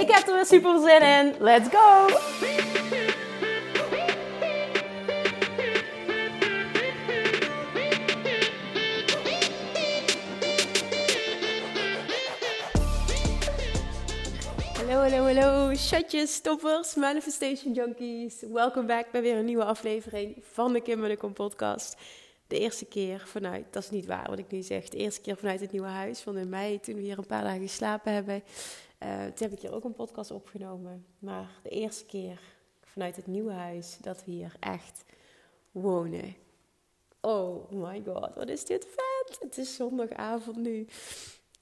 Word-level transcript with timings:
Ik 0.00 0.10
heb 0.10 0.26
er 0.26 0.34
weer 0.34 0.46
super 0.46 0.80
zin 0.80 1.02
in. 1.02 1.34
Let's 1.38 1.68
go! 1.68 2.08
Hallo, 14.76 15.00
hallo, 15.00 15.24
hallo, 15.24 15.74
chatjes, 15.74 16.34
stoppers, 16.34 16.94
manifestation 16.94 17.72
junkies. 17.72 18.42
Welkom 18.52 18.86
back 18.86 19.10
bij 19.10 19.22
weer 19.22 19.36
een 19.36 19.44
nieuwe 19.44 19.64
aflevering 19.64 20.42
van 20.52 20.72
de 20.72 20.80
Kim 20.80 21.02
de 21.02 21.30
podcast. 21.34 21.96
De 22.46 22.58
eerste 22.58 22.84
keer 22.84 23.22
vanuit, 23.26 23.64
dat 23.70 23.82
is 23.82 23.90
niet 23.90 24.06
waar 24.06 24.26
wat 24.28 24.38
ik 24.38 24.50
nu 24.50 24.62
zeg, 24.62 24.88
de 24.88 24.96
eerste 24.96 25.20
keer 25.20 25.36
vanuit 25.36 25.60
het 25.60 25.72
nieuwe 25.72 25.88
huis 25.88 26.20
van 26.20 26.36
in 26.36 26.48
mei, 26.48 26.80
toen 26.80 26.94
we 26.94 27.00
hier 27.00 27.18
een 27.18 27.26
paar 27.26 27.42
dagen 27.42 27.60
geslapen 27.60 28.12
hebben. 28.12 28.42
Uh, 29.02 29.24
toen 29.24 29.48
heb 29.48 29.52
ik 29.52 29.60
hier 29.60 29.74
ook 29.74 29.84
een 29.84 29.94
podcast 29.94 30.30
opgenomen. 30.30 31.06
Maar 31.18 31.50
de 31.62 31.68
eerste 31.68 32.04
keer 32.04 32.40
vanuit 32.80 33.16
het 33.16 33.26
nieuwe 33.26 33.52
huis 33.52 33.98
dat 34.00 34.24
we 34.24 34.30
hier 34.30 34.56
echt 34.60 35.04
wonen. 35.70 36.34
Oh 37.20 37.70
my 37.70 38.02
god, 38.06 38.34
wat 38.34 38.48
is 38.48 38.64
dit 38.64 38.86
vet! 38.86 39.38
Het 39.40 39.58
is 39.58 39.74
zondagavond 39.74 40.56
nu. 40.56 40.86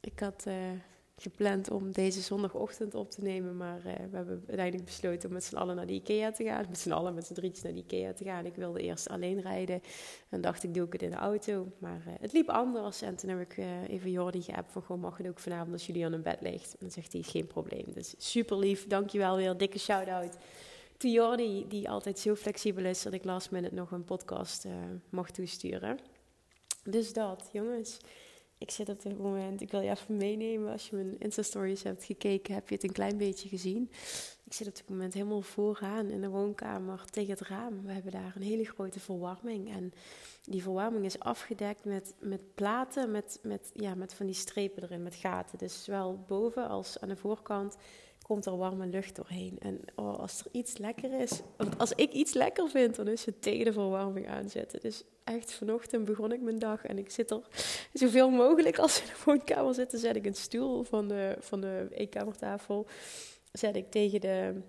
Ik 0.00 0.20
had 0.20 0.44
uh, 0.48 0.70
gepland 1.16 1.70
om 1.70 1.92
deze 1.92 2.20
zondagochtend 2.20 2.94
op 2.94 3.10
te 3.10 3.22
nemen, 3.22 3.56
maar 3.56 3.78
uh, 3.78 3.82
we 3.82 4.16
hebben 4.16 4.44
uiteindelijk 4.46 4.84
besloten 4.84 5.28
om 5.28 5.34
met 5.34 5.44
z'n 5.44 5.56
allen 5.56 5.76
naar 5.76 5.86
de 5.86 5.92
IKEA 5.92 6.32
te 6.32 6.44
gaan. 6.44 6.66
Met 6.68 6.78
z'n 6.78 6.92
allen, 6.92 7.14
met 7.14 7.26
z'n 7.26 7.34
drietjes 7.34 7.62
naar 7.62 7.72
de 7.72 7.78
IKEA 7.78 8.12
te 8.12 8.24
gaan. 8.24 8.46
Ik 8.46 8.54
wilde 8.54 8.80
eerst 8.80 9.08
alleen 9.08 9.40
rijden 9.40 9.80
en 10.28 10.40
dacht 10.40 10.62
ik 10.62 10.74
doe 10.74 10.86
ik 10.86 10.92
het 10.92 11.02
in 11.02 11.10
de 11.10 11.16
auto. 11.16 11.72
Maar 11.78 12.02
uh, 12.06 12.14
het 12.20 12.32
liep 12.32 12.48
anders 12.48 13.02
en 13.02 13.16
toen 13.16 13.30
heb 13.30 13.40
ik 13.40 13.56
uh, 13.56 13.88
even 13.88 14.10
Jordi 14.10 14.42
geappt 14.42 14.72
van 14.72 14.82
gewoon 14.82 15.00
mag 15.00 15.16
het 15.16 15.28
ook 15.28 15.38
vanavond 15.38 15.72
als 15.72 15.86
jullie 15.86 16.04
aan 16.04 16.12
een 16.12 16.22
bed 16.22 16.40
ligt. 16.40 16.72
En 16.72 16.78
dan 16.80 16.90
zegt 16.90 17.12
hij 17.12 17.22
geen 17.22 17.46
probleem. 17.46 17.92
Dus 17.92 18.14
super 18.18 18.58
lief, 18.58 18.86
dankjewel 18.86 19.36
weer, 19.36 19.56
dikke 19.56 19.78
shout-out. 19.78 20.36
To 20.96 21.08
Jordi, 21.08 21.64
die 21.68 21.90
altijd 21.90 22.18
zo 22.18 22.34
flexibel 22.34 22.84
is 22.84 23.02
dat 23.02 23.12
ik 23.12 23.24
last 23.24 23.50
minute 23.50 23.74
nog 23.74 23.90
een 23.90 24.04
podcast 24.04 24.66
mag 25.08 25.30
toesturen. 25.30 25.98
Dus 26.84 27.12
dat, 27.12 27.48
jongens. 27.52 27.98
Ik 28.64 28.70
zit 28.70 28.88
op 28.88 29.02
dit 29.02 29.18
moment, 29.18 29.60
ik 29.60 29.70
wil 29.70 29.80
je 29.80 29.90
even 29.90 30.16
meenemen. 30.16 30.72
Als 30.72 30.88
je 30.88 30.96
mijn 30.96 31.18
Insta-stories 31.18 31.82
hebt 31.82 32.04
gekeken, 32.04 32.54
heb 32.54 32.68
je 32.68 32.74
het 32.74 32.84
een 32.84 32.92
klein 32.92 33.16
beetje 33.16 33.48
gezien. 33.48 33.90
Ik 34.44 34.52
zit 34.52 34.66
op 34.66 34.76
dit 34.76 34.88
moment 34.88 35.14
helemaal 35.14 35.40
vooraan 35.40 36.10
in 36.10 36.20
de 36.20 36.28
woonkamer 36.28 37.04
tegen 37.04 37.30
het 37.30 37.40
raam. 37.40 37.82
We 37.82 37.92
hebben 37.92 38.12
daar 38.12 38.32
een 38.36 38.42
hele 38.42 38.64
grote 38.64 39.00
verwarming. 39.00 39.70
En 39.70 39.92
die 40.44 40.62
verwarming 40.62 41.04
is 41.04 41.18
afgedekt 41.18 41.84
met, 41.84 42.14
met 42.18 42.54
platen, 42.54 43.10
met, 43.10 43.38
met, 43.42 43.70
ja, 43.74 43.94
met 43.94 44.14
van 44.14 44.26
die 44.26 44.34
strepen 44.34 44.82
erin, 44.82 45.02
met 45.02 45.14
gaten. 45.14 45.58
Dus 45.58 45.84
zowel 45.84 46.24
boven 46.26 46.68
als 46.68 47.00
aan 47.00 47.08
de 47.08 47.16
voorkant 47.16 47.76
komt 48.26 48.46
er 48.46 48.56
warme 48.56 48.86
lucht 48.86 49.16
doorheen. 49.16 49.56
En 49.58 49.80
oh, 49.94 50.18
als 50.18 50.40
er 50.40 50.46
iets 50.50 50.78
lekker 50.78 51.20
is, 51.20 51.40
als 51.76 51.92
ik 51.92 52.12
iets 52.12 52.32
lekker 52.32 52.68
vind, 52.68 52.94
dan 52.94 53.08
is 53.08 53.24
het 53.24 53.42
tegen 53.42 53.64
de 53.64 53.72
verwarming 53.72 54.28
aanzetten. 54.28 54.80
Dus 54.80 55.04
echt 55.24 55.52
vanochtend 55.52 56.04
begon 56.04 56.32
ik 56.32 56.40
mijn 56.40 56.58
dag 56.58 56.84
en 56.84 56.98
ik 56.98 57.10
zit 57.10 57.30
er 57.30 57.40
zoveel 57.92 58.30
mogelijk 58.30 58.78
als 58.78 59.00
in 59.00 59.06
de 59.06 59.22
woonkamer 59.24 59.74
zitten, 59.74 59.98
zet 59.98 60.16
ik 60.16 60.26
een 60.26 60.34
stoel 60.34 60.82
van 60.82 61.08
de, 61.08 61.36
van 61.38 61.60
de 61.60 61.86
eetkamertafel, 61.90 62.86
zet 63.52 63.76
ik 63.76 63.90
tegen 63.90 64.20
de 64.20 64.60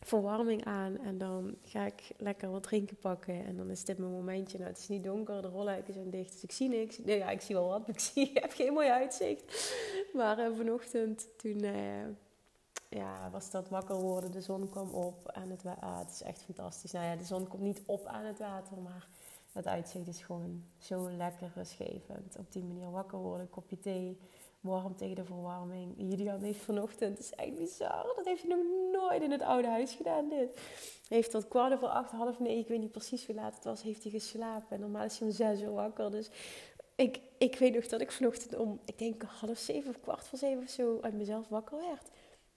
verwarming 0.00 0.64
aan 0.64 0.98
en 0.98 1.18
dan 1.18 1.56
ga 1.64 1.86
ik 1.86 2.02
lekker 2.16 2.50
wat 2.50 2.62
drinken 2.62 2.96
pakken 2.96 3.44
en 3.44 3.56
dan 3.56 3.70
is 3.70 3.84
dit 3.84 3.98
mijn 3.98 4.10
momentje. 4.10 4.58
Nou, 4.58 4.70
het 4.70 4.78
is 4.78 4.88
niet 4.88 5.04
donker, 5.04 5.42
de 5.42 5.48
rolluiken 5.48 5.92
zijn 5.92 6.10
dicht, 6.10 6.32
dus 6.32 6.42
ik 6.42 6.52
zie 6.52 6.68
niks. 6.68 6.98
Nee, 6.98 7.18
ja, 7.18 7.30
ik 7.30 7.40
zie 7.40 7.54
wel 7.54 7.68
wat, 7.68 7.86
maar 7.86 7.96
ik, 7.96 8.00
zie, 8.00 8.30
heb 8.42 8.52
geen 8.52 8.72
mooi 8.72 8.88
uitzicht. 8.88 9.74
Maar 10.12 10.38
uh, 10.38 10.56
vanochtend 10.56 11.28
toen... 11.36 11.64
Uh, 11.64 11.72
ja, 12.94 13.30
was 13.30 13.50
dat 13.50 13.68
wakker 13.68 13.96
worden. 13.96 14.32
De 14.32 14.40
zon 14.40 14.68
kwam 14.70 14.90
op 14.90 15.30
aan 15.32 15.50
het 15.50 15.62
water. 15.62 15.82
Ah, 15.82 15.98
het 15.98 16.10
is 16.10 16.22
echt 16.22 16.42
fantastisch. 16.42 16.92
Nou 16.92 17.04
ja, 17.04 17.16
de 17.16 17.24
zon 17.24 17.48
komt 17.48 17.62
niet 17.62 17.82
op 17.86 18.06
aan 18.06 18.24
het 18.24 18.38
water, 18.38 18.78
maar 18.78 19.06
het 19.52 19.66
uitzicht 19.66 20.06
is 20.06 20.20
gewoon 20.22 20.64
zo 20.78 21.10
lekker 21.10 21.50
rustgevend. 21.54 22.36
Op 22.38 22.52
die 22.52 22.62
manier 22.62 22.90
wakker 22.90 23.18
worden, 23.18 23.50
kopje 23.50 23.78
thee, 23.78 24.18
warm 24.60 24.96
tegen 24.96 25.16
de 25.16 25.24
verwarming. 25.24 25.94
Julian 25.96 26.42
heeft 26.42 26.60
vanochtend, 26.60 27.18
het 27.18 27.26
is 27.26 27.34
echt 27.34 27.56
bizar, 27.56 28.12
dat 28.16 28.24
heeft 28.24 28.42
hij 28.42 28.56
nog 28.56 28.64
nooit 28.92 29.22
in 29.22 29.30
het 29.30 29.42
oude 29.42 29.68
huis 29.68 29.94
gedaan, 29.94 30.28
dit. 30.28 30.54
Hij 31.08 31.16
heeft 31.16 31.30
tot 31.30 31.48
kwart 31.48 31.72
over 31.72 31.88
acht, 31.88 32.10
half 32.10 32.38
negen, 32.38 32.58
ik 32.58 32.68
weet 32.68 32.80
niet 32.80 32.92
precies 32.92 33.26
hoe 33.26 33.34
laat 33.34 33.54
het 33.54 33.64
was, 33.64 33.82
heeft 33.82 34.02
hij 34.02 34.12
geslapen. 34.12 34.66
En 34.70 34.80
normaal 34.80 35.04
is 35.04 35.18
hij 35.18 35.28
om 35.28 35.34
zes 35.34 35.60
uur 35.60 35.72
wakker, 35.72 36.10
dus 36.10 36.30
ik, 36.94 37.20
ik 37.38 37.58
weet 37.58 37.74
nog 37.74 37.86
dat 37.86 38.00
ik 38.00 38.12
vanochtend 38.12 38.56
om, 38.56 38.80
ik 38.84 38.98
denk 38.98 39.22
half 39.22 39.58
zeven 39.58 39.90
of 39.90 40.00
kwart 40.00 40.26
voor 40.26 40.38
zeven 40.38 40.62
of 40.62 40.68
zo, 40.68 40.98
uit 41.00 41.14
mezelf 41.14 41.48
wakker 41.48 41.78
werd. 41.78 42.10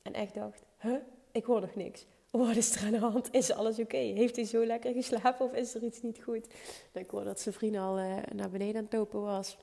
En 0.06 0.14
echt 0.14 0.34
dacht, 0.34 0.62
huh, 0.78 1.02
ik 1.32 1.46
hoor 1.46 1.62
nog 1.62 1.76
niks. 1.76 2.06
Wat 2.32 2.56
is 2.56 2.76
er 2.76 2.86
aan 2.86 2.92
de 2.92 3.00
hand? 3.00 3.34
Is 3.34 3.52
alles 3.52 3.80
oké? 3.80 3.98
Heeft 3.98 4.36
hij 4.36 4.46
zo 4.46 4.66
lekker 4.66 4.94
geslapen 4.94 5.46
of 5.46 5.54
is 5.54 5.76
er 5.76 5.84
iets 5.84 6.02
niet 6.02 6.24
goed? 6.24 6.48
Dan 6.92 7.04
ik 7.04 7.10
hoorde 7.10 7.26
dat 7.26 7.40
zijn 7.40 7.56
vriend 7.56 7.76
al 7.76 8.00
uh, 8.00 8.18
naar 8.34 8.50
beneden 8.50 8.76
aan 8.76 8.84
het 8.84 8.94
lopen 8.94 9.22
was. 9.22 9.58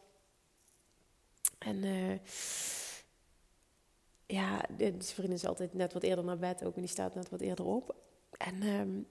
En 1.59 1.77
uh, 1.85 2.19
ja, 4.27 4.65
zijn 4.79 5.03
vriend 5.03 5.33
is 5.33 5.47
altijd 5.47 5.75
net 5.75 5.93
wat 5.93 6.03
eerder 6.03 6.25
naar 6.25 6.39
bed 6.39 6.65
ook 6.65 6.75
en 6.75 6.81
die 6.81 6.91
staat 6.91 7.15
net 7.15 7.29
wat 7.29 7.41
eerder 7.41 7.65
op. 7.65 7.97
En 8.39 8.63
um, 8.63 9.07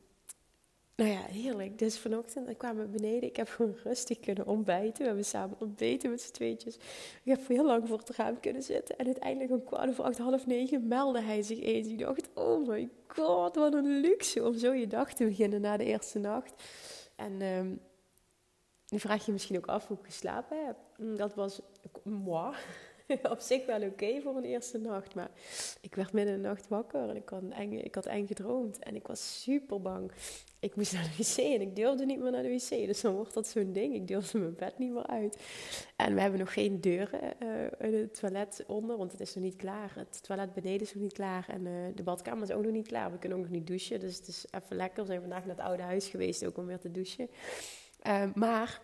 nou 1.02 1.14
ja, 1.14 1.22
heerlijk. 1.22 1.80
Dus 1.80 2.00
vanochtend 2.00 2.50
ik 2.50 2.58
kwam 2.58 2.78
we 2.78 2.86
beneden. 2.86 3.30
Ik 3.30 3.36
heb 3.36 3.50
gewoon 3.50 3.76
rustig 3.84 4.20
kunnen 4.20 4.48
ontbijten. 4.48 5.00
We 5.00 5.06
hebben 5.06 5.26
samen 5.26 5.56
ontbeten 5.60 6.10
met 6.10 6.22
z'n 6.22 6.32
tweetjes. 6.32 6.76
Ik 6.76 7.22
heb 7.24 7.48
heel 7.48 7.66
lang 7.66 7.88
voor 7.88 7.98
het 7.98 8.10
raam 8.10 8.40
kunnen 8.40 8.64
zitten. 8.64 8.98
En 8.98 9.06
uiteindelijk 9.06 9.52
om 9.52 9.64
kwart 9.64 9.90
over 9.90 10.04
acht, 10.04 10.18
half 10.18 10.46
negen 10.46 10.88
meldde 10.88 11.22
hij 11.22 11.42
zich 11.42 11.60
eens. 11.60 11.88
Ik 11.88 12.00
dacht, 12.00 12.30
oh 12.34 12.68
my 12.68 12.90
god, 13.08 13.56
wat 13.56 13.74
een 13.74 14.00
luxe 14.00 14.48
om 14.48 14.58
zo 14.58 14.74
je 14.74 14.88
dag 14.88 15.14
te 15.14 15.26
beginnen 15.26 15.62
na 15.62 15.78
de 15.78 15.84
eerste 15.84 16.20
nacht. 16.20 16.64
En 17.16 17.42
um, 17.42 17.82
nu 18.88 19.00
vraag 19.00 19.26
je 19.26 19.32
misschien 19.32 19.58
ook 19.58 19.68
af 19.68 19.88
hoe 19.88 19.98
ik 19.98 20.06
geslapen 20.06 20.66
heb. 20.66 20.78
Dat 21.18 21.36
was 21.36 21.62
moi. 22.04 22.56
op 23.30 23.40
zich 23.40 23.66
wel 23.66 23.82
oké 23.82 24.22
voor 24.22 24.36
een 24.36 24.44
eerste 24.44 24.78
nacht. 24.78 25.16
Maar 25.16 25.32
ik 25.82 25.96
werd 25.96 26.14
midden 26.14 26.36
in 26.36 26.42
de 26.42 26.48
nacht 26.48 26.68
wakker 26.68 27.10
en 27.10 27.16
ik 27.16 27.30
had, 27.30 27.44
eng, 27.50 27.72
ik 27.72 27.96
had 27.96 28.06
eng 28.06 28.28
gedroomd. 28.28 28.80
En 28.80 28.96
ik 28.96 29.08
was 29.08 29.42
super 29.42 29.82
bang. 29.82 30.12
Ik 30.62 30.76
moest 30.76 30.94
naar 30.94 31.04
de 31.04 31.24
wc 31.24 31.38
en 31.38 31.62
ik 31.62 31.76
durfde 31.76 32.06
niet 32.06 32.20
meer 32.20 32.32
naar 32.32 32.44
de 32.44 32.50
wc. 32.50 32.70
Dus 32.70 33.02
dan 33.02 33.14
wordt 33.14 33.34
dat 33.34 33.48
zo'n 33.48 33.74
ding. 33.74 33.96
Ik 33.96 34.08
durfde 34.08 34.38
mijn 34.38 34.56
bed 34.56 34.78
niet 34.78 34.92
meer 34.92 35.08
uit. 35.08 35.38
En 35.96 36.14
we 36.14 36.22
hebben 36.22 36.40
nog 36.40 36.54
geen 36.54 36.82
deuren 36.82 37.34
uh, 37.44 37.90
in 37.90 37.94
het 37.94 38.20
toilet 38.20 38.64
onder, 38.68 38.98
want 38.98 39.12
het 39.12 39.22
is 39.22 39.34
nog 39.34 39.44
niet 39.44 39.56
klaar. 39.56 39.92
Het 39.96 40.24
toilet 40.24 40.54
beneden 40.54 40.82
is 40.82 40.94
nog 40.94 41.04
niet 41.04 41.14
klaar 41.14 41.46
en 41.50 41.66
uh, 41.66 41.74
de 41.96 42.04
badkamer 42.04 42.44
is 42.44 42.52
ook 42.52 42.64
nog 42.64 42.72
niet 42.72 42.88
klaar. 42.88 43.12
We 43.12 43.18
kunnen 43.18 43.38
ook 43.38 43.44
nog 43.44 43.54
niet 43.54 43.68
douchen, 43.68 44.00
dus 44.00 44.18
het 44.18 44.28
is 44.28 44.46
even 44.52 44.76
lekker. 44.76 45.02
We 45.02 45.10
zijn 45.10 45.22
vandaag 45.22 45.46
naar 45.46 45.56
het 45.56 45.66
oude 45.66 45.84
huis 45.84 46.08
geweest 46.08 46.46
ook 46.46 46.58
om 46.58 46.66
weer 46.66 46.80
te 46.80 46.92
douchen. 46.92 47.30
Uh, 48.08 48.24
maar 48.34 48.82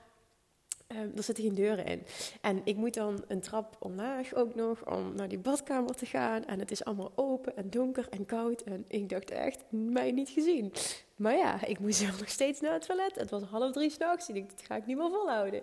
Um, 0.92 1.12
er 1.16 1.24
zitten 1.24 1.44
geen 1.44 1.54
deuren 1.54 1.86
in. 1.86 2.02
En 2.42 2.62
ik 2.64 2.76
moet 2.76 2.94
dan 2.94 3.24
een 3.28 3.42
trap 3.42 3.76
omlaag 3.80 4.34
ook 4.34 4.56
nog 4.56 4.96
om 4.96 5.16
naar 5.16 5.28
die 5.28 5.38
badkamer 5.38 5.96
te 5.96 6.06
gaan. 6.06 6.46
En 6.46 6.60
het 6.60 6.72
is 6.72 6.84
allemaal 6.84 7.12
open 7.16 7.58
en 7.58 7.70
donker 7.70 8.08
en 8.10 8.26
koud. 8.26 8.62
En 8.62 8.86
ik 8.88 9.10
dacht 9.10 9.32
echt, 9.32 9.64
mij 9.70 10.12
niet 10.12 10.30
gezien. 10.30 10.74
Maar 11.18 11.38
ja, 11.38 11.66
ik 11.66 11.80
moest 11.80 12.06
nog 12.20 12.30
steeds 12.30 12.60
naar 12.60 12.74
het 12.74 12.86
toilet. 12.86 13.16
Het 13.16 13.30
was 13.30 13.44
half 13.44 13.72
drie 13.72 13.90
s'nachts. 13.90 14.30
Ik 14.30 14.36
dacht, 14.36 14.50
dat 14.50 14.66
ga 14.66 14.76
ik 14.76 14.86
niet 14.86 14.98
meer 14.98 15.10
volhouden. 15.10 15.62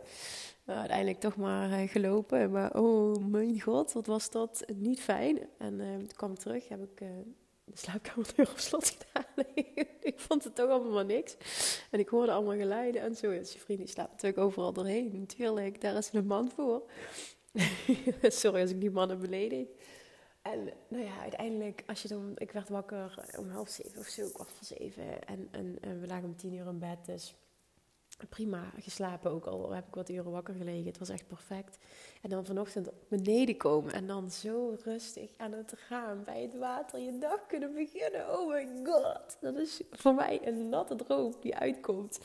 Uiteindelijk 0.64 1.20
toch 1.20 1.36
maar 1.36 1.70
uh, 1.70 1.88
gelopen. 1.88 2.50
Maar 2.50 2.74
oh 2.80 3.16
mijn 3.26 3.60
god, 3.60 3.92
wat 3.92 4.06
was 4.06 4.30
dat 4.30 4.64
niet 4.74 5.00
fijn. 5.00 5.38
En 5.58 5.74
uh, 5.74 5.96
toen 5.96 6.12
kwam 6.16 6.32
ik 6.32 6.38
terug, 6.38 6.68
heb 6.68 6.82
ik... 6.82 7.00
Uh, 7.00 7.08
de 7.64 7.78
slaapkamerdeur 7.78 8.50
op 8.54 8.58
slot 8.58 8.96
gedaan. 8.96 9.46
ik 10.10 10.20
vond 10.20 10.44
het 10.44 10.54
toch 10.54 10.70
allemaal 10.70 11.04
niks. 11.04 11.36
En 11.90 11.98
ik 11.98 12.08
hoorde 12.08 12.32
allemaal 12.32 12.56
geluiden 12.56 13.02
en 13.02 13.14
zo. 13.14 13.30
Dus 13.30 13.52
je 13.52 13.58
vriend 13.58 13.78
die 13.78 13.88
slaapt 13.88 14.10
natuurlijk 14.10 14.42
overal 14.42 14.72
doorheen. 14.72 15.10
Natuurlijk, 15.18 15.80
daar 15.80 15.96
is 15.96 16.10
een 16.12 16.26
man 16.26 16.50
voor. 16.50 16.82
Sorry 18.22 18.60
als 18.60 18.70
ik 18.70 18.80
die 18.80 18.90
mannen 18.90 19.20
beledig. 19.20 19.66
En 20.44 20.70
nou 20.88 21.04
ja, 21.04 21.20
uiteindelijk, 21.20 21.82
als 21.86 22.02
je 22.02 22.08
dan, 22.08 22.32
ik 22.36 22.50
werd 22.50 22.68
wakker 22.68 23.24
om 23.38 23.50
half 23.50 23.68
zeven 23.68 23.98
of 23.98 24.06
zo, 24.06 24.28
kwart 24.32 24.52
voor 24.52 24.76
zeven. 24.76 25.26
En, 25.26 25.48
en, 25.50 25.78
en 25.80 26.00
we 26.00 26.06
lagen 26.06 26.24
om 26.24 26.36
tien 26.36 26.54
uur 26.54 26.66
in 26.66 26.78
bed. 26.78 27.06
Dus 27.06 27.34
prima 28.28 28.72
geslapen 28.78 29.30
ook 29.30 29.46
al 29.46 29.72
heb 29.72 29.86
ik 29.86 29.94
wat 29.94 30.08
uren 30.08 30.30
wakker 30.30 30.54
gelegen. 30.54 30.86
Het 30.86 30.98
was 30.98 31.08
echt 31.08 31.26
perfect. 31.26 31.78
En 32.22 32.30
dan 32.30 32.44
vanochtend 32.44 32.90
beneden 33.08 33.56
komen 33.56 33.92
en 33.92 34.06
dan 34.06 34.30
zo 34.30 34.76
rustig 34.84 35.30
aan 35.36 35.52
het 35.52 35.72
gaan 35.76 36.22
bij 36.24 36.42
het 36.42 36.58
water 36.58 37.00
je 37.00 37.18
dag 37.18 37.46
kunnen 37.46 37.74
beginnen. 37.74 38.40
Oh 38.40 38.48
my 38.48 38.68
god, 38.84 39.36
dat 39.40 39.56
is 39.56 39.80
voor 39.90 40.14
mij 40.14 40.46
een 40.46 40.68
natte 40.68 40.94
droom 40.94 41.34
die 41.40 41.56
uitkomt. 41.56 42.18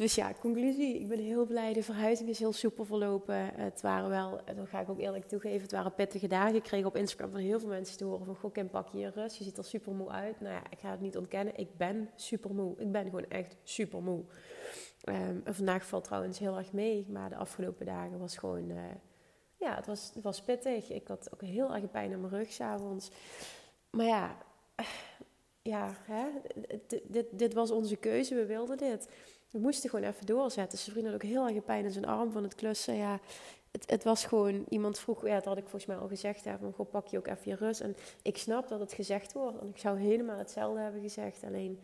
Dus 0.00 0.14
ja, 0.14 0.32
conclusie. 0.40 0.98
Ik 0.98 1.08
ben 1.08 1.18
heel 1.18 1.46
blij. 1.46 1.72
De 1.72 1.82
verhuizing 1.82 2.28
is 2.28 2.38
heel 2.38 2.52
soepel 2.52 2.84
verlopen. 2.84 3.54
Het 3.54 3.80
waren 3.80 4.08
wel, 4.08 4.40
dat 4.56 4.68
ga 4.68 4.80
ik 4.80 4.88
ook 4.88 4.98
eerlijk 4.98 5.28
toegeven, 5.28 5.62
het 5.62 5.72
waren 5.72 5.94
pittige 5.94 6.26
dagen. 6.26 6.54
Ik 6.54 6.62
kreeg 6.62 6.84
op 6.84 6.96
Instagram 6.96 7.30
van 7.30 7.40
heel 7.40 7.60
veel 7.60 7.68
mensen 7.68 7.96
te 7.96 8.04
horen 8.04 8.26
van... 8.26 8.36
Goh, 8.36 8.52
Kim, 8.52 8.70
pak 8.70 8.88
je 8.88 9.10
rust. 9.10 9.36
Je 9.36 9.44
ziet 9.44 9.58
er 9.58 9.64
super 9.64 9.92
moe 9.92 10.10
uit. 10.10 10.40
Nou 10.40 10.54
ja, 10.54 10.62
ik 10.70 10.78
ga 10.78 10.90
het 10.90 11.00
niet 11.00 11.16
ontkennen. 11.16 11.56
Ik 11.56 11.76
ben 11.76 12.10
super 12.14 12.54
moe. 12.54 12.74
Ik 12.78 12.92
ben 12.92 13.04
gewoon 13.04 13.28
echt 13.28 13.56
super 13.62 14.02
moe. 14.02 14.24
En 15.04 15.42
vandaag 15.44 15.86
valt 15.86 16.04
trouwens 16.04 16.38
heel 16.38 16.56
erg 16.56 16.72
mee. 16.72 17.06
Maar 17.08 17.28
de 17.28 17.36
afgelopen 17.36 17.86
dagen 17.86 18.18
was 18.18 18.36
gewoon... 18.36 18.70
Uh, 18.70 18.82
ja, 19.56 19.74
het 19.74 19.86
was, 19.86 20.10
het 20.14 20.22
was 20.22 20.42
pittig. 20.42 20.90
Ik 20.90 21.08
had 21.08 21.32
ook 21.32 21.42
heel 21.42 21.74
erg 21.74 21.90
pijn 21.90 22.10
in 22.10 22.20
mijn 22.20 22.32
rug 22.32 22.52
s'avonds. 22.52 23.10
Maar 23.90 24.06
ja... 24.06 24.36
Ja, 25.62 25.96
hè? 26.02 26.26
Dit, 27.04 27.26
dit 27.32 27.54
was 27.54 27.70
onze 27.70 27.96
keuze. 27.96 28.34
We 28.34 28.46
wilden 28.46 28.76
dit 28.76 29.08
we 29.50 29.58
moesten 29.58 29.90
gewoon 29.90 30.04
even 30.04 30.26
doorzetten. 30.26 30.78
Zijn 30.78 30.90
vriend 30.90 31.06
had 31.06 31.14
ook 31.14 31.30
heel 31.30 31.48
erg 31.48 31.64
pijn 31.64 31.84
in 31.84 31.90
zijn 31.90 32.06
arm 32.06 32.32
van 32.32 32.42
het 32.42 32.54
klussen. 32.54 32.94
Ja, 32.94 33.20
het, 33.70 33.90
het, 33.90 34.04
was 34.04 34.24
gewoon, 34.24 34.64
iemand 34.68 34.98
vroeg, 34.98 35.26
ja, 35.26 35.34
dat 35.34 35.44
had 35.44 35.56
ik 35.56 35.62
volgens 35.62 35.86
mij 35.86 35.96
al 35.96 36.08
gezegd, 36.08 36.44
hè, 36.44 36.56
van, 36.58 36.88
pak 36.90 37.06
je 37.06 37.18
ook 37.18 37.26
even 37.26 37.50
je 37.50 37.54
rust. 37.54 37.80
En 37.80 37.96
ik 38.22 38.38
snap 38.38 38.68
dat 38.68 38.80
het 38.80 38.92
gezegd 38.92 39.32
wordt. 39.32 39.58
En 39.58 39.68
ik 39.68 39.78
zou 39.78 39.98
helemaal 39.98 40.38
hetzelfde 40.38 40.80
hebben 40.80 41.00
gezegd. 41.00 41.44
Alleen, 41.44 41.80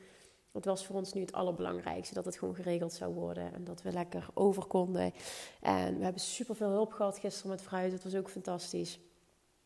het 0.53 0.65
was 0.65 0.87
voor 0.87 0.97
ons 0.97 1.13
nu 1.13 1.21
het 1.21 1.33
allerbelangrijkste, 1.33 2.15
dat 2.15 2.25
het 2.25 2.39
gewoon 2.39 2.55
geregeld 2.55 2.93
zou 2.93 3.15
worden. 3.15 3.55
En 3.55 3.65
dat 3.65 3.83
we 3.83 3.93
lekker 3.93 4.29
over 4.35 4.65
konden. 4.65 5.13
En 5.61 5.99
we 5.99 6.05
hebben 6.05 6.23
super 6.23 6.57
veel 6.57 6.71
hulp 6.71 6.93
gehad 6.93 7.19
gisteren 7.19 7.51
met 7.51 7.63
verhuizen. 7.63 7.95
Het 7.95 8.13
was 8.13 8.21
ook 8.21 8.31
fantastisch. 8.31 9.01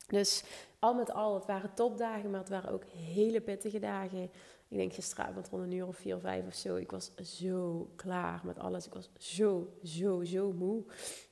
Dus 0.06 0.42
al 0.78 0.94
met 0.94 1.12
al, 1.12 1.34
het 1.34 1.46
waren 1.46 1.74
topdagen, 1.74 2.30
maar 2.30 2.40
het 2.40 2.48
waren 2.48 2.70
ook 2.70 2.84
hele 2.84 3.40
pittige 3.40 3.78
dagen. 3.78 4.30
Ik 4.70 4.76
denk 4.76 4.92
gisteravond 4.92 5.48
rond 5.48 5.62
een 5.62 5.72
uur 5.72 5.86
of 5.86 5.96
vier, 5.96 6.18
vijf 6.18 6.46
of 6.46 6.54
zo. 6.54 6.76
Ik 6.76 6.90
was 6.90 7.10
zo 7.22 7.90
klaar 7.96 8.40
met 8.44 8.58
alles. 8.58 8.86
Ik 8.86 8.94
was 8.94 9.10
zo, 9.18 9.68
zo, 9.84 10.24
zo 10.24 10.52
moe. 10.52 10.82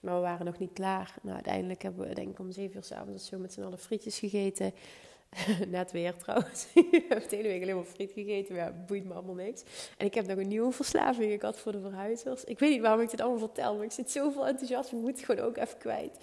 Maar 0.00 0.14
we 0.14 0.20
waren 0.20 0.46
nog 0.46 0.58
niet 0.58 0.72
klaar. 0.72 1.14
Nou, 1.22 1.34
uiteindelijk 1.34 1.82
hebben 1.82 2.08
we 2.08 2.14
denk 2.14 2.30
ik 2.30 2.38
om 2.38 2.50
zeven 2.50 2.76
uur 2.76 2.82
s'avonds 2.82 3.26
zo 3.26 3.38
met 3.38 3.52
z'n 3.52 3.62
allen 3.62 3.78
frietjes 3.78 4.18
gegeten. 4.18 4.72
Net 5.68 5.92
weer 5.92 6.16
trouwens. 6.16 6.66
ik 6.74 7.04
heb 7.08 7.28
de 7.28 7.36
hele 7.36 7.48
week 7.48 7.62
alleen 7.62 7.74
maar 7.76 7.84
friet 7.84 8.12
gegeten. 8.12 8.54
Maar 8.54 8.64
ja, 8.64 8.84
boeit 8.86 9.04
me 9.04 9.14
allemaal 9.14 9.34
niks. 9.34 9.62
En 9.96 10.06
ik 10.06 10.14
heb 10.14 10.26
nog 10.26 10.38
een 10.38 10.48
nieuwe 10.48 10.72
verslaving 10.72 11.32
ik 11.32 11.42
had 11.42 11.58
voor 11.58 11.72
de 11.72 11.80
verhuizers. 11.80 12.44
Ik 12.44 12.58
weet 12.58 12.70
niet 12.70 12.80
waarom 12.80 13.00
ik 13.00 13.10
dit 13.10 13.20
allemaal 13.20 13.38
vertel. 13.38 13.74
Maar 13.74 13.84
ik 13.84 13.92
zit 13.92 14.10
zoveel 14.10 14.46
enthousiasme. 14.46 14.98
Ik 14.98 15.04
moet 15.04 15.16
het 15.16 15.24
gewoon 15.24 15.44
ook 15.44 15.56
even 15.56 15.78
kwijt. 15.78 16.18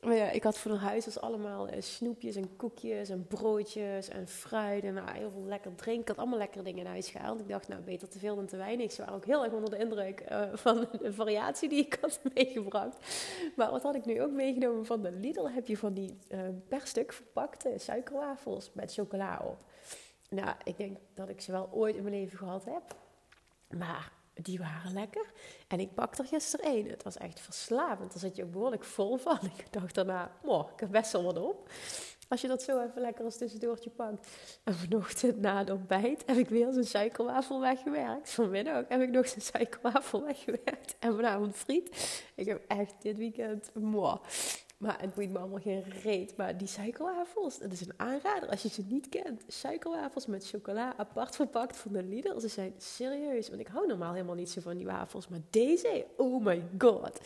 Maar 0.00 0.14
ja, 0.14 0.30
ik 0.30 0.42
had 0.42 0.58
voor 0.58 0.70
de 0.70 0.78
huis 0.78 1.20
allemaal 1.20 1.68
eh, 1.68 1.82
snoepjes 1.82 2.36
en 2.36 2.56
koekjes 2.56 3.08
en 3.08 3.26
broodjes 3.26 4.08
en 4.08 4.28
fruit 4.28 4.84
en 4.84 4.94
nou, 4.94 5.10
heel 5.10 5.30
veel 5.30 5.44
lekker 5.44 5.74
drinken. 5.74 6.02
Ik 6.02 6.08
had 6.08 6.16
allemaal 6.16 6.38
lekkere 6.38 6.64
dingen 6.64 6.80
in 6.80 6.90
huis 6.90 7.08
gehaald. 7.08 7.40
Ik 7.40 7.48
dacht, 7.48 7.68
nou, 7.68 7.82
beter 7.82 8.08
te 8.08 8.18
veel 8.18 8.36
dan 8.36 8.46
te 8.46 8.56
weinig. 8.56 8.92
Ze 8.92 9.00
waren 9.00 9.14
ook 9.14 9.24
heel 9.24 9.44
erg 9.44 9.52
onder 9.52 9.70
de 9.70 9.78
indruk 9.78 10.24
uh, 10.30 10.42
van 10.52 10.88
de 11.00 11.12
variatie 11.12 11.68
die 11.68 11.84
ik 11.84 11.98
had 12.00 12.20
meegebracht. 12.34 12.96
Maar 13.56 13.70
wat 13.70 13.82
had 13.82 13.94
ik 13.94 14.04
nu 14.04 14.22
ook 14.22 14.30
meegenomen 14.30 14.86
van 14.86 15.02
de 15.02 15.12
Lidl? 15.12 15.48
Heb 15.48 15.66
je 15.66 15.76
van 15.76 15.92
die 15.92 16.18
uh, 16.28 16.40
per 16.68 16.86
stuk 16.86 17.12
verpakte 17.12 17.74
suikerwafels 17.76 18.70
met 18.72 18.92
chocola 18.92 19.42
op. 19.44 19.64
Nou, 20.28 20.54
ik 20.64 20.76
denk 20.76 20.98
dat 21.14 21.28
ik 21.28 21.40
ze 21.40 21.52
wel 21.52 21.68
ooit 21.72 21.96
in 21.96 22.02
mijn 22.02 22.14
leven 22.14 22.38
gehad 22.38 22.64
heb. 22.64 22.82
Maar 23.78 24.12
die 24.34 24.58
waren 24.58 24.92
lekker. 24.92 25.32
En 25.68 25.80
ik 25.80 25.94
pakte 25.94 26.22
er 26.22 26.28
gisteren 26.28 26.66
één. 26.66 26.88
Het 26.88 27.02
was 27.02 27.16
echt 27.16 27.40
verslavend. 27.40 28.10
Daar 28.10 28.20
zit 28.20 28.36
je 28.36 28.44
ook 28.44 28.52
behoorlijk 28.52 28.84
vol 28.84 29.16
van. 29.16 29.38
Ik 29.58 29.72
dacht 29.72 29.94
daarna, 29.94 30.30
oh, 30.42 30.70
ik 30.74 30.80
heb 30.80 30.90
best 30.90 31.12
wel 31.12 31.22
wat 31.22 31.38
op. 31.38 31.68
Als 32.28 32.40
je 32.40 32.48
dat 32.48 32.62
zo 32.62 32.80
even 32.80 33.00
lekker 33.00 33.24
als 33.24 33.36
tussendoortje 33.36 33.90
pakt. 33.90 34.28
En 34.64 34.74
vanochtend 34.74 35.40
na 35.40 35.58
het 35.58 35.70
ontbijt 35.70 36.22
heb 36.26 36.36
ik 36.36 36.48
weer 36.48 36.72
zo'n 36.72 36.84
suikerwafel 36.84 37.60
weggewerkt. 37.60 38.30
Vanmiddag 38.30 38.84
heb 38.88 39.00
ik 39.00 39.10
nog 39.10 39.28
zo'n 39.28 39.40
suikerwafel 39.40 40.24
weggewerkt. 40.32 40.96
En 40.98 41.14
vanavond 41.14 41.56
friet. 41.56 42.22
Ik 42.34 42.46
heb 42.46 42.64
echt 42.68 42.94
dit 43.02 43.16
weekend, 43.16 43.70
mooi. 43.74 44.18
Maar 44.80 45.00
het 45.00 45.14
boeit 45.14 45.30
me 45.30 45.38
allemaal 45.38 45.60
geen 45.60 45.84
reet. 46.02 46.36
Maar 46.36 46.56
die 46.56 46.66
suikerwafels, 46.66 47.58
dat 47.58 47.72
is 47.72 47.80
een 47.80 47.92
aanrader 47.96 48.48
als 48.48 48.62
je 48.62 48.68
ze 48.68 48.82
niet 48.88 49.08
kent. 49.08 49.44
Suikerwafels 49.46 50.26
met 50.26 50.48
chocola, 50.48 50.96
apart 50.96 51.36
verpakt 51.36 51.76
van 51.76 51.92
de 51.92 52.02
Lidl. 52.02 52.38
Ze 52.38 52.48
zijn 52.48 52.74
serieus. 52.78 53.48
Want 53.48 53.60
ik 53.60 53.66
hou 53.66 53.86
normaal 53.86 54.12
helemaal 54.12 54.34
niet 54.34 54.50
zo 54.50 54.60
van 54.60 54.76
die 54.76 54.86
wafels. 54.86 55.28
Maar 55.28 55.40
deze, 55.50 56.06
oh 56.16 56.44
my 56.44 56.62
god. 56.78 57.20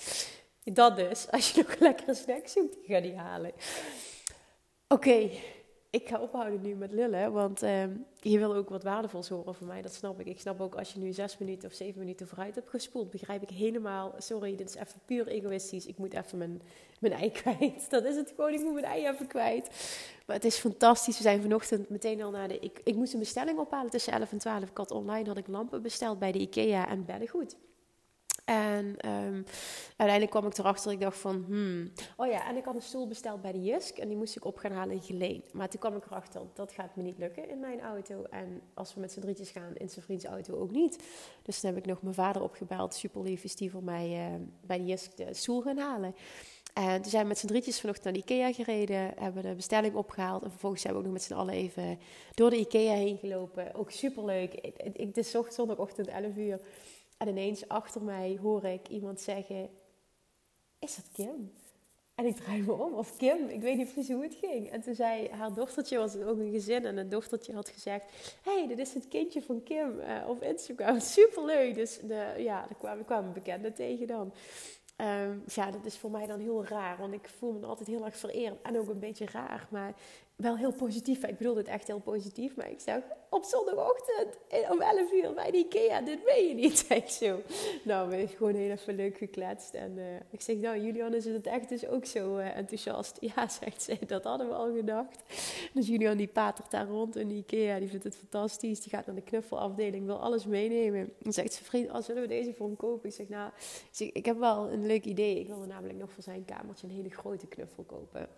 Dat 0.65 0.97
dus, 0.97 1.31
als 1.31 1.51
je 1.51 1.62
nog 1.62 1.73
een 1.73 1.79
lekkere 1.81 2.15
snack 2.15 2.47
zoekt, 2.47 2.77
ga 2.87 3.01
die 3.01 3.17
halen. 3.17 3.53
Oké, 4.89 5.31
ik 5.94 6.08
ga 6.08 6.20
ophouden 6.20 6.61
nu 6.61 6.75
met 6.75 6.93
lullen, 6.93 7.32
want 7.32 7.62
uh, 7.62 7.82
je 8.20 8.38
wil 8.38 8.55
ook 8.55 8.69
wat 8.69 8.82
waardevols 8.82 9.29
horen 9.29 9.55
van 9.55 9.67
mij, 9.67 9.82
dat 9.82 9.94
snap 9.94 10.20
ik. 10.20 10.26
Ik 10.26 10.41
snap 10.41 10.61
ook 10.61 10.75
als 10.75 10.93
je 10.93 10.99
nu 10.99 11.12
zes 11.12 11.38
minuten 11.38 11.69
of 11.69 11.75
zeven 11.75 11.99
minuten 11.99 12.29
vooruit 12.29 12.55
hebt 12.55 12.70
gespoeld, 12.70 13.11
begrijp 13.11 13.43
ik 13.43 13.50
helemaal. 13.50 14.14
Sorry, 14.19 14.56
dit 14.56 14.69
is 14.69 14.75
even 14.75 15.00
puur 15.05 15.26
egoïstisch. 15.26 15.87
Ik 15.87 15.99
moet 15.99 16.14
even 16.14 16.38
mijn, 16.38 16.62
mijn 17.00 17.12
ei 17.12 17.31
kwijt. 17.43 17.91
Dat 17.91 18.05
is 18.05 18.17
het 18.17 18.32
gewoon, 18.37 18.52
ik 18.52 18.61
moet 18.61 18.73
mijn 18.73 18.85
ei 18.85 19.08
even 19.08 19.26
kwijt. 19.26 19.69
Maar 20.26 20.37
het 20.37 20.44
is 20.44 20.56
fantastisch. 20.56 21.17
We 21.17 21.23
zijn 21.23 21.43
vanochtend 21.43 21.88
meteen 21.88 22.23
al 22.23 22.31
naar 22.31 22.49
de... 22.49 22.58
Ik, 22.58 22.81
ik 22.85 22.94
moest 22.94 23.12
een 23.12 23.19
bestelling 23.19 23.58
ophalen 23.58 23.90
tussen 23.90 24.12
11 24.12 24.32
en 24.32 24.38
12. 24.38 24.62
Ik 24.62 24.76
had 24.76 24.90
online 24.90 25.29
had 25.29 25.37
ik 25.37 25.47
lampen 25.47 25.82
besteld 25.82 26.19
bij 26.19 26.32
de 26.32 26.38
IKEA 26.38 26.88
en 26.88 27.05
beddengoed. 27.05 27.56
En 28.44 28.87
um, 28.87 29.44
uiteindelijk 29.96 30.31
kwam 30.31 30.46
ik 30.46 30.58
erachter, 30.58 30.93
ik 30.93 31.00
dacht 31.00 31.19
van, 31.19 31.44
hmm. 31.46 31.93
Oh 32.17 32.26
ja, 32.26 32.49
en 32.49 32.56
ik 32.56 32.64
had 32.64 32.75
een 32.75 32.82
stoel 32.82 33.08
besteld 33.08 33.43
bij 33.43 33.52
de 33.52 33.62
Jisk 33.62 33.99
en 33.99 34.08
die 34.08 34.17
moest 34.17 34.37
ik 34.37 34.44
op 34.44 34.58
gaan 34.58 34.73
halen 34.73 35.02
geleend. 35.02 35.52
Maar 35.52 35.69
toen 35.69 35.81
kwam 35.81 35.96
ik 35.96 36.05
erachter, 36.05 36.41
dat 36.55 36.73
gaat 36.73 36.96
me 36.96 37.02
niet 37.02 37.19
lukken 37.19 37.49
in 37.49 37.61
mijn 37.61 37.81
auto. 37.81 38.25
En 38.31 38.61
als 38.75 38.94
we 38.94 39.00
met 39.00 39.12
z'n 39.12 39.20
drietjes 39.20 39.50
gaan, 39.50 39.75
in 39.75 39.88
zijn 39.88 40.05
vriends 40.05 40.25
auto 40.25 40.58
ook 40.58 40.70
niet. 40.70 41.02
Dus 41.43 41.61
toen 41.61 41.70
heb 41.70 41.79
ik 41.79 41.87
nog 41.87 42.02
mijn 42.02 42.14
vader 42.14 42.43
opgebeld, 42.43 42.94
super 42.94 43.23
lief, 43.23 43.44
is 43.44 43.56
die 43.56 43.70
voor 43.70 43.85
mij 43.85 44.08
uh, 44.08 44.41
bij 44.61 44.79
de 44.79 44.85
Jisk 44.85 45.17
de 45.17 45.35
stoel 45.35 45.61
gaan 45.61 45.79
halen. 45.79 46.14
En 46.75 47.02
toen 47.02 47.11
zijn 47.11 47.23
we 47.23 47.29
met 47.29 47.38
z'n 47.38 47.47
drietjes 47.47 47.81
vanochtend 47.81 48.05
naar 48.05 48.14
de 48.14 48.32
Ikea 48.32 48.52
gereden, 48.52 49.12
hebben 49.19 49.43
de 49.43 49.55
bestelling 49.55 49.94
opgehaald. 49.94 50.43
En 50.43 50.50
vervolgens 50.50 50.82
zijn 50.82 50.93
we 50.93 50.99
ook 50.99 51.05
nog 51.05 51.14
met 51.14 51.23
z'n 51.23 51.32
allen 51.32 51.55
even 51.55 51.99
door 52.35 52.50
de 52.50 52.58
Ikea 52.58 52.94
heen 52.94 53.17
gelopen. 53.17 53.75
Ook 53.75 53.90
superleuk. 53.90 54.73
Het 54.97 55.17
is 55.17 55.37
zondagochtend 55.49 56.08
11 56.08 56.37
uur. 56.37 56.61
En 57.25 57.31
ineens 57.31 57.69
achter 57.69 58.02
mij 58.02 58.38
hoor 58.43 58.64
ik 58.64 58.88
iemand 58.88 59.21
zeggen: 59.21 59.71
Is 60.78 60.97
dat 60.97 61.09
Kim? 61.12 61.52
En 62.14 62.26
ik 62.26 62.37
draai 62.37 62.62
me 62.62 62.73
om, 62.73 62.95
of 62.95 63.16
Kim, 63.16 63.49
ik 63.49 63.61
weet 63.61 63.76
niet 63.76 63.93
precies 63.93 64.14
hoe 64.14 64.23
het 64.23 64.35
ging. 64.35 64.71
En 64.71 64.81
toen 64.81 64.95
zei 64.95 65.28
haar 65.31 65.54
dochtertje, 65.54 65.99
was 65.99 66.16
ook 66.16 66.38
een 66.38 66.50
gezin, 66.50 66.85
en 66.85 66.97
het 66.97 67.11
dochtertje 67.11 67.54
had 67.54 67.69
gezegd: 67.69 68.04
hey, 68.43 68.66
dit 68.66 68.78
is 68.78 68.95
het 68.95 69.09
kindje 69.09 69.43
van 69.43 69.62
Kim 69.62 70.00
uh, 70.00 70.28
op 70.28 70.43
Instagram. 70.43 71.00
Superleuk. 71.19 71.75
Dus 71.75 71.99
de, 71.99 72.35
ja, 72.38 72.69
er 72.69 72.75
kwamen, 72.75 73.04
kwamen 73.04 73.33
bekenden 73.33 73.75
tegen 73.75 74.07
dan. 74.07 74.33
Um, 74.97 75.43
ja, 75.47 75.71
dat 75.71 75.85
is 75.85 75.97
voor 75.97 76.11
mij 76.11 76.26
dan 76.26 76.40
heel 76.40 76.64
raar, 76.64 76.99
want 76.99 77.12
ik 77.12 77.28
voel 77.28 77.52
me 77.52 77.66
altijd 77.66 77.88
heel 77.88 78.04
erg 78.04 78.16
vereerd 78.16 78.62
en 78.62 78.78
ook 78.78 78.88
een 78.88 78.99
beetje 78.99 79.26
raar. 79.26 79.69
Maar 79.71 79.95
wel 80.37 80.57
heel 80.57 80.73
positief. 80.73 81.25
Ik 81.25 81.38
bedoel 81.38 81.57
het 81.57 81.69
echt 81.69 81.87
heel 81.87 82.00
positief. 82.00 82.57
Maar 82.57 82.71
ik 82.71 82.81
zeg, 82.81 83.02
op 83.35 83.45
zondagochtend 83.45 84.38
om 84.71 84.81
11 84.81 85.12
uur 85.12 85.35
bij 85.35 85.50
de 85.50 85.57
Ikea, 85.57 86.00
dit 86.00 86.25
weet 86.25 86.49
je 86.49 86.55
niet. 86.55 86.79
Zeg 86.88 87.11
zo. 87.11 87.41
Nou, 87.85 88.09
we 88.09 88.17
hebben 88.17 88.37
gewoon 88.37 88.55
heel 88.55 88.71
even 88.71 88.95
leuk 88.95 89.17
gekletst. 89.17 89.75
En 89.75 89.99
uh, 89.99 90.05
ik 90.31 90.41
zeg, 90.41 90.57
nou, 90.57 90.81
Julian 90.81 91.14
is 91.14 91.25
het 91.25 91.47
echt 91.47 91.69
dus 91.69 91.87
ook 91.87 92.05
zo 92.05 92.38
uh, 92.38 92.57
enthousiast. 92.57 93.19
Ja, 93.35 93.49
zegt 93.49 93.83
ze, 93.83 93.99
dat 94.07 94.25
hadden 94.25 94.49
we 94.49 94.55
al 94.55 94.75
gedacht. 94.75 95.23
Dus 95.73 95.87
Julian 95.87 96.17
die 96.17 96.29
patert 96.29 96.71
daar 96.71 96.87
rond 96.87 97.17
in 97.17 97.29
de 97.29 97.35
Ikea. 97.35 97.79
Die 97.79 97.88
vindt 97.88 98.05
het 98.05 98.17
fantastisch. 98.17 98.81
Die 98.81 98.91
gaat 98.91 99.07
naar 99.07 99.14
de 99.14 99.23
knuffelafdeling, 99.23 100.07
wil 100.07 100.19
alles 100.21 100.47
meenemen. 100.47 101.12
Dan 101.19 101.33
zegt 101.33 101.53
ze, 101.53 101.64
vriend, 101.64 101.91
als 101.91 102.07
zullen 102.07 102.23
we 102.23 102.29
deze 102.29 102.55
voor 102.55 102.67
hem 102.67 102.76
kopen? 102.76 103.09
Ik 103.09 103.14
zeg, 103.14 103.29
nou, 103.29 103.50
ik, 103.99 104.12
ik 104.12 104.25
heb 104.25 104.38
wel 104.38 104.71
een 104.71 104.87
leuk 104.87 105.05
idee. 105.05 105.41
Ik 105.41 105.47
wilde 105.47 105.67
namelijk 105.67 105.99
nog 105.99 106.11
voor 106.11 106.23
zijn 106.23 106.45
kamertje 106.45 106.87
een 106.87 106.95
hele 106.95 107.11
grote 107.11 107.47
knuffel 107.47 107.83
kopen. 107.83 108.29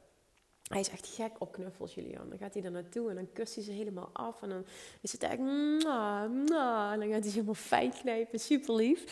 Hij 0.67 0.81
is 0.81 0.89
echt 0.89 1.07
gek 1.07 1.33
op 1.39 1.53
knuffels, 1.53 1.95
Julian. 1.95 2.29
Dan 2.29 2.39
gaat 2.39 2.55
hij 2.55 2.63
er 2.63 2.71
naartoe 2.71 3.09
en 3.11 3.15
dan 3.15 3.33
kust 3.33 3.55
hij 3.55 3.65
ze 3.65 3.71
helemaal 3.71 4.11
af. 4.13 4.43
En 4.43 4.49
dan 4.49 4.65
is 5.01 5.13
het 5.13 5.23
echt... 5.23 5.39
Mwah, 5.39 6.31
mwah, 6.31 6.93
en 6.93 6.99
dan 6.99 7.09
gaat 7.09 7.21
hij 7.21 7.23
ze 7.23 7.31
helemaal 7.31 7.55
fijn 7.55 7.93
knijpen. 7.93 8.41
Super 8.41 8.75
lief. 8.75 9.05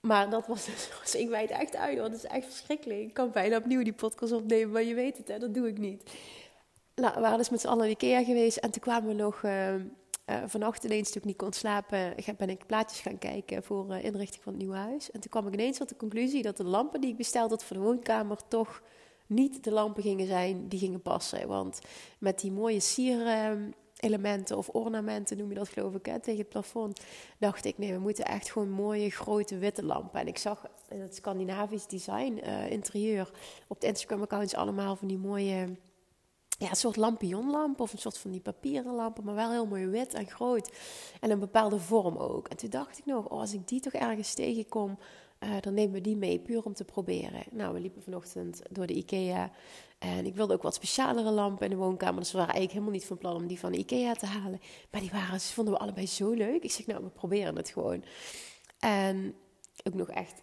Maar 0.00 0.30
dat 0.30 0.46
was 0.46 0.64
dus... 0.64 1.14
ik 1.22 1.28
wijd 1.28 1.50
echt 1.50 1.76
uit, 1.76 1.98
want 1.98 2.12
het 2.12 2.24
is 2.24 2.30
echt 2.30 2.44
verschrikkelijk. 2.44 3.00
Ik 3.00 3.14
kan 3.14 3.30
bijna 3.30 3.56
opnieuw 3.56 3.82
die 3.82 3.92
podcast 3.92 4.32
opnemen, 4.32 4.72
maar 4.72 4.82
je 4.82 4.94
weet 4.94 5.16
het, 5.16 5.28
hè. 5.28 5.38
Dat 5.38 5.54
doe 5.54 5.68
ik 5.68 5.78
niet. 5.78 6.10
Nou, 6.94 7.14
we 7.14 7.20
waren 7.20 7.38
dus 7.38 7.50
met 7.50 7.60
z'n 7.60 7.68
allen 7.68 7.84
in 7.84 7.90
Ikea 7.90 8.24
geweest. 8.24 8.56
En 8.56 8.70
toen 8.70 8.82
kwamen 8.82 9.08
we 9.08 9.14
nog... 9.14 9.42
Uh, 9.42 9.74
uh, 9.74 10.42
vannacht 10.46 10.84
ineens, 10.84 11.10
toen 11.10 11.20
ik 11.20 11.26
niet 11.26 11.36
kon 11.36 11.52
slapen, 11.52 12.14
ben 12.36 12.50
ik 12.50 12.66
plaatjes 12.66 13.00
gaan 13.00 13.18
kijken 13.18 13.62
voor 13.62 13.90
uh, 13.90 14.04
inrichting 14.04 14.42
van 14.42 14.52
het 14.52 14.62
nieuwe 14.62 14.76
huis. 14.76 15.10
En 15.10 15.20
toen 15.20 15.30
kwam 15.30 15.46
ik 15.46 15.52
ineens 15.52 15.78
tot 15.78 15.88
de 15.88 15.96
conclusie 15.96 16.42
dat 16.42 16.56
de 16.56 16.64
lampen 16.64 17.00
die 17.00 17.10
ik 17.10 17.16
besteld 17.16 17.50
had 17.50 17.64
voor 17.64 17.76
de 17.76 17.82
woonkamer 17.82 18.36
toch 18.48 18.82
niet 19.34 19.64
de 19.64 19.72
lampen 19.72 20.02
gingen 20.02 20.26
zijn 20.26 20.68
die 20.68 20.78
gingen 20.78 21.02
passen. 21.02 21.48
Want 21.48 21.80
met 22.18 22.40
die 22.40 22.52
mooie 22.52 22.80
sier 22.80 23.26
elementen 24.02 24.56
of 24.56 24.68
ornamenten, 24.68 25.36
noem 25.36 25.48
je 25.48 25.54
dat 25.54 25.68
geloof 25.68 25.94
ik, 25.94 26.06
hè, 26.06 26.20
tegen 26.20 26.40
het 26.40 26.48
plafond. 26.48 27.00
Dacht 27.38 27.64
ik, 27.64 27.78
nee, 27.78 27.92
we 27.92 27.98
moeten 27.98 28.24
echt 28.24 28.50
gewoon 28.50 28.70
mooie 28.70 29.10
grote 29.10 29.58
witte 29.58 29.84
lampen. 29.84 30.20
En 30.20 30.26
ik 30.26 30.38
zag 30.38 30.66
in 30.88 31.00
het 31.00 31.14
Scandinavisch 31.14 31.86
design 31.86 32.40
uh, 32.44 32.70
interieur 32.70 33.30
op 33.66 33.80
de 33.80 33.86
Instagram-accounts 33.86 34.54
allemaal 34.54 34.96
van 34.96 35.08
die 35.08 35.18
mooie 35.18 35.76
ja, 36.58 36.70
een 36.70 36.76
soort 36.76 36.96
lampionlamp 36.96 37.80
of 37.80 37.92
een 37.92 37.98
soort 37.98 38.18
van 38.18 38.30
die 38.30 38.40
papieren 38.40 38.94
lampen, 38.94 39.24
maar 39.24 39.34
wel 39.34 39.50
heel 39.50 39.66
mooi 39.66 39.86
wit 39.86 40.14
en 40.14 40.26
groot. 40.26 40.70
En 41.20 41.30
een 41.30 41.38
bepaalde 41.38 41.78
vorm 41.78 42.16
ook. 42.16 42.48
En 42.48 42.56
toen 42.56 42.70
dacht 42.70 42.98
ik 42.98 43.06
nog, 43.06 43.28
oh, 43.28 43.40
als 43.40 43.52
ik 43.52 43.68
die 43.68 43.80
toch 43.80 43.92
ergens 43.92 44.34
tegenkom, 44.34 44.98
uh, 45.44 45.50
dan 45.60 45.74
nemen 45.74 45.92
we 45.92 46.00
die 46.00 46.16
mee, 46.16 46.38
puur 46.38 46.62
om 46.62 46.74
te 46.74 46.84
proberen. 46.84 47.42
Nou, 47.50 47.74
we 47.74 47.80
liepen 47.80 48.02
vanochtend 48.02 48.62
door 48.70 48.86
de 48.86 48.94
IKEA 48.94 49.50
en 49.98 50.26
ik 50.26 50.34
wilde 50.34 50.54
ook 50.54 50.62
wat 50.62 50.74
specialere 50.74 51.30
lampen 51.30 51.64
in 51.64 51.70
de 51.70 51.76
woonkamer. 51.76 52.20
Dus 52.20 52.32
we 52.32 52.38
waren 52.38 52.54
eigenlijk 52.54 52.72
helemaal 52.72 53.00
niet 53.00 53.08
van 53.08 53.18
plan 53.18 53.36
om 53.36 53.46
die 53.46 53.58
van 53.58 53.72
de 53.72 53.78
IKEA 53.78 54.14
te 54.14 54.26
halen. 54.26 54.60
Maar 54.90 55.00
die 55.00 55.10
waren, 55.10 55.40
vonden 55.40 55.74
we 55.74 55.80
allebei 55.80 56.06
zo 56.06 56.32
leuk. 56.32 56.62
Ik 56.62 56.70
zeg, 56.70 56.86
nou, 56.86 57.02
we 57.02 57.10
proberen 57.10 57.56
het 57.56 57.70
gewoon. 57.70 58.04
En 58.78 59.34
ook 59.84 59.94
nog 59.94 60.10
echt 60.10 60.42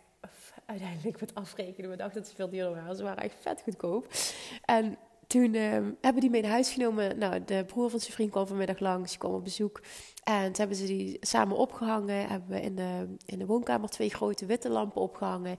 uiteindelijk 0.65 1.19
met 1.19 1.35
afrekenen. 1.35 1.89
We 1.89 1.95
dachten 1.95 2.21
dat 2.21 2.29
ze 2.29 2.35
veel 2.35 2.49
duurder 2.49 2.75
waren. 2.75 2.95
Ze 2.95 3.03
waren 3.03 3.23
echt 3.23 3.41
vet 3.41 3.61
goedkoop. 3.61 4.07
En 4.65 4.97
toen 5.29 5.53
uh, 5.53 5.71
hebben 6.01 6.21
die 6.21 6.29
mee 6.29 6.41
naar 6.41 6.51
huis 6.51 6.71
genomen. 6.71 7.17
Nou, 7.17 7.43
de 7.45 7.63
broer 7.67 7.89
van 7.89 7.99
zijn 7.99 8.11
vriend 8.11 8.31
kwam 8.31 8.47
vanmiddag 8.47 8.79
langs, 8.79 9.17
kwam 9.17 9.33
op 9.33 9.43
bezoek. 9.43 9.81
En 10.23 10.43
toen 10.43 10.55
hebben 10.55 10.77
ze 10.77 10.85
die 10.85 11.17
samen 11.21 11.57
opgehangen. 11.57 12.27
Hebben 12.27 12.49
we 12.49 12.61
in 12.61 12.75
de, 12.75 13.15
in 13.25 13.39
de 13.39 13.45
woonkamer 13.45 13.89
twee 13.89 14.09
grote 14.09 14.45
witte 14.45 14.69
lampen 14.69 15.01
opgehangen. 15.01 15.57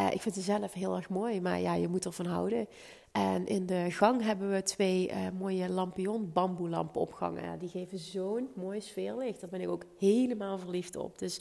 Uh, 0.00 0.06
ik 0.12 0.20
vind 0.20 0.34
ze 0.34 0.40
zelf 0.40 0.72
heel 0.72 0.96
erg 0.96 1.08
mooi, 1.08 1.40
maar 1.40 1.60
ja, 1.60 1.74
je 1.74 1.88
moet 1.88 2.04
ervan 2.04 2.26
houden. 2.26 2.66
En 3.12 3.46
in 3.46 3.66
de 3.66 3.86
gang 3.88 4.22
hebben 4.22 4.50
we 4.50 4.62
twee 4.62 5.08
uh, 5.08 5.16
mooie 5.38 5.68
lampion 5.68 6.30
bamboelampen 6.32 7.00
opgehangen. 7.00 7.42
Ja, 7.42 7.56
die 7.56 7.68
geven 7.68 7.98
zo'n 7.98 8.48
mooi 8.54 8.80
sfeerlicht. 8.80 9.40
Daar 9.40 9.50
ben 9.50 9.60
ik 9.60 9.68
ook 9.68 9.84
helemaal 9.98 10.58
verliefd 10.58 10.96
op. 10.96 11.18
Dus 11.18 11.40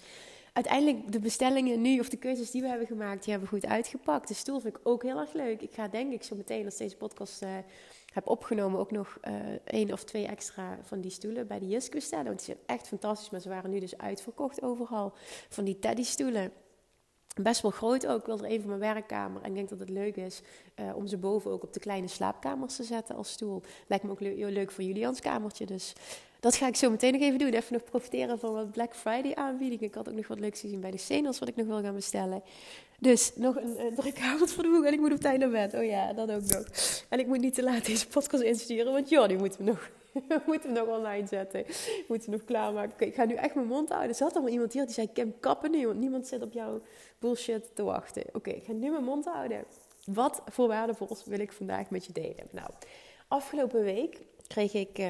uiteindelijk 0.54 1.12
de 1.12 1.20
bestellingen 1.20 1.82
nu, 1.82 2.00
of 2.00 2.10
de 2.10 2.18
keuzes 2.18 2.52
die 2.52 2.62
we 2.62 2.68
hebben 2.68 2.88
gemaakt, 2.88 3.24
die 3.24 3.32
hebben 3.32 3.50
goed 3.50 3.66
uitgepakt. 3.66 4.28
De 4.28 4.34
stoel 4.34 4.60
vind 4.60 4.76
ik 4.76 4.82
ook 4.84 5.04
heel 5.04 5.20
erg 5.20 5.34
leuk. 5.34 5.62
Ik 5.62 5.74
ga 5.74 5.88
denk 5.88 6.14
ik 6.14 6.24
zo 6.24 6.36
meteen, 6.36 6.66
als 6.66 6.78
deze 6.78 6.98
podcast 6.98 7.44
uh, 7.44 7.50
heb 8.14 8.28
opgenomen, 8.28 8.80
ook 8.80 8.92
nog 8.92 9.18
uh, 9.24 9.34
één 9.64 9.92
of 9.92 10.04
twee 10.04 10.28
extra 10.28 10.80
van 10.82 11.02
die 11.02 11.12
stoelen 11.12 11.48
bij 11.48 11.60
de 11.60 11.68
Jisco 11.68 12.00
stellen. 12.00 12.26
Want 12.26 12.38
die 12.38 12.46
zijn 12.46 12.58
echt 12.66 12.88
fantastisch, 12.88 13.30
maar 13.30 13.40
ze 13.40 13.50
waren 13.50 13.70
nu 13.70 13.80
dus 13.80 13.98
uitverkocht 13.98 14.62
overal. 14.62 15.14
Van 15.50 15.64
die 15.64 15.80
teddy 15.80 16.04
stoelen. 16.04 16.52
Best 17.42 17.62
wel 17.62 17.72
groot 17.72 18.08
ook. 18.08 18.20
Ik 18.20 18.26
wil 18.26 18.38
er 18.38 18.46
even 18.46 18.68
mijn 18.68 18.80
werkkamer. 18.80 19.42
En 19.42 19.50
ik 19.50 19.56
denk 19.56 19.70
dat 19.70 19.80
het 19.80 19.90
leuk 19.90 20.16
is 20.16 20.42
uh, 20.76 20.96
om 20.96 21.08
ze 21.08 21.18
boven 21.18 21.52
ook 21.52 21.64
op 21.64 21.74
de 21.74 21.80
kleine 21.80 22.08
slaapkamers 22.08 22.76
te 22.76 22.84
zetten 22.84 23.16
als 23.16 23.32
stoel. 23.32 23.62
Lijkt 23.88 24.04
me 24.04 24.12
ook 24.12 24.20
le 24.20 24.52
leuk 24.52 24.72
voor 24.72 24.84
Julians 24.84 25.20
kamertje. 25.20 25.66
Dus 25.66 25.94
dat 26.42 26.56
ga 26.56 26.68
ik 26.68 26.76
zo 26.76 26.90
meteen 26.90 27.14
nog 27.14 27.22
even 27.22 27.40
doen. 27.40 27.54
Even 27.54 27.74
nog 27.74 27.84
profiteren 27.84 28.40
van 28.40 28.54
wat 28.54 28.72
Black 28.72 28.96
Friday 28.96 29.36
aanbiedingen. 29.36 29.86
Ik 29.86 29.94
had 29.94 30.10
ook 30.10 30.16
nog 30.16 30.28
wat 30.28 30.40
leuks 30.40 30.60
gezien 30.60 30.80
bij 30.80 30.92
de 30.92 30.98
Senos 30.98 31.40
wat 31.40 31.48
ik 31.48 31.56
nog 31.56 31.68
wil 31.68 31.82
gaan 31.82 31.94
bestellen. 31.94 32.44
Dus 33.00 33.32
nog 33.36 33.56
een, 33.56 33.80
een 33.80 34.16
avond 34.22 34.52
voor 34.52 34.64
de 34.64 34.70
hoek 34.70 34.86
en 34.86 34.94
ik 34.94 35.00
moet 35.00 35.12
op 35.12 35.20
tijd 35.20 35.40
naar 35.40 35.50
bed. 35.50 35.74
Oh 35.74 35.86
ja, 35.86 36.14
dat 36.14 36.32
ook 36.32 36.42
nog. 36.42 36.66
En 37.10 37.20
ik 37.20 37.28
moet 37.28 37.40
niet 37.40 37.54
te 37.54 37.64
laat 37.64 37.86
deze 37.86 38.08
podcast 38.08 38.44
insturen, 38.44 38.92
want 38.92 39.10
joh, 39.10 39.28
die 39.28 39.38
moeten 39.38 39.66
we 39.66 39.72
nog, 39.72 39.90
moeten 40.48 40.74
we 40.74 40.80
nog 40.80 40.98
online 40.98 41.28
zetten. 41.28 41.66
Moeten 42.08 42.30
we 42.30 42.36
nog 42.36 42.46
klaarmaken. 42.46 43.08
ik 43.08 43.16
ga 43.16 43.26
nu 43.26 43.34
echt 43.34 43.56
mijn 43.56 43.68
mond 43.68 43.90
houden. 43.90 44.10
Er 44.10 44.16
zat 44.16 44.34
allemaal 44.34 44.52
iemand 44.52 44.74
hier 44.74 44.86
die 44.86 44.94
zei, 44.94 45.12
Kim, 45.14 45.40
kappen 45.40 45.72
nu, 45.72 45.88
want 45.88 46.00
niemand 46.00 46.28
zit 46.28 46.42
op 46.42 46.54
jouw 46.54 46.82
bullshit 47.20 47.76
te 47.76 47.84
wachten. 47.84 48.24
Oké, 48.34 48.50
ik 48.50 48.64
ga 48.66 48.72
nu 48.72 48.92
mijn 48.92 49.04
mond 49.04 49.26
houden. 49.26 49.64
Wat 50.06 50.42
voor 50.46 50.68
waardevols 50.68 51.24
wil 51.26 51.40
ik 51.40 51.52
vandaag 51.52 51.90
met 51.90 52.06
je 52.06 52.14
delen? 52.14 52.48
Nou, 52.52 52.70
afgelopen 53.28 53.84
week 53.84 54.22
kreeg 54.48 54.74
ik... 54.74 55.00
Uh, 55.00 55.08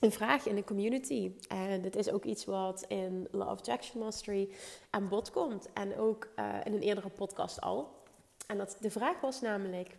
een 0.00 0.12
vraag 0.12 0.46
in 0.46 0.54
de 0.54 0.64
community. 0.64 1.32
En 1.48 1.82
dit 1.82 1.96
is 1.96 2.10
ook 2.10 2.24
iets 2.24 2.44
wat 2.44 2.84
in 2.88 3.28
of 3.32 3.40
Attraction 3.40 4.02
Mastery 4.02 4.48
aan 4.90 5.08
bod 5.08 5.30
komt. 5.30 5.72
En 5.72 5.96
ook 5.98 6.28
uh, 6.36 6.54
in 6.64 6.72
een 6.72 6.82
eerdere 6.82 7.08
podcast 7.08 7.60
al. 7.60 8.02
En 8.46 8.58
dat, 8.58 8.76
de 8.80 8.90
vraag 8.90 9.20
was 9.20 9.40
namelijk... 9.40 9.96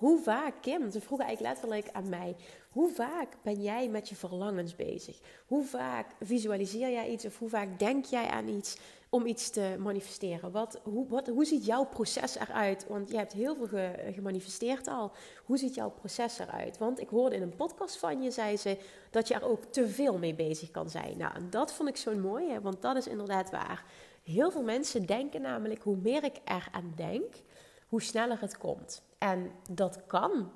Hoe 0.00 0.18
vaak, 0.22 0.54
Kim, 0.60 0.90
ze 0.90 1.00
vroegen 1.00 1.26
eigenlijk 1.26 1.54
letterlijk 1.54 1.96
aan 1.96 2.08
mij... 2.08 2.36
Hoe 2.70 2.90
vaak 2.90 3.36
ben 3.42 3.62
jij 3.62 3.88
met 3.88 4.08
je 4.08 4.16
verlangens 4.16 4.76
bezig? 4.76 5.20
Hoe 5.46 5.64
vaak 5.64 6.06
visualiseer 6.20 6.90
jij 6.90 7.10
iets 7.10 7.24
of 7.24 7.38
hoe 7.38 7.48
vaak 7.48 7.78
denk 7.78 8.04
jij 8.04 8.26
aan 8.26 8.48
iets 8.48 8.76
om 9.08 9.26
iets 9.26 9.50
te 9.50 9.76
manifesteren? 9.78 10.50
Wat, 10.50 10.80
hoe, 10.82 11.08
wat, 11.08 11.26
hoe 11.26 11.44
ziet 11.44 11.64
jouw 11.64 11.84
proces 11.84 12.38
eruit? 12.38 12.86
Want 12.88 13.10
je 13.10 13.16
hebt 13.16 13.32
heel 13.32 13.56
veel 13.56 13.90
gemanifesteerd 14.12 14.88
al. 14.88 15.12
Hoe 15.44 15.58
ziet 15.58 15.74
jouw 15.74 15.90
proces 15.90 16.38
eruit? 16.38 16.78
Want 16.78 17.00
ik 17.00 17.08
hoorde 17.08 17.36
in 17.36 17.42
een 17.42 17.56
podcast 17.56 17.96
van 17.96 18.22
je, 18.22 18.30
zei 18.30 18.56
ze, 18.56 18.78
dat 19.10 19.28
je 19.28 19.34
er 19.34 19.48
ook 19.48 19.64
te 19.64 19.88
veel 19.88 20.18
mee 20.18 20.34
bezig 20.34 20.70
kan 20.70 20.90
zijn. 20.90 21.18
Nou, 21.18 21.34
en 21.34 21.50
dat 21.50 21.72
vond 21.72 21.88
ik 21.88 21.96
zo 21.96 22.16
mooi, 22.16 22.58
want 22.60 22.82
dat 22.82 22.96
is 22.96 23.06
inderdaad 23.06 23.50
waar. 23.50 23.84
Heel 24.22 24.50
veel 24.50 24.62
mensen 24.62 25.06
denken 25.06 25.42
namelijk, 25.42 25.82
hoe 25.82 25.96
meer 25.96 26.24
ik 26.24 26.40
eraan 26.44 26.92
denk, 26.96 27.34
hoe 27.90 28.02
sneller 28.02 28.40
het 28.40 28.58
komt. 28.58 29.02
En 29.18 29.50
dat 29.70 30.06
kan, 30.06 30.50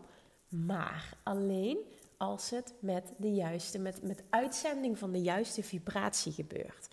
maar 0.48 1.16
alleen 1.22 1.78
als 2.16 2.50
het 2.50 2.74
met 2.78 3.12
de 3.16 3.34
juiste, 3.34 3.78
met, 3.78 4.02
met 4.02 4.22
uitzending 4.30 4.98
van 4.98 5.12
de 5.12 5.22
juiste 5.22 5.62
vibratie 5.62 6.32
gebeurt. 6.32 6.88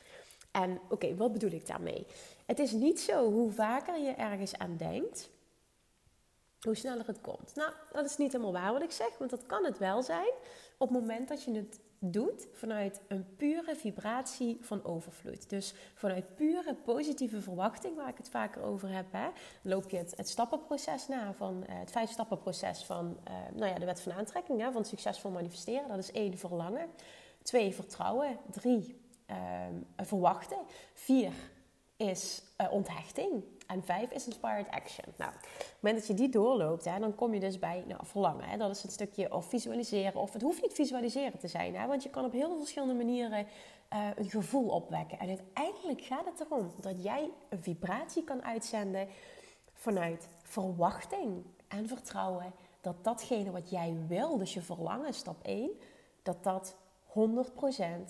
En 0.52 0.80
oké, 0.90 1.16
wat 1.16 1.32
bedoel 1.32 1.52
ik 1.52 1.68
daarmee? 1.68 2.06
Het 2.46 2.60
is 2.60 2.72
niet 2.72 3.00
zo 3.00 3.32
hoe 3.32 3.52
vaker 3.52 4.00
je 4.00 4.12
ergens 4.12 4.58
aan 4.58 4.78
denkt, 4.78 5.30
hoe 6.62 6.76
sneller 6.76 7.08
het 7.08 7.22
komt. 7.22 7.56
Nou, 7.56 7.72
dat 7.92 8.06
is 8.06 8.18
niet 8.18 8.32
helemaal 8.32 8.54
waar 8.54 8.74
wat 8.74 8.84
ik 8.84 8.92
zeg, 8.92 9.18
want 9.18 9.30
dat 9.30 9.46
kan 9.46 9.66
het 9.66 9.78
wel 9.78 10.04
zijn 10.04 10.32
op 10.78 10.90
het 10.90 11.00
moment 11.00 11.28
dat 11.28 11.44
je 11.44 11.52
het 11.52 11.80
doet 12.00 12.48
vanuit 12.54 13.02
een 13.08 13.36
pure 13.36 13.76
vibratie 13.76 14.58
van 14.62 14.84
overvloed. 14.84 15.50
Dus 15.50 15.74
vanuit 15.94 16.36
pure 16.36 16.76
positieve 16.76 17.42
verwachting, 17.42 17.96
waar 17.96 18.10
ik 18.10 18.18
het 18.18 18.30
vaker 18.30 18.62
over 18.62 18.90
heb, 18.90 19.06
hè, 19.12 19.28
loop 19.62 19.90
je 19.90 19.98
het, 19.98 20.30
stappenproces 20.30 21.08
na, 21.08 21.34
van, 21.34 21.64
uh, 21.70 21.80
het 21.80 21.92
vijf 21.92 22.10
stappenproces 22.10 22.84
van 22.84 23.18
uh, 23.28 23.34
nou 23.54 23.72
ja, 23.72 23.80
de 23.80 23.86
wet 23.86 24.02
van 24.02 24.12
aantrekking, 24.12 24.62
hè, 24.62 24.72
van 24.72 24.86
succesvol 24.86 25.32
manifesteren. 25.32 25.88
Dat 25.88 25.98
is 25.98 26.12
één, 26.12 26.38
verlangen. 26.38 26.90
Twee, 27.42 27.74
vertrouwen. 27.74 28.38
Drie, 28.52 29.02
uh, 29.28 29.36
verwachten. 29.98 30.58
Vier 30.94 31.32
is 31.98 32.44
uh, 32.62 32.72
onthechting. 32.72 33.44
En 33.72 33.84
vijf 33.84 34.12
is 34.12 34.26
inspired 34.26 34.70
action. 34.70 35.14
Nou, 35.18 35.32
op 35.34 35.42
het 35.42 35.78
moment 35.80 36.00
dat 36.00 36.08
je 36.08 36.24
die 36.24 36.30
doorloopt, 36.30 36.86
hè, 36.86 37.00
dan 37.00 37.16
kom 37.16 37.34
je 37.34 37.40
dus 37.40 37.60
bij 37.60 37.84
nou, 37.88 38.06
verlangen. 38.06 38.50
Hè. 38.50 38.58
Dat 38.58 38.76
is 38.76 38.84
een 38.84 38.90
stukje 38.90 39.34
of 39.34 39.46
visualiseren. 39.46 40.22
Of 40.22 40.34
het 40.34 40.42
hoeft 40.42 40.62
niet 40.62 40.74
visualiseren 40.74 41.40
te 41.40 41.48
zijn. 41.48 41.76
Hè, 41.76 41.88
want 41.88 42.04
je 42.04 42.10
kan 42.10 42.26
op 42.26 42.32
heel 42.32 42.48
veel 42.48 42.58
verschillende 42.58 42.94
manieren 42.94 43.48
uh, 43.94 44.08
een 44.16 44.30
gevoel 44.30 44.70
opwekken. 44.70 45.20
En 45.20 45.28
uiteindelijk 45.28 46.02
gaat 46.02 46.26
het 46.26 46.40
erom 46.40 46.72
dat 46.80 47.04
jij 47.04 47.30
een 47.50 47.64
vibratie 47.64 48.24
kan 48.24 48.44
uitzenden 48.44 49.08
vanuit 49.74 50.28
verwachting 50.42 51.46
en 51.68 51.88
vertrouwen. 51.88 52.54
Dat 52.82 53.04
datgene 53.04 53.52
wat 53.52 53.70
jij 53.70 53.96
wil, 54.08 54.38
dus 54.38 54.54
je 54.54 54.62
verlangen, 54.62 55.14
stap 55.14 55.46
1, 55.46 55.70
dat 56.24 56.44
dat 56.44 56.76
100% 57.08 57.12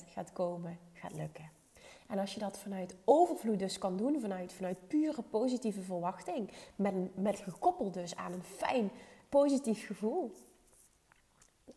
gaat 0.05 0.33
komen, 0.33 0.79
gaat 0.93 1.13
lukken. 1.13 1.50
En 2.11 2.19
als 2.19 2.33
je 2.33 2.39
dat 2.39 2.57
vanuit 2.57 2.95
overvloed 3.05 3.59
dus 3.59 3.77
kan 3.77 3.97
doen, 3.97 4.21
vanuit, 4.21 4.53
vanuit 4.53 4.87
pure 4.87 5.21
positieve 5.21 5.81
verwachting, 5.81 6.49
met, 6.75 7.15
met 7.15 7.39
gekoppeld 7.39 7.93
dus 7.93 8.15
aan 8.15 8.33
een 8.33 8.43
fijn 8.43 8.91
positief 9.29 9.85
gevoel. 9.85 10.31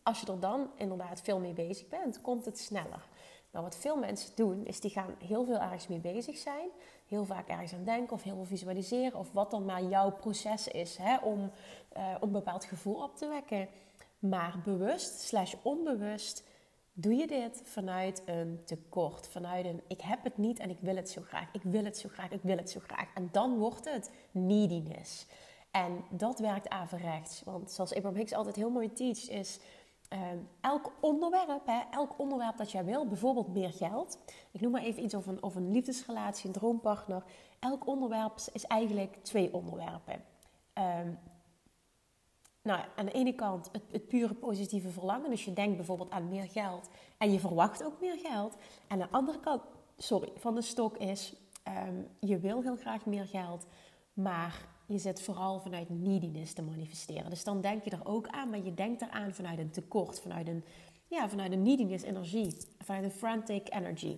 Als 0.03 0.19
je 0.19 0.31
er 0.31 0.39
dan 0.39 0.69
inderdaad 0.77 1.21
veel 1.21 1.39
mee 1.39 1.53
bezig 1.53 1.87
bent, 1.87 2.21
komt 2.21 2.45
het 2.45 2.59
sneller. 2.59 3.07
Nou, 3.51 3.63
wat 3.63 3.77
veel 3.77 3.97
mensen 3.97 4.31
doen, 4.35 4.65
is 4.65 4.79
die 4.79 4.91
gaan 4.91 5.15
heel 5.25 5.45
veel 5.45 5.59
ergens 5.59 5.87
mee 5.87 5.99
bezig 5.99 6.37
zijn. 6.37 6.69
Heel 7.07 7.25
vaak 7.25 7.47
ergens 7.47 7.73
aan 7.73 7.83
denken 7.83 8.13
of 8.13 8.23
heel 8.23 8.35
veel 8.35 8.45
visualiseren. 8.45 9.19
Of 9.19 9.31
wat 9.31 9.51
dan 9.51 9.65
maar 9.65 9.83
jouw 9.83 10.11
proces 10.11 10.67
is 10.67 10.97
hè, 10.97 11.17
om, 11.17 11.51
uh, 11.97 12.15
om 12.19 12.27
een 12.27 12.31
bepaald 12.31 12.65
gevoel 12.65 13.03
op 13.03 13.17
te 13.17 13.27
wekken. 13.27 13.67
Maar 14.19 14.61
bewust 14.63 15.19
slash 15.19 15.53
onbewust 15.61 16.43
Doe 16.97 17.15
je 17.15 17.27
dit 17.27 17.61
vanuit 17.63 18.21
een 18.25 18.61
tekort, 18.65 19.27
vanuit 19.27 19.65
een 19.65 19.81
ik 19.87 20.01
heb 20.01 20.23
het 20.23 20.37
niet 20.37 20.59
en 20.59 20.69
ik 20.69 20.77
wil 20.79 20.95
het 20.95 21.09
zo 21.09 21.21
graag, 21.21 21.47
ik 21.51 21.61
wil 21.63 21.83
het 21.83 21.97
zo 21.97 22.09
graag, 22.09 22.31
ik 22.31 22.41
wil 22.41 22.57
het 22.57 22.69
zo 22.69 22.79
graag. 22.83 23.13
En 23.13 23.29
dan 23.31 23.57
wordt 23.57 23.93
het 23.93 24.11
neediness. 24.31 25.25
En 25.71 26.03
dat 26.09 26.39
werkt 26.39 26.69
averechts. 26.69 27.41
Want 27.43 27.71
zoals 27.71 27.93
Abraham 27.93 28.17
Hicks 28.17 28.33
altijd 28.33 28.55
heel 28.55 28.69
mooi 28.69 28.93
teacht, 28.93 29.29
is 29.29 29.59
ehm, 30.07 30.37
elk 30.61 30.91
onderwerp, 31.01 31.65
hè, 31.65 31.81
elk 31.91 32.19
onderwerp 32.19 32.57
dat 32.57 32.71
jij 32.71 32.85
wil, 32.85 33.07
bijvoorbeeld 33.07 33.53
meer 33.53 33.73
geld. 33.73 34.19
Ik 34.51 34.61
noem 34.61 34.71
maar 34.71 34.83
even 34.83 35.03
iets 35.03 35.15
over 35.15 35.31
een, 35.31 35.43
over 35.43 35.61
een 35.61 35.71
liefdesrelatie, 35.71 36.47
een 36.47 36.53
droompartner. 36.53 37.23
Elk 37.59 37.87
onderwerp 37.87 38.39
is 38.53 38.65
eigenlijk 38.65 39.17
twee 39.21 39.53
onderwerpen. 39.53 40.23
Um, 40.73 41.19
nou, 42.65 42.85
aan 42.95 43.05
de 43.05 43.11
ene 43.11 43.33
kant 43.33 43.69
het, 43.71 43.83
het, 43.91 44.07
pure 44.07 44.33
positieve 44.33 44.89
verlangen. 44.89 45.29
Dus 45.29 45.45
je 45.45 45.53
denkt 45.53 45.75
bijvoorbeeld 45.75 46.11
aan 46.11 46.29
meer 46.29 46.47
geld 46.49 46.89
en 47.17 47.31
je 47.31 47.39
verwacht 47.39 47.83
ook 47.83 48.01
meer 48.01 48.17
geld. 48.23 48.55
En 48.55 48.61
aan 48.87 48.97
de 48.97 49.11
andere 49.11 49.39
kant, 49.39 49.61
sorry, 49.97 50.31
van 50.35 50.55
de 50.55 50.61
stok 50.61 50.97
is, 50.97 51.35
um, 51.87 52.07
je 52.19 52.39
wil 52.39 52.61
heel 52.61 52.75
graag 52.75 53.05
meer 53.05 53.27
geld, 53.27 53.65
maar 54.13 54.67
je 54.85 54.97
zit 54.97 55.21
vooral 55.21 55.59
vanuit 55.59 55.89
neediness 55.89 56.53
te 56.53 56.61
manifesteren. 56.61 57.29
Dus 57.29 57.43
dan 57.43 57.61
denk 57.61 57.83
je 57.83 57.89
er 57.89 58.07
ook 58.07 58.27
aan, 58.27 58.49
maar 58.49 58.63
je 58.63 58.73
denkt 58.73 59.01
eraan 59.01 59.33
vanuit 59.33 59.59
een 59.59 59.71
tekort, 59.71 60.19
vanuit 60.19 60.47
een, 60.47 60.63
ja, 61.07 61.29
vanuit 61.29 61.51
een 61.51 61.63
neediness 61.63 62.03
energie, 62.03 62.57
vanuit 62.79 63.03
een 63.03 63.11
frantic 63.11 63.73
energy. 63.73 64.17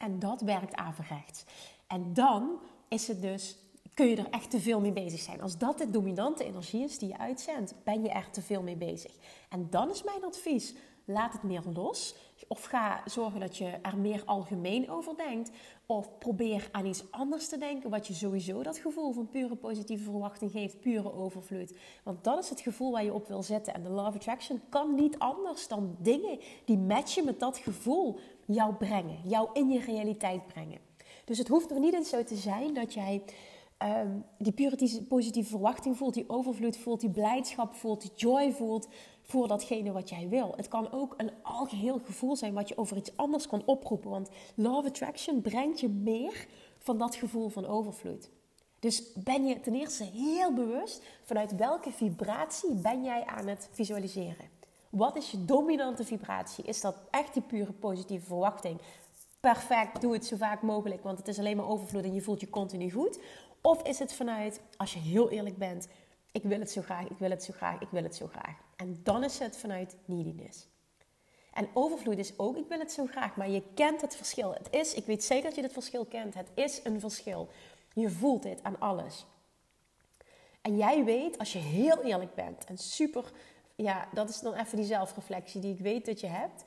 En 0.00 0.18
dat 0.18 0.40
werkt 0.40 0.74
averechts. 0.74 1.44
En 1.86 2.14
dan 2.14 2.58
is 2.88 3.08
het 3.08 3.22
dus, 3.22 3.56
kun 3.94 4.06
je 4.06 4.16
er 4.16 4.30
echt 4.30 4.50
te 4.50 4.60
veel 4.60 4.80
mee 4.80 4.92
bezig 4.92 5.20
zijn. 5.20 5.40
Als 5.42 5.58
dat 5.58 5.78
de 5.78 5.90
dominante 5.90 6.44
energie 6.44 6.84
is 6.84 6.98
die 6.98 7.08
je 7.08 7.18
uitzendt, 7.18 7.74
ben 7.84 8.02
je 8.02 8.08
er 8.08 8.30
te 8.30 8.42
veel 8.42 8.62
mee 8.62 8.76
bezig. 8.76 9.12
En 9.48 9.66
dan 9.70 9.90
is 9.90 10.02
mijn 10.02 10.24
advies, 10.24 10.74
laat 11.04 11.32
het 11.32 11.42
meer 11.42 11.62
los. 11.74 12.14
Of 12.48 12.64
ga 12.64 13.02
zorgen 13.04 13.40
dat 13.40 13.56
je 13.56 13.66
er 13.66 13.96
meer 13.96 14.22
algemeen 14.24 14.90
over 14.90 15.16
denkt. 15.16 15.50
Of 15.86 16.18
probeer 16.18 16.68
aan 16.72 16.86
iets 16.86 17.10
anders 17.10 17.48
te 17.48 17.58
denken, 17.58 17.90
wat 17.90 18.06
je 18.06 18.14
sowieso 18.14 18.62
dat 18.62 18.78
gevoel 18.78 19.12
van 19.12 19.28
pure 19.28 19.56
positieve 19.56 20.04
verwachting 20.04 20.50
geeft, 20.50 20.80
pure 20.80 21.12
overvloed. 21.12 21.76
Want 22.02 22.24
dat 22.24 22.42
is 22.42 22.50
het 22.50 22.60
gevoel 22.60 22.92
waar 22.92 23.04
je 23.04 23.12
op 23.12 23.28
wil 23.28 23.42
zetten. 23.42 23.74
En 23.74 23.82
de 23.82 23.90
of 23.90 24.14
Attraction 24.14 24.60
kan 24.68 24.94
niet 24.94 25.18
anders 25.18 25.68
dan 25.68 25.96
dingen 25.98 26.38
die 26.64 26.78
matchen 26.78 27.24
met 27.24 27.40
dat 27.40 27.58
gevoel 27.58 28.18
jou 28.46 28.74
brengen, 28.74 29.18
jou 29.24 29.48
in 29.52 29.70
je 29.70 29.80
realiteit 29.80 30.46
brengen. 30.46 30.78
Dus 31.24 31.38
het 31.38 31.48
hoeft 31.48 31.70
er 31.70 31.80
niet 31.80 31.94
eens 31.94 32.08
zo 32.08 32.24
te 32.24 32.36
zijn 32.36 32.74
dat 32.74 32.94
jij 32.94 33.22
um, 33.82 34.24
die 34.38 34.52
pure 34.52 35.04
positieve 35.08 35.50
verwachting 35.50 35.96
voelt, 35.96 36.14
die 36.14 36.28
overvloed 36.28 36.76
voelt, 36.76 37.00
die 37.00 37.10
blijdschap 37.10 37.74
voelt, 37.74 38.00
die 38.00 38.10
joy 38.14 38.52
voelt 38.52 38.88
voor 39.22 39.48
datgene 39.48 39.92
wat 39.92 40.08
jij 40.08 40.28
wil. 40.28 40.52
Het 40.56 40.68
kan 40.68 40.92
ook 40.92 41.14
een 41.16 41.30
algeheel 41.42 42.00
gevoel 42.04 42.36
zijn 42.36 42.54
wat 42.54 42.68
je 42.68 42.78
over 42.78 42.96
iets 42.96 43.16
anders 43.16 43.46
kan 43.46 43.62
oproepen. 43.64 44.10
Want 44.10 44.30
of 44.56 44.86
Attraction 44.86 45.40
brengt 45.40 45.80
je 45.80 45.88
meer 45.88 46.46
van 46.78 46.98
dat 46.98 47.14
gevoel 47.14 47.48
van 47.48 47.66
overvloed. 47.66 48.30
Dus 48.78 49.12
ben 49.12 49.46
je 49.46 49.60
ten 49.60 49.74
eerste 49.74 50.04
heel 50.04 50.52
bewust 50.52 51.02
vanuit 51.24 51.56
welke 51.56 51.92
vibratie 51.92 52.74
ben 52.74 53.04
jij 53.04 53.24
aan 53.26 53.46
het 53.46 53.68
visualiseren? 53.72 54.50
Wat 54.90 55.16
is 55.16 55.30
je 55.30 55.44
dominante 55.44 56.04
vibratie? 56.04 56.64
Is 56.64 56.80
dat 56.80 56.96
echt 57.10 57.32
die 57.32 57.42
pure 57.42 57.72
positieve 57.72 58.26
verwachting? 58.26 58.80
Perfect, 59.40 60.00
doe 60.00 60.12
het 60.12 60.26
zo 60.26 60.36
vaak 60.36 60.62
mogelijk, 60.62 61.02
want 61.02 61.18
het 61.18 61.28
is 61.28 61.38
alleen 61.38 61.56
maar 61.56 61.68
overvloed 61.68 62.04
en 62.04 62.14
je 62.14 62.20
voelt 62.20 62.40
je 62.40 62.50
continu 62.50 62.90
goed. 62.90 63.18
Of 63.62 63.82
is 63.82 63.98
het 63.98 64.12
vanuit, 64.12 64.60
als 64.76 64.92
je 64.92 64.98
heel 64.98 65.30
eerlijk 65.30 65.56
bent, 65.56 65.88
ik 66.32 66.42
wil 66.42 66.58
het 66.58 66.70
zo 66.70 66.82
graag, 66.82 67.08
ik 67.08 67.18
wil 67.18 67.30
het 67.30 67.44
zo 67.44 67.52
graag, 67.52 67.80
ik 67.80 67.88
wil 67.90 68.02
het 68.02 68.16
zo 68.16 68.26
graag. 68.26 68.56
En 68.76 69.00
dan 69.02 69.24
is 69.24 69.38
het 69.38 69.56
vanuit 69.56 69.96
neediness. 70.04 70.66
En 71.52 71.68
overvloed 71.74 72.18
is 72.18 72.38
ook, 72.38 72.56
ik 72.56 72.68
wil 72.68 72.78
het 72.78 72.92
zo 72.92 73.06
graag, 73.06 73.36
maar 73.36 73.50
je 73.50 73.62
kent 73.74 74.00
het 74.00 74.16
verschil. 74.16 74.54
Het 74.54 74.68
is, 74.70 74.94
ik 74.94 75.06
weet 75.06 75.24
zeker 75.24 75.44
dat 75.44 75.54
je 75.54 75.62
het 75.62 75.72
verschil 75.72 76.04
kent, 76.04 76.34
het 76.34 76.50
is 76.54 76.80
een 76.84 77.00
verschil. 77.00 77.48
Je 77.94 78.10
voelt 78.10 78.42
dit 78.42 78.62
aan 78.62 78.80
alles. 78.80 79.26
En 80.62 80.76
jij 80.76 81.04
weet, 81.04 81.38
als 81.38 81.52
je 81.52 81.58
heel 81.58 82.02
eerlijk 82.02 82.34
bent 82.34 82.64
en 82.64 82.78
super, 82.78 83.32
ja, 83.74 84.08
dat 84.12 84.28
is 84.28 84.40
dan 84.40 84.54
even 84.54 84.76
die 84.76 84.86
zelfreflectie 84.86 85.60
die 85.60 85.74
ik 85.74 85.80
weet 85.80 86.06
dat 86.06 86.20
je 86.20 86.26
hebt. 86.26 86.64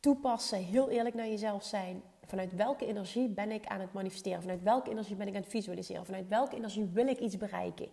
Toepassen, 0.00 0.58
heel 0.58 0.90
eerlijk 0.90 1.14
naar 1.14 1.28
jezelf 1.28 1.64
zijn. 1.64 2.02
Vanuit 2.26 2.54
welke 2.54 2.86
energie 2.86 3.28
ben 3.28 3.50
ik 3.50 3.66
aan 3.66 3.80
het 3.80 3.92
manifesteren? 3.92 4.40
Vanuit 4.40 4.62
welke 4.62 4.90
energie 4.90 5.16
ben 5.16 5.28
ik 5.28 5.34
aan 5.34 5.40
het 5.40 5.50
visualiseren? 5.50 6.04
Vanuit 6.04 6.28
welke 6.28 6.56
energie 6.56 6.90
wil 6.92 7.06
ik 7.06 7.18
iets 7.18 7.36
bereiken? 7.36 7.88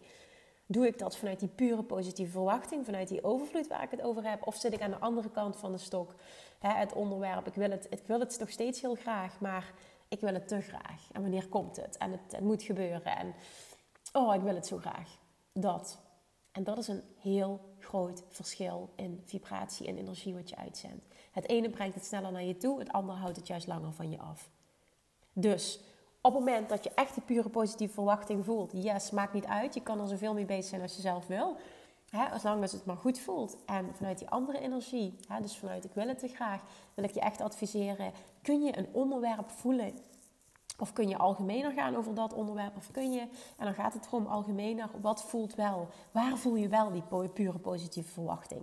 Doe 0.65 0.87
ik 0.87 0.99
dat 0.99 1.17
vanuit 1.17 1.39
die 1.39 1.49
pure 1.49 1.83
positieve 1.83 2.31
verwachting, 2.31 2.85
vanuit 2.85 3.07
die 3.07 3.23
overvloed 3.23 3.67
waar 3.67 3.83
ik 3.83 3.91
het 3.91 4.01
over 4.01 4.29
heb? 4.29 4.47
Of 4.47 4.55
zit 4.55 4.73
ik 4.73 4.81
aan 4.81 4.91
de 4.91 4.99
andere 4.99 5.29
kant 5.29 5.57
van 5.57 5.71
de 5.71 5.77
stok? 5.77 6.15
Hè, 6.59 6.69
het 6.69 6.93
onderwerp, 6.93 7.47
ik 7.47 7.53
wil 7.53 7.71
het, 7.71 7.87
ik 7.89 8.01
wil 8.05 8.19
het 8.19 8.39
nog 8.39 8.49
steeds 8.49 8.81
heel 8.81 8.95
graag, 8.95 9.39
maar 9.39 9.73
ik 10.07 10.19
wil 10.19 10.33
het 10.33 10.47
te 10.47 10.61
graag. 10.61 11.07
En 11.11 11.21
wanneer 11.21 11.47
komt 11.47 11.75
het? 11.75 11.97
En 11.97 12.11
het, 12.11 12.31
het 12.31 12.41
moet 12.41 12.63
gebeuren. 12.63 13.17
En 13.17 13.33
oh, 14.13 14.35
ik 14.35 14.41
wil 14.41 14.55
het 14.55 14.67
zo 14.67 14.77
graag. 14.77 15.17
Dat. 15.53 15.99
En 16.51 16.63
dat 16.63 16.77
is 16.77 16.87
een 16.87 17.03
heel 17.21 17.59
groot 17.79 18.23
verschil 18.29 18.89
in 18.95 19.21
vibratie 19.25 19.87
en 19.87 19.97
energie 19.97 20.33
wat 20.33 20.49
je 20.49 20.55
uitzendt. 20.55 21.05
Het 21.31 21.49
ene 21.49 21.69
brengt 21.69 21.95
het 21.95 22.05
sneller 22.05 22.31
naar 22.31 22.43
je 22.43 22.57
toe, 22.57 22.79
het 22.79 22.91
andere 22.91 23.17
houdt 23.19 23.35
het 23.35 23.47
juist 23.47 23.67
langer 23.67 23.93
van 23.93 24.11
je 24.11 24.19
af. 24.19 24.49
Dus 25.33 25.79
op 26.21 26.33
het 26.33 26.43
moment 26.43 26.69
dat 26.69 26.83
je 26.83 26.91
echt 26.95 27.13
die 27.13 27.23
pure 27.23 27.49
positieve 27.49 27.93
verwachting 27.93 28.45
voelt, 28.45 28.71
yes, 28.73 29.11
maakt 29.11 29.33
niet 29.33 29.45
uit. 29.45 29.73
Je 29.73 29.81
kan 29.81 30.01
er 30.01 30.07
zoveel 30.07 30.33
mee 30.33 30.45
bezig 30.45 30.65
zijn 30.65 30.81
als 30.81 30.95
je 30.95 31.01
zelf 31.01 31.27
wil. 31.27 31.57
Hè, 32.09 32.25
als 32.25 32.43
lang 32.43 32.61
als 32.61 32.71
het 32.71 32.85
maar 32.85 32.97
goed 32.97 33.19
voelt. 33.19 33.57
En 33.65 33.95
vanuit 33.95 34.17
die 34.17 34.29
andere 34.29 34.59
energie, 34.59 35.15
dus 35.41 35.57
vanuit 35.57 35.85
ik 35.85 35.93
wil 35.93 36.07
het 36.07 36.19
te 36.19 36.27
graag, 36.27 36.61
wil 36.93 37.03
ik 37.03 37.11
je 37.11 37.19
echt 37.19 37.41
adviseren. 37.41 38.11
Kun 38.41 38.63
je 38.63 38.77
een 38.77 38.87
onderwerp 38.91 39.49
voelen? 39.49 39.93
Of 40.79 40.93
kun 40.93 41.09
je 41.09 41.17
algemener 41.17 41.71
gaan 41.71 41.95
over 41.95 42.13
dat 42.13 42.33
onderwerp? 42.33 42.75
Of 42.77 42.91
kun 42.91 43.11
je, 43.11 43.19
en 43.57 43.65
dan 43.65 43.73
gaat 43.73 43.93
het 43.93 44.05
erom 44.05 44.25
algemener, 44.25 44.89
wat 45.01 45.23
voelt 45.23 45.55
wel? 45.55 45.87
Waar 46.11 46.37
voel 46.37 46.55
je 46.55 46.67
wel 46.67 46.91
die 46.91 47.29
pure 47.29 47.59
positieve 47.59 48.11
verwachting? 48.11 48.61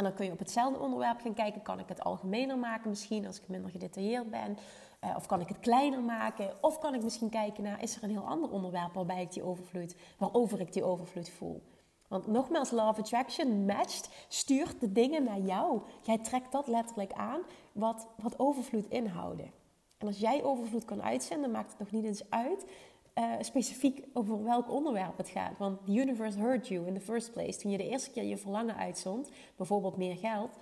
En 0.00 0.06
dan 0.06 0.14
kun 0.14 0.26
je 0.26 0.32
op 0.32 0.38
hetzelfde 0.38 0.78
onderwerp 0.78 1.20
gaan 1.20 1.34
kijken. 1.34 1.62
Kan 1.62 1.78
ik 1.78 1.88
het 1.88 2.04
algemener 2.04 2.58
maken 2.58 2.90
misschien 2.90 3.26
als 3.26 3.40
ik 3.40 3.48
minder 3.48 3.70
gedetailleerd 3.70 4.30
ben? 4.30 4.58
Uh, 5.04 5.16
of 5.16 5.26
kan 5.26 5.40
ik 5.40 5.48
het 5.48 5.58
kleiner 5.58 6.00
maken? 6.00 6.54
Of 6.60 6.78
kan 6.78 6.94
ik 6.94 7.02
misschien 7.02 7.28
kijken 7.28 7.62
naar, 7.62 7.82
is 7.82 7.96
er 7.96 8.02
een 8.02 8.10
heel 8.10 8.26
ander 8.26 8.50
onderwerp 8.50 8.92
waarbij 8.92 9.22
ik 9.22 9.32
die 9.32 9.42
overvloed, 9.42 9.94
waarover 10.18 10.60
ik 10.60 10.72
die 10.72 10.84
overvloed 10.84 11.30
voel? 11.30 11.62
Want 12.08 12.26
nogmaals, 12.26 12.72
of 12.72 12.98
Attraction 12.98 13.64
matcht, 13.64 14.08
stuurt 14.28 14.80
de 14.80 14.92
dingen 14.92 15.24
naar 15.24 15.40
jou. 15.40 15.82
Jij 16.02 16.18
trekt 16.18 16.52
dat 16.52 16.66
letterlijk 16.66 17.12
aan 17.12 17.40
wat, 17.72 18.06
wat 18.16 18.38
overvloed 18.38 18.88
inhouden. 18.88 19.50
En 19.98 20.06
als 20.06 20.18
jij 20.18 20.44
overvloed 20.44 20.84
kan 20.84 21.02
uitzenden, 21.02 21.50
maakt 21.50 21.70
het 21.70 21.78
nog 21.78 21.90
niet 21.90 22.04
eens 22.04 22.30
uit 22.30 22.66
uh, 23.14 23.34
specifiek 23.40 24.04
over 24.12 24.44
welk 24.44 24.70
onderwerp 24.70 25.16
het 25.16 25.28
gaat. 25.28 25.58
Want 25.58 25.86
the 25.86 25.92
universe 25.92 26.38
heard 26.38 26.68
you 26.68 26.86
in 26.86 26.94
the 26.94 27.00
first 27.00 27.32
place. 27.32 27.58
Toen 27.58 27.70
je 27.70 27.76
de 27.76 27.88
eerste 27.88 28.10
keer 28.10 28.24
je 28.24 28.36
verlangen 28.36 28.76
uitzond, 28.76 29.30
bijvoorbeeld 29.56 29.96
meer 29.96 30.16
geld, 30.16 30.56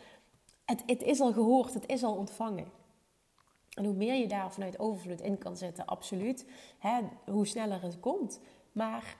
het, 0.64 0.82
het 0.86 1.02
is 1.02 1.20
al 1.20 1.32
gehoord, 1.32 1.74
het 1.74 1.86
is 1.86 2.02
al 2.02 2.14
ontvangen. 2.14 2.66
En 3.74 3.84
hoe 3.84 3.94
meer 3.94 4.14
je 4.14 4.28
daar 4.28 4.52
vanuit 4.52 4.78
overvloed 4.78 5.20
in 5.20 5.38
kan 5.38 5.56
zetten, 5.56 5.86
absoluut, 5.86 6.46
hè, 6.78 7.00
hoe 7.26 7.46
sneller 7.46 7.82
het 7.82 8.00
komt. 8.00 8.40
Maar 8.72 9.16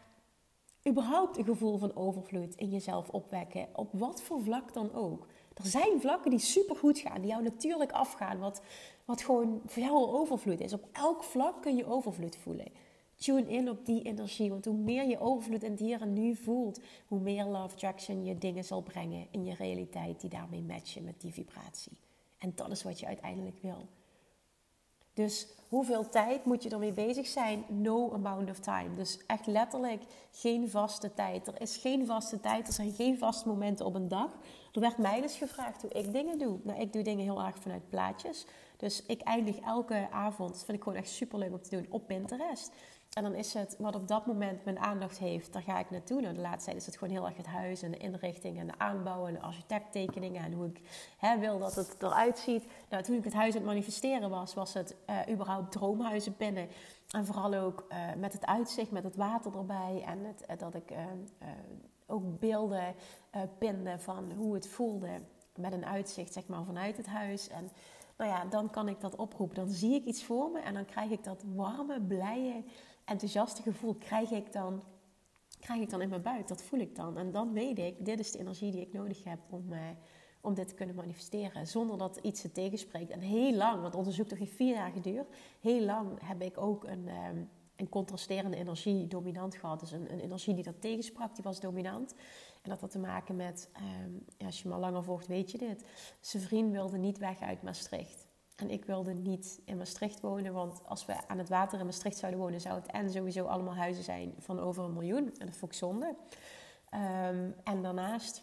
überhaupt 0.89 1.39
een 1.39 1.45
gevoel 1.45 1.79
van 1.79 1.97
overvloed 1.97 2.55
in 2.55 2.71
jezelf 2.71 3.09
opwekken, 3.09 3.69
op 3.73 3.89
wat 3.93 4.23
voor 4.23 4.43
vlak 4.43 4.75
dan 4.75 4.95
ook. 4.95 5.27
Er 5.55 5.67
zijn 5.67 6.01
vlakken 6.01 6.31
die 6.31 6.39
supergoed 6.39 6.99
gaan, 6.99 7.21
die 7.21 7.31
jou 7.31 7.43
natuurlijk 7.43 7.93
afgaan, 7.93 8.39
wat, 8.39 8.63
wat 9.05 9.23
gewoon 9.23 9.63
voor 9.67 9.83
jou 9.83 10.07
overvloed 10.07 10.61
is. 10.61 10.73
Op 10.73 10.89
elk 10.93 11.23
vlak 11.23 11.63
kun 11.63 11.77
je 11.77 11.87
overvloed 11.87 12.37
voelen. 12.37 12.73
Tune 13.19 13.49
in 13.49 13.71
op 13.71 13.87
die 13.87 14.03
energie, 14.03 14.51
want 14.51 14.65
hoe 14.65 14.77
meer 14.77 15.07
je 15.07 15.21
overvloed 15.21 15.63
het 15.63 15.79
hier 15.79 16.01
en 16.01 16.13
nu 16.13 16.35
voelt, 16.35 16.81
hoe 17.07 17.21
meer 17.21 17.45
love 17.45 17.75
attraction 17.75 18.25
je 18.25 18.39
dingen 18.39 18.65
zal 18.65 18.83
brengen 18.83 19.27
in 19.31 19.45
je 19.45 19.55
realiteit 19.55 20.21
die 20.21 20.31
daarmee 20.31 20.63
matchen 20.63 21.05
met 21.05 21.21
die 21.21 21.33
vibratie. 21.33 21.99
En 22.39 22.53
dat 22.55 22.71
is 22.71 22.83
wat 22.83 23.01
je 23.01 23.07
uiteindelijk 23.07 23.59
wil. 23.63 23.87
Dus 25.19 25.47
hoeveel 25.69 26.09
tijd 26.09 26.45
moet 26.45 26.63
je 26.63 26.69
ermee 26.69 26.93
bezig 26.93 27.27
zijn? 27.27 27.65
No 27.69 28.13
amount 28.13 28.51
of 28.51 28.59
time. 28.59 28.95
Dus 28.95 29.19
echt 29.27 29.47
letterlijk 29.47 30.03
geen 30.31 30.71
vaste 30.71 31.15
tijd. 31.15 31.47
Er 31.47 31.61
is 31.61 31.77
geen 31.77 32.07
vaste 32.07 32.41
tijd. 32.41 32.67
Er 32.67 32.73
zijn 32.73 32.93
geen 32.93 33.19
vaste 33.19 33.49
momenten 33.49 33.87
op 33.87 33.95
een 33.95 34.09
dag. 34.09 34.31
Er 34.73 34.81
werd 34.81 34.99
mij 34.99 35.21
dus 35.21 35.37
gevraagd 35.37 35.83
hoe 35.83 35.91
ik 35.91 36.13
dingen 36.13 36.39
doe. 36.39 36.59
Nou, 36.63 36.81
ik 36.81 36.93
doe 36.93 37.03
dingen 37.03 37.25
heel 37.25 37.43
erg 37.43 37.59
vanuit 37.59 37.89
plaatjes. 37.89 38.47
Dus 38.77 39.03
ik 39.07 39.21
eindig 39.21 39.59
elke 39.59 40.09
avond, 40.11 40.51
dat 40.51 40.65
vind 40.65 40.77
ik 40.77 40.83
gewoon 40.83 40.99
echt 40.99 41.11
super 41.11 41.39
leuk 41.39 41.53
om 41.53 41.63
te 41.63 41.77
doen, 41.77 41.87
op 41.89 42.07
Pinterest. 42.07 42.73
En 43.13 43.23
dan 43.23 43.35
is 43.35 43.55
het 43.55 43.77
wat 43.79 43.95
op 43.95 44.09
dat 44.09 44.27
moment 44.27 44.65
mijn 44.65 44.79
aandacht 44.79 45.19
heeft, 45.19 45.53
daar 45.53 45.63
ga 45.63 45.79
ik 45.79 45.91
naartoe. 45.91 46.21
Nou, 46.21 46.35
de 46.35 46.41
laatste 46.41 46.65
tijd 46.65 46.77
is 46.77 46.87
het 46.87 46.97
gewoon 46.97 47.15
heel 47.15 47.27
erg 47.27 47.37
het 47.37 47.47
huis 47.47 47.83
en 47.83 47.91
de 47.91 47.97
inrichting 47.97 48.59
en 48.59 48.67
de 48.67 48.79
aanbouw 48.79 49.27
en 49.27 49.35
de 49.35 49.41
architecttekeningen 49.41 50.45
en 50.45 50.53
hoe 50.53 50.67
ik 50.67 50.81
hè, 51.19 51.39
wil 51.39 51.59
dat 51.59 51.75
het 51.75 51.97
eruit 51.99 52.39
ziet. 52.39 52.65
Nou, 52.89 53.03
toen 53.03 53.17
ik 53.17 53.25
het 53.25 53.33
huis 53.33 53.53
aan 53.53 53.61
het 53.61 53.69
manifesteren 53.69 54.31
was, 54.31 54.55
was 54.55 54.75
het 54.75 54.97
uh, 55.11 55.19
überhaupt 55.29 55.73
droomhuizen 55.73 56.35
binnen. 56.37 56.69
En 57.11 57.27
vooral 57.27 57.55
ook 57.55 57.87
uh, 57.89 57.99
met 58.17 58.33
het 58.33 58.47
uitzicht, 58.47 58.91
met 58.91 59.05
het 59.05 59.17
water 59.17 59.57
erbij 59.57 60.05
en 60.07 60.25
het, 60.25 60.45
uh, 60.51 60.59
dat 60.59 60.75
ik 60.75 60.93
ook 62.07 62.39
beelden 62.39 62.95
pinde 63.59 63.99
van 63.99 64.33
hoe 64.33 64.55
het 64.55 64.69
voelde 64.69 65.21
met 65.57 65.73
een 65.73 65.87
uitzicht 65.87 66.33
zeg 66.33 66.47
maar, 66.47 66.65
vanuit 66.65 66.97
het 66.97 67.07
huis. 67.07 67.49
En 67.49 67.71
nou 68.17 68.31
ja, 68.31 68.45
dan 68.45 68.71
kan 68.71 68.89
ik 68.89 69.01
dat 69.01 69.17
oproepen. 69.17 69.57
Dan 69.57 69.69
zie 69.69 69.95
ik 69.95 70.05
iets 70.05 70.25
voor 70.25 70.51
me 70.51 70.61
en 70.61 70.75
dan 70.75 70.85
krijg 70.85 71.11
ik 71.11 71.25
dat 71.25 71.45
warme, 71.55 72.01
blije 72.01 72.65
enthousiaste 73.09 73.63
gevoel 73.63 73.95
krijg 73.95 74.31
ik 74.31 74.53
dan, 74.53 74.83
krijg 75.61 75.81
ik 75.81 75.91
dan 75.91 76.03
in 76.03 76.09
mijn 76.09 76.23
buik. 76.23 76.49
Dat 76.49 76.63
voel 76.63 76.81
ik 76.81 76.97
dan. 76.97 77.19
En 77.19 77.31
dan 77.31 77.53
weet 77.53 77.79
ik, 77.79 78.05
dit 78.05 78.19
is 78.19 78.33
de 78.33 78.39
energie 78.39 78.73
die 78.73 78.81
ik 78.81 78.93
nodig 78.93 79.25
heb 79.25 79.39
om, 79.51 79.73
eh, 79.73 79.81
om 80.41 80.55
dit 80.55 80.69
te 80.69 80.75
kunnen 80.75 80.95
manifesteren. 80.95 81.67
Zonder 81.67 81.99
dat 81.99 82.17
iets 82.17 82.43
het 82.43 82.55
tegenspreekt. 82.55 83.11
En 83.11 83.21
heel 83.21 83.55
lang, 83.55 83.83
want 83.83 83.95
onderzoek 83.95 84.29
toch 84.29 84.39
heeft 84.39 84.55
vier 84.55 84.75
jaar 84.75 84.91
geduurd. 84.91 85.35
Heel 85.61 85.81
lang 85.81 86.19
heb 86.25 86.43
ik 86.43 86.59
ook 86.59 86.85
een, 86.85 87.09
eh, 87.09 87.29
een 87.77 87.89
contrasterende 87.89 88.57
energie 88.57 89.07
dominant 89.07 89.55
gehad. 89.55 89.81
Dus 89.81 89.93
een, 89.93 90.13
een, 90.13 90.21
energie 90.21 90.55
die 90.55 90.65
dat 90.65 90.81
tegensprak, 90.81 91.35
die 91.35 91.45
was 91.45 91.61
dominant. 91.61 92.15
En 92.63 92.71
dat 92.71 92.81
had 92.81 92.91
te 92.91 92.99
maken 92.99 93.37
met, 93.37 93.71
eh, 93.73 94.47
als 94.47 94.63
je 94.63 94.69
me 94.69 94.75
al 94.75 94.81
langer 94.81 95.05
volgt, 95.05 95.27
weet 95.27 95.51
je 95.51 95.59
dit. 95.59 95.85
Zijn 96.21 96.43
vriend 96.43 96.73
wilde 96.73 96.99
niet 96.99 97.19
weg 97.19 97.41
uit 97.41 97.63
Maastricht. 97.63 98.28
En 98.59 98.71
ik 98.71 98.85
wilde 98.85 99.15
niet 99.15 99.61
in 99.65 99.77
Maastricht 99.77 100.21
wonen, 100.21 100.53
want 100.53 100.81
als 100.85 101.07
we 101.07 101.29
aan 101.29 101.39
het 101.39 101.49
water 101.49 101.79
in 101.79 101.85
Maastricht 101.85 102.17
zouden 102.17 102.41
wonen, 102.41 102.61
zou 102.61 102.75
het 102.75 102.87
en 102.87 103.11
sowieso 103.11 103.45
allemaal 103.45 103.75
huizen 103.75 104.05
zijn 104.05 104.35
van 104.39 104.61
over 104.61 104.85
een 104.85 104.93
miljoen. 104.93 105.35
En 105.39 105.47
dat 105.47 105.57
vond 105.57 105.73
ik 105.73 105.79
zonde. 105.79 106.17
Ehm, 106.91 107.51
en 107.65 107.83
daarnaast 107.83 108.43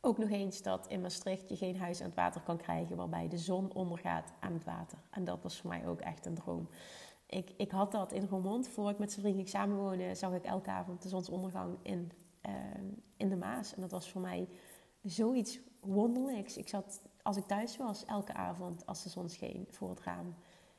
ook 0.00 0.18
nog 0.18 0.30
eens 0.30 0.62
dat 0.62 0.86
in 0.88 1.00
Maastricht 1.00 1.48
je 1.48 1.56
geen 1.56 1.78
huis 1.78 2.00
aan 2.00 2.06
het 2.06 2.14
water 2.14 2.40
kan 2.40 2.56
krijgen 2.56 2.96
waarbij 2.96 3.28
de 3.28 3.38
zon 3.38 3.72
ondergaat 3.72 4.32
aan 4.40 4.52
het 4.52 4.64
water. 4.64 4.98
En 5.10 5.24
dat 5.24 5.42
was 5.42 5.60
voor 5.60 5.70
mij 5.70 5.86
ook 5.86 6.00
echt 6.00 6.26
een 6.26 6.34
droom. 6.34 6.68
Ik, 7.26 7.52
ik 7.56 7.70
had 7.70 7.92
dat 7.92 8.12
in 8.12 8.26
Roermond. 8.26 8.68
Voor 8.68 8.90
ik 8.90 8.98
met 8.98 9.12
zijn 9.12 9.34
ging 9.34 9.48
samenwonen, 9.48 10.16
zag 10.16 10.34
ik 10.34 10.44
elke 10.44 10.70
avond 10.70 11.02
de 11.02 11.08
zonsondergang 11.08 11.78
in, 11.82 12.12
ehm, 12.40 12.86
in 13.16 13.28
de 13.28 13.36
Maas. 13.36 13.74
En 13.74 13.80
dat 13.80 13.90
was 13.90 14.10
voor 14.10 14.20
mij 14.20 14.48
zoiets 15.02 15.60
wonderlijks. 15.80 16.56
Ik 16.56 16.68
zat, 16.68 17.02
als 17.24 17.36
ik 17.36 17.46
thuis 17.46 17.76
was, 17.76 18.04
elke 18.04 18.32
avond 18.32 18.86
als 18.86 19.02
de 19.02 19.08
zon 19.08 19.28
scheen 19.28 19.66
voor 19.70 19.90
het 19.90 20.00
raam. 20.00 20.34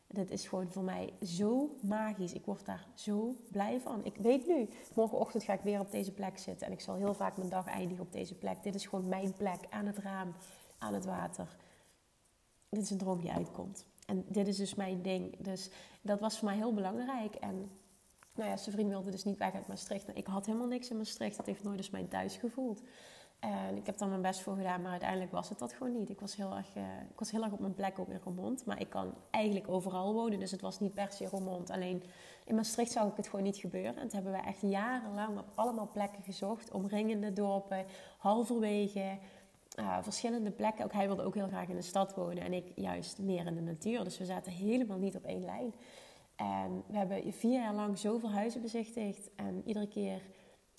Dit 0.08 0.32
is 0.32 0.48
gewoon 0.48 0.72
voor 0.72 0.84
mij 0.84 1.14
zo 1.22 1.78
magisch. 1.82 2.34
Ik 2.34 2.46
word 2.46 2.66
daar 2.66 2.88
zo 2.94 3.36
blij 3.52 3.80
van. 3.80 4.06
Ik 4.06 4.16
weet 4.16 4.48
nu, 4.48 4.70
morgenochtend 4.94 5.44
ga 5.44 5.54
ik 5.54 5.62
weer 5.62 5.80
op 5.80 5.92
deze 5.92 6.12
plek 6.12 6.38
zitten. 6.38 6.68
En 6.68 6.74
ik 6.74 6.82
zal 6.82 6.96
heel 6.96 7.14
vaak 7.14 7.38
mijn 7.38 7.50
dag 7.50 7.68
eindigen 7.68 8.04
op 8.04 8.12
deze 8.12 8.36
plek. 8.36 8.64
Dit 8.64 8.76
is 8.76 8.86
gewoon 8.86 9.08
mijn 9.08 9.34
plek. 9.34 9.60
Aan 9.70 9.86
het 9.86 9.98
raam, 9.98 10.36
aan 10.78 10.94
het 10.94 11.06
water. 11.06 11.56
Dit 12.70 12.84
is 12.84 12.90
een 12.90 12.98
droom 12.98 13.20
die 13.20 13.32
uitkomt. 13.32 13.86
En 14.06 14.26
dit 14.28 14.48
is 14.48 14.58
dus 14.58 14.76
mijn 14.76 15.02
ding. 15.02 15.38
Dus 15.38 15.70
dat 16.02 16.20
was 16.20 16.38
voor 16.38 16.48
mij 16.48 16.58
heel 16.58 16.74
belangrijk. 16.74 17.36
En 17.36 17.72
nou 18.36 18.50
ja, 18.50 18.58
zijn 18.58 18.76
vriend 18.76 18.90
wilde 18.90 19.12
dus 19.12 19.24
niet 19.24 19.38
weg 19.38 19.54
uit 19.54 19.68
Maastricht. 19.68 20.06
Nou, 20.06 20.20
ik 20.20 20.28
had 20.28 20.46
helemaal 20.46 20.68
niks 20.68 20.90
in 20.90 20.98
Maastricht. 20.98 21.38
Dat 21.38 21.46
heeft 21.46 21.64
nooit 21.64 21.78
dus 21.78 21.90
mijn 21.90 22.08
thuis 22.08 22.38
gevoeld. 22.38 22.82
En 23.46 23.78
ik 23.78 23.86
heb 23.86 23.98
daar 23.98 24.10
mijn 24.10 24.22
best 24.22 24.42
voor 24.42 24.56
gedaan, 24.56 24.82
maar 24.82 24.92
uiteindelijk 24.92 25.32
was 25.32 25.50
het 25.50 25.60
dat 25.60 25.74
gewoon 25.74 25.94
niet. 25.94 26.10
Ik 26.10 26.20
was 26.20 26.36
heel 26.36 26.56
erg, 26.56 26.76
uh, 26.76 26.84
ik 27.10 27.20
was 27.20 27.32
heel 27.32 27.44
erg 27.44 27.52
op 27.52 27.60
mijn 27.60 27.74
plek 27.74 28.00
ook 28.00 28.08
in 28.08 28.20
Roermond. 28.24 28.66
Maar 28.66 28.80
ik 28.80 28.90
kan 28.90 29.14
eigenlijk 29.30 29.70
overal 29.70 30.14
wonen, 30.14 30.40
dus 30.40 30.52
het 30.52 30.62
was 30.62 30.80
niet 30.80 30.94
per 30.94 31.12
se 31.12 31.26
Roermond. 31.26 31.70
Alleen 31.70 32.04
in 32.46 32.56
Maastricht 32.56 32.92
zag 32.92 33.08
ik 33.08 33.18
het 33.18 33.28
gewoon 33.28 33.46
niet 33.46 33.58
gebeuren. 33.58 33.96
En 33.96 34.08
toen 34.08 34.24
hebben 34.24 34.42
we 34.42 34.48
echt 34.48 34.62
jarenlang 34.62 35.38
op 35.38 35.46
allemaal 35.56 35.90
plekken 35.94 36.24
gezocht. 36.24 36.72
Omringende 36.72 37.34
dorpen, 37.34 37.86
halverwege, 38.18 39.18
uh, 39.80 39.98
verschillende 40.02 40.52
plekken. 40.52 40.86
Ook 40.86 40.94
hij 40.94 41.08
wilde 41.08 41.24
ook 41.24 41.36
heel 41.36 41.48
graag 41.48 41.68
in 41.68 41.76
de 41.76 41.82
stad 41.82 42.16
wonen 42.16 42.44
en 42.44 42.54
ik 42.54 42.72
juist 42.76 43.20
meer 43.20 43.46
in 43.46 43.56
de 43.56 43.62
natuur. 43.62 44.04
Dus 44.04 44.18
we 44.18 44.26
zaten 44.26 44.52
helemaal 44.52 44.98
niet 44.98 45.16
op 45.16 45.24
één 45.24 45.46
lijn. 45.46 45.74
En 46.36 46.84
we 46.88 46.98
hebben 46.98 47.34
vier 47.34 47.62
jaar 47.62 47.74
lang 47.74 47.98
zoveel 47.98 48.32
huizen 48.32 48.62
bezichtigd. 48.62 49.30
En 49.36 49.62
iedere 49.66 49.88
keer 49.88 50.22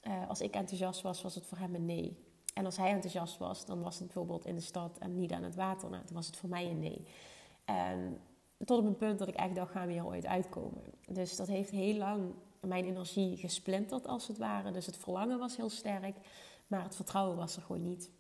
uh, 0.06 0.28
als 0.28 0.40
ik 0.40 0.54
enthousiast 0.54 1.02
was, 1.02 1.22
was 1.22 1.34
het 1.34 1.46
voor 1.46 1.58
hem 1.58 1.74
een 1.74 1.86
nee. 1.86 2.24
En 2.56 2.64
als 2.64 2.76
hij 2.76 2.90
enthousiast 2.90 3.38
was, 3.38 3.64
dan 3.64 3.82
was 3.82 3.94
het 3.94 4.04
bijvoorbeeld 4.04 4.46
in 4.46 4.54
de 4.54 4.60
stad 4.60 4.98
en 4.98 5.16
niet 5.16 5.32
aan 5.32 5.42
het 5.42 5.54
water. 5.54 5.90
Nou, 5.90 6.02
dan 6.04 6.14
was 6.14 6.26
het 6.26 6.36
voor 6.36 6.48
mij 6.48 6.70
een 6.70 6.78
nee. 6.78 7.06
En 7.64 8.20
tot 8.64 8.78
op 8.78 8.84
een 8.84 8.96
punt 8.96 9.18
dat 9.18 9.28
ik 9.28 9.34
echt 9.34 9.54
dacht, 9.54 9.70
gaan 9.70 9.86
we 9.86 9.92
hier 9.92 10.06
ooit 10.06 10.26
uitkomen? 10.26 10.82
Dus 11.06 11.36
dat 11.36 11.46
heeft 11.46 11.70
heel 11.70 11.96
lang 11.96 12.34
mijn 12.60 12.84
energie 12.84 13.36
gesplinterd 13.36 14.06
als 14.06 14.28
het 14.28 14.38
ware. 14.38 14.70
Dus 14.70 14.86
het 14.86 14.96
verlangen 14.96 15.38
was 15.38 15.56
heel 15.56 15.68
sterk, 15.68 16.16
maar 16.66 16.82
het 16.82 16.96
vertrouwen 16.96 17.36
was 17.36 17.56
er 17.56 17.62
gewoon 17.62 17.82
niet. 17.82 18.10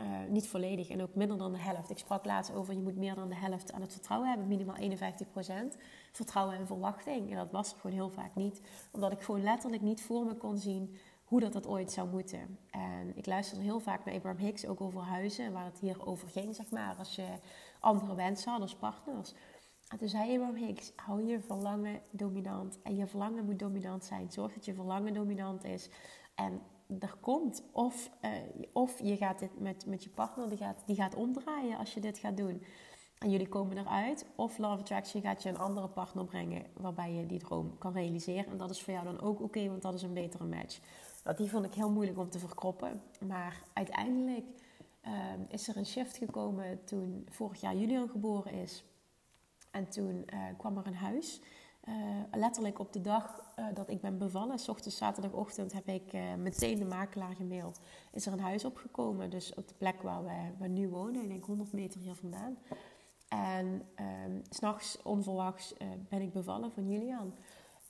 Uh, 0.00 0.06
niet 0.28 0.48
volledig 0.48 0.88
en 0.88 1.02
ook 1.02 1.14
minder 1.14 1.38
dan 1.38 1.52
de 1.52 1.58
helft. 1.58 1.90
Ik 1.90 1.98
sprak 1.98 2.24
laatst 2.24 2.54
over, 2.54 2.74
je 2.74 2.80
moet 2.80 2.96
meer 2.96 3.14
dan 3.14 3.28
de 3.28 3.34
helft 3.34 3.72
aan 3.72 3.80
het 3.80 3.92
vertrouwen 3.92 4.28
hebben, 4.28 4.48
minimaal 4.48 4.76
51%. 4.76 5.76
Vertrouwen 6.12 6.56
en 6.56 6.66
verwachting. 6.66 7.30
En 7.30 7.36
dat 7.36 7.50
was 7.50 7.72
er 7.72 7.78
gewoon 7.78 7.96
heel 7.96 8.10
vaak 8.10 8.34
niet, 8.34 8.60
omdat 8.90 9.12
ik 9.12 9.20
gewoon 9.20 9.42
letterlijk 9.42 9.82
niet 9.82 10.02
voor 10.02 10.24
me 10.24 10.34
kon 10.34 10.58
zien 10.58 10.96
hoe 11.34 11.42
dat 11.42 11.52
dat 11.52 11.66
ooit 11.66 11.92
zou 11.92 12.08
moeten. 12.08 12.58
En 12.70 13.16
ik 13.16 13.26
luisterde 13.26 13.64
heel 13.64 13.80
vaak 13.80 14.04
naar 14.04 14.14
Abraham 14.14 14.40
Hicks, 14.40 14.66
ook 14.66 14.80
over 14.80 15.00
huizen, 15.00 15.52
waar 15.52 15.64
het 15.64 15.78
hier 15.78 16.06
over 16.06 16.28
ging, 16.28 16.54
zeg 16.54 16.70
maar, 16.70 16.94
als 16.98 17.16
je 17.16 17.26
andere 17.80 18.14
wensen 18.14 18.52
had 18.52 18.60
als 18.60 18.74
partners. 18.74 19.34
En 19.88 19.98
toen 19.98 20.08
zei 20.08 20.32
Abraham 20.32 20.54
Hicks, 20.54 20.92
hou 20.96 21.26
je 21.26 21.40
verlangen 21.40 22.00
dominant. 22.10 22.78
En 22.82 22.96
je 22.96 23.06
verlangen 23.06 23.44
moet 23.44 23.58
dominant 23.58 24.04
zijn. 24.04 24.30
Zorg 24.30 24.54
dat 24.54 24.64
je 24.64 24.74
verlangen 24.74 25.14
dominant 25.14 25.64
is. 25.64 25.88
En 26.34 26.60
er 26.98 27.16
komt, 27.20 27.62
of, 27.72 28.10
uh, 28.22 28.30
of 28.72 29.00
je 29.02 29.16
gaat 29.16 29.38
dit 29.38 29.60
met, 29.60 29.86
met 29.86 30.04
je 30.04 30.10
partner, 30.10 30.48
die 30.48 30.58
gaat, 30.58 30.82
die 30.86 30.96
gaat 30.96 31.14
omdraaien 31.14 31.78
als 31.78 31.94
je 31.94 32.00
dit 32.00 32.18
gaat 32.18 32.36
doen. 32.36 32.62
En 33.18 33.30
jullie 33.30 33.48
komen 33.48 33.78
eruit. 33.78 34.26
Of 34.34 34.58
Love 34.58 34.80
Attraction 34.80 35.22
gaat 35.22 35.42
je 35.42 35.48
een 35.48 35.58
andere 35.58 35.88
partner 35.88 36.24
brengen 36.24 36.66
waarbij 36.74 37.12
je 37.12 37.26
die 37.26 37.38
droom 37.38 37.78
kan 37.78 37.92
realiseren. 37.92 38.46
En 38.46 38.56
dat 38.56 38.70
is 38.70 38.82
voor 38.82 38.92
jou 38.92 39.04
dan 39.04 39.20
ook 39.20 39.40
oké, 39.40 39.68
want 39.68 39.82
dat 39.82 39.94
is 39.94 40.02
een 40.02 40.12
betere 40.12 40.44
match. 40.44 40.78
Nou, 41.24 41.36
die 41.36 41.50
vond 41.50 41.64
ik 41.64 41.74
heel 41.74 41.90
moeilijk 41.90 42.18
om 42.18 42.30
te 42.30 42.38
verkroppen. 42.38 43.02
Maar 43.26 43.62
uiteindelijk 43.72 44.46
ehm, 45.00 45.40
is 45.48 45.68
er 45.68 45.76
een 45.76 45.86
shift 45.86 46.16
gekomen 46.16 46.84
toen 46.84 47.26
vorig 47.30 47.60
jaar 47.60 47.76
Julian 47.76 48.08
geboren 48.08 48.52
is. 48.52 48.84
En 49.70 49.88
toen 49.88 50.26
uh, 50.34 50.40
kwam 50.58 50.78
er 50.78 50.86
een 50.86 50.94
huis. 50.94 51.40
Uh, 51.88 51.94
letterlijk 52.32 52.78
op 52.78 52.92
de 52.92 53.00
dag 53.00 53.52
uh, 53.58 53.66
dat 53.74 53.88
ik 53.88 54.00
ben 54.00 54.18
bevallen, 54.18 54.58
s 54.58 54.68
ochtends 54.68 54.96
zaterdagochtend, 54.96 55.72
heb 55.72 55.88
ik 55.88 56.12
meteen 56.38 56.78
de 56.78 56.84
makelaar 56.84 57.34
gemaild. 57.34 57.80
Is 58.12 58.26
er 58.26 58.32
een 58.32 58.40
huis 58.40 58.64
opgekomen, 58.64 59.30
dus 59.30 59.54
op 59.54 59.68
de 59.68 59.74
plek 59.74 60.02
waar 60.02 60.24
we, 60.58 60.68
nu 60.68 60.88
wonen, 60.88 61.22
ik 61.22 61.28
denk 61.28 61.44
100 61.44 61.72
meter 61.72 62.00
hier 62.00 62.14
vandaan. 62.14 62.58
En 63.28 63.82
um, 64.26 64.42
s'nachts 64.48 65.02
onverwachts 65.02 65.74
ben 66.08 66.20
ik 66.20 66.32
bevallen 66.32 66.72
van 66.72 66.88
Julian. 66.88 67.34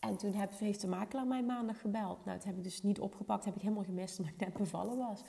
En 0.09 0.17
toen 0.17 0.33
heeft 0.59 0.81
de 0.81 0.87
makelaar 0.87 1.27
mij 1.27 1.43
maandag 1.43 1.81
gebeld. 1.81 2.25
Nou, 2.25 2.37
dat 2.37 2.47
heb 2.47 2.57
ik 2.57 2.63
dus 2.65 2.83
niet 2.83 3.01
opgepakt. 3.01 3.45
heb 3.45 3.55
ik 3.55 3.63
helemaal 3.63 3.85
gemist 3.85 4.19
omdat 4.19 4.35
ik 4.35 4.41
net 4.41 4.53
bevallen 4.53 4.97
was. 4.97 5.23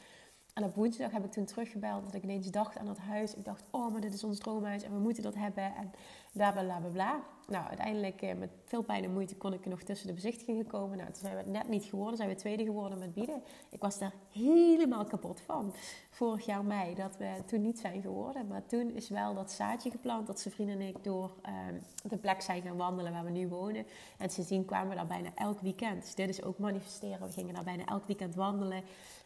En 0.55 0.63
op 0.63 0.75
woensdag 0.75 1.11
heb 1.11 1.25
ik 1.25 1.31
toen 1.31 1.45
teruggebeld 1.45 2.03
dat 2.03 2.13
ik 2.13 2.23
ineens 2.23 2.51
dacht 2.51 2.77
aan 2.77 2.85
dat 2.85 2.97
huis. 2.97 3.35
Ik 3.35 3.45
dacht, 3.45 3.63
oh, 3.71 3.91
maar 3.91 4.01
dit 4.01 4.13
is 4.13 4.23
ons 4.23 4.39
droomhuis 4.39 4.83
en 4.83 4.91
we 4.91 4.99
moeten 4.99 5.23
dat 5.23 5.35
hebben. 5.35 5.63
En 5.63 5.91
bla 6.31 6.51
bla 6.51 6.79
bla 6.79 6.89
bla. 6.89 7.23
Nou, 7.47 7.67
uiteindelijk 7.67 8.21
eh, 8.21 8.35
met 8.35 8.49
veel 8.65 8.81
pijn 8.81 9.03
en 9.03 9.13
moeite 9.13 9.35
kon 9.35 9.53
ik 9.53 9.63
er 9.63 9.69
nog 9.69 9.81
tussen 9.81 10.07
de 10.07 10.13
bezichtigingen 10.13 10.67
komen. 10.67 10.97
Nou, 10.97 11.11
toen 11.11 11.21
zijn 11.21 11.33
we 11.33 11.39
het 11.39 11.51
net 11.51 11.67
niet 11.67 11.83
geworden. 11.83 12.17
Zijn 12.17 12.29
we 12.29 12.35
tweede 12.35 12.63
geworden 12.63 12.99
met 12.99 13.13
bieden. 13.13 13.43
Ik 13.69 13.81
was 13.81 13.99
daar 13.99 14.13
helemaal 14.31 15.05
kapot 15.05 15.41
van. 15.41 15.73
Vorig 16.09 16.45
jaar 16.45 16.65
mei, 16.65 16.95
dat 16.95 17.17
we 17.17 17.29
toen 17.45 17.61
niet 17.61 17.79
zijn 17.79 18.01
geworden. 18.01 18.47
Maar 18.47 18.65
toen 18.65 18.91
is 18.91 19.09
wel 19.09 19.33
dat 19.33 19.51
zaadje 19.51 19.91
geplant. 19.91 20.27
Dat 20.27 20.39
zijn 20.39 20.53
vrienden 20.53 20.79
en 20.79 20.87
ik 20.87 21.03
door 21.03 21.35
ehm, 21.41 21.79
de 22.03 22.17
plek 22.17 22.41
zijn 22.41 22.61
gaan 22.61 22.77
wandelen 22.77 23.11
waar 23.11 23.23
we 23.23 23.31
nu 23.31 23.47
wonen. 23.47 23.85
En 24.17 24.29
sindsdien 24.29 24.65
kwamen 24.65 24.89
we 24.89 24.95
daar 24.95 25.07
bijna 25.07 25.29
elk 25.35 25.59
weekend. 25.59 26.01
Dus 26.01 26.15
dit 26.15 26.29
is 26.29 26.43
ook 26.43 26.57
manifesteren. 26.57 27.27
We 27.27 27.33
gingen 27.33 27.53
daar 27.53 27.63
bijna 27.63 27.85
elk 27.85 28.05
weekend 28.05 28.35
wandelen. 28.35 28.83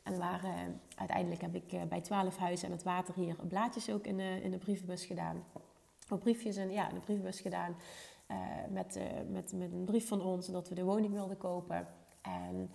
En 0.09 0.19
waren, 0.19 0.49
uh, 0.49 0.75
uiteindelijk 0.95 1.41
heb 1.41 1.55
ik 1.55 1.73
uh, 1.73 1.81
bij 1.83 2.01
twaalf 2.01 2.37
huizen 2.37 2.67
en 2.67 2.73
het 2.73 2.83
water 2.83 3.13
hier 3.13 3.35
blaadjes 3.47 3.89
ook 3.89 4.05
in 4.05 4.17
de, 4.17 4.39
in 4.43 4.51
de 4.51 4.57
brievenbus 4.57 5.05
gedaan. 5.05 5.43
Of 6.09 6.19
briefjes 6.19 6.55
en 6.55 6.71
ja, 6.71 6.89
in 6.89 6.95
de 6.95 7.01
brievenbus 7.01 7.41
gedaan. 7.41 7.75
Uh, 8.31 8.37
met, 8.69 8.99
met, 9.29 9.53
met 9.53 9.71
een 9.71 9.85
brief 9.85 10.07
van 10.07 10.21
ons 10.21 10.47
dat 10.47 10.69
we 10.69 10.75
de 10.75 10.83
woning 10.83 11.13
wilden 11.13 11.37
kopen. 11.37 11.87
En 12.21 12.71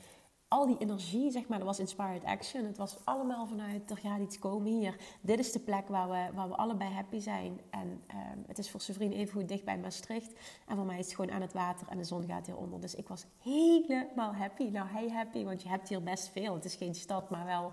al 0.49 0.67
die 0.67 0.79
energie, 0.79 1.31
zeg 1.31 1.49
maar, 1.49 1.59
dat 1.59 1.67
was 1.67 1.79
inspired 1.79 2.25
action. 2.25 2.65
Het 2.65 2.77
was 2.77 3.05
allemaal 3.05 3.47
vanuit, 3.47 3.91
er 3.91 3.97
gaat 3.97 4.21
iets 4.21 4.39
komen 4.39 4.73
hier. 4.73 4.97
Dit 5.21 5.39
is 5.39 5.53
de 5.53 5.61
plek 5.61 5.89
waar 5.89 6.09
we, 6.09 6.35
waar 6.35 6.49
we 6.49 6.57
allebei 6.57 6.91
happy 6.91 7.19
zijn. 7.19 7.61
En 7.71 7.89
um, 7.89 8.45
het 8.47 8.59
is 8.59 8.71
voor 8.71 8.81
zijn 8.81 8.97
vriend 8.97 9.13
even 9.13 9.33
goed 9.41 9.49
dicht 9.49 9.65
bij 9.65 9.79
Maastricht. 9.79 10.33
En 10.67 10.77
voor 10.77 10.85
mij 10.85 10.99
is 10.99 11.07
het 11.07 11.15
gewoon 11.15 11.31
aan 11.31 11.41
het 11.41 11.53
water 11.53 11.89
en 11.89 11.99
de 11.99 12.05
zon 12.05 12.27
gaat 12.27 12.47
hieronder. 12.47 12.81
Dus 12.81 12.95
ik 12.95 13.09
was 13.09 13.27
helemaal 13.43 14.35
happy. 14.35 14.69
Nou, 14.69 14.89
hij 14.89 15.11
happy, 15.11 15.45
want 15.45 15.63
je 15.63 15.69
hebt 15.69 15.89
hier 15.89 16.03
best 16.03 16.29
veel. 16.29 16.55
Het 16.55 16.65
is 16.65 16.75
geen 16.75 16.95
stad, 16.95 17.31
maar 17.31 17.45
wel 17.45 17.73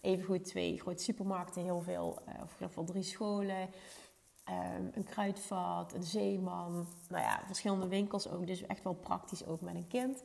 even 0.00 0.24
goed 0.24 0.44
twee 0.44 0.78
grote 0.78 1.02
supermarkten. 1.02 1.62
Heel 1.62 1.80
veel, 1.80 2.18
uh, 2.28 2.34
of 2.42 2.78
ik 2.78 2.86
drie 2.86 3.02
scholen. 3.02 3.68
Um, 4.48 4.90
een 4.94 5.04
kruidvat, 5.04 5.92
een 5.92 6.02
zeeman. 6.02 6.86
Nou 7.08 7.22
ja, 7.22 7.42
verschillende 7.46 7.88
winkels 7.88 8.28
ook. 8.28 8.46
Dus 8.46 8.66
echt 8.66 8.82
wel 8.82 8.94
praktisch 8.94 9.46
ook 9.46 9.60
met 9.60 9.74
een 9.74 9.88
kind. 9.88 10.22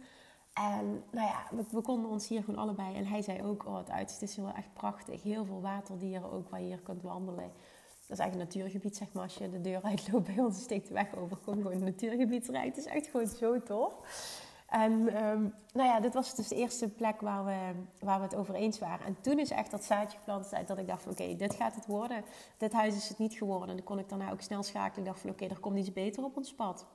En 0.57 1.03
nou 1.11 1.27
ja, 1.27 1.65
we, 1.71 1.81
konden 1.81 2.09
ons 2.09 2.27
hier 2.27 2.43
gewoon 2.43 2.59
allebei. 2.59 2.95
En 2.95 3.05
hij 3.05 3.21
zei 3.21 3.43
ook, 3.43 3.65
oh 3.65 3.77
het 3.77 3.89
uitzicht 3.89 4.21
is 4.21 4.35
heel 4.35 4.51
echt 4.55 4.73
prachtig. 4.73 5.23
Heel 5.23 5.45
veel 5.45 5.61
waterdieren 5.61 6.31
ook 6.31 6.49
waar 6.49 6.59
je 6.59 6.65
hier 6.65 6.81
kunt 6.81 7.01
wandelen. 7.01 7.51
Dat 8.07 8.17
is 8.17 8.23
eigenlijk 8.23 8.33
een 8.33 8.59
natuurgebied, 8.59 8.97
zeg 8.97 9.13
maar. 9.13 9.23
Als 9.23 9.35
je 9.35 9.49
de 9.49 9.61
deur 9.61 9.81
uitloopt 9.81 10.35
bij 10.35 10.43
ons, 10.43 10.61
steekt 10.61 10.87
de 10.87 10.93
weg 10.93 11.15
over. 11.15 11.37
Kom 11.37 11.53
gewoon 11.53 11.71
een 11.73 11.83
natuurgebied 11.83 12.47
rijdt. 12.47 12.75
Het 12.75 12.85
is 12.85 12.91
echt 12.91 13.07
gewoon 13.07 13.27
zo 13.27 13.63
tof. 13.63 13.93
En 14.67 14.91
um, 15.23 15.53
nou 15.73 15.87
ja, 15.89 15.99
dit 15.99 16.13
was 16.13 16.35
dus 16.35 16.47
de 16.47 16.55
eerste 16.55 16.89
plek 16.89 17.21
waar 17.21 17.45
we, 17.45 17.71
waar 17.99 18.17
we 18.17 18.23
het 18.25 18.35
over 18.35 18.55
eens 18.55 18.79
waren. 18.79 19.05
En 19.05 19.21
toen 19.21 19.39
is 19.39 19.49
echt 19.49 19.71
dat 19.71 19.83
zaadje 19.83 20.17
geplant 20.17 20.67
dat 20.67 20.77
ik 20.77 20.87
dacht 20.87 21.03
van 21.03 21.11
oké, 21.11 21.35
dit 21.35 21.53
gaat 21.53 21.75
het 21.75 21.85
worden. 21.85 22.23
Dit 22.57 22.73
huis 22.73 22.95
is 22.95 23.09
het 23.09 23.17
niet 23.17 23.33
geworden. 23.33 23.69
En 23.69 23.75
dan 23.75 23.85
kon 23.85 23.99
ik 23.99 24.09
daarna 24.09 24.31
ook 24.31 24.41
snel 24.41 24.63
schakelen. 24.63 24.99
Ik 24.99 25.05
dacht 25.05 25.19
van 25.19 25.29
oké, 25.29 25.45
er 25.45 25.59
komt 25.59 25.77
iets 25.77 25.93
beter 25.93 26.23
op 26.23 26.37
ons 26.37 26.53
pad. 26.53 26.85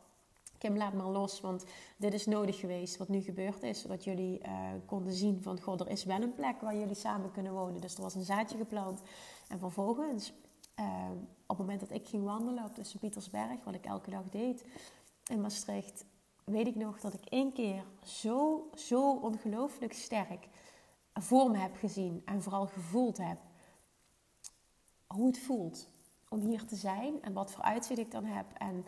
Kim, 0.63 0.77
laat 0.77 0.93
maar 0.93 1.07
los, 1.07 1.41
want 1.41 1.65
dit 1.97 2.15
is 2.15 2.27
nodig 2.27 2.59
geweest 2.59 2.97
wat 2.97 3.09
nu 3.09 3.21
gebeurd 3.21 3.63
is. 3.63 3.81
Zodat 3.81 4.05
jullie 4.05 4.41
uh, 4.47 4.71
konden 4.87 5.13
zien 5.13 5.43
van, 5.43 5.61
god, 5.61 5.81
er 5.81 5.89
is 5.89 6.05
wel 6.05 6.23
een 6.23 6.35
plek 6.35 6.61
waar 6.61 6.77
jullie 6.77 6.95
samen 6.95 7.31
kunnen 7.31 7.53
wonen. 7.53 7.81
Dus 7.81 7.95
er 7.95 8.03
was 8.03 8.15
een 8.15 8.25
zaadje 8.25 8.57
geplant. 8.57 9.03
En 9.49 9.59
vervolgens, 9.59 10.33
uh, 10.81 11.11
op 11.47 11.49
het 11.49 11.59
moment 11.59 11.81
dat 11.81 11.91
ik 11.91 12.09
ging 12.09 12.25
wandelen 12.25 12.65
op 12.65 12.75
de 12.75 12.85
Sint-Pietersberg, 12.85 13.65
wat 13.65 13.75
ik 13.75 13.85
elke 13.85 14.11
dag 14.11 14.29
deed 14.31 14.65
in 15.27 15.41
Maastricht, 15.41 16.05
weet 16.45 16.67
ik 16.67 16.75
nog 16.75 17.01
dat 17.01 17.15
ik 17.15 17.25
één 17.25 17.53
keer 17.53 17.85
zo, 18.05 18.69
zo 18.75 19.13
ongelooflijk 19.13 19.93
sterk 19.93 20.49
voor 21.15 21.51
me 21.51 21.59
heb 21.59 21.77
gezien 21.77 22.23
en 22.25 22.43
vooral 22.43 22.67
gevoeld 22.67 23.19
heb 23.19 23.39
hoe 25.07 25.27
het 25.27 25.39
voelt 25.39 25.89
om 26.29 26.41
hier 26.41 26.65
te 26.65 26.77
zijn 26.77 27.23
en 27.23 27.33
wat 27.33 27.51
voor 27.51 27.65
uitzicht 27.65 28.01
ik 28.01 28.11
dan 28.11 28.25
heb 28.25 28.47
en 28.59 28.85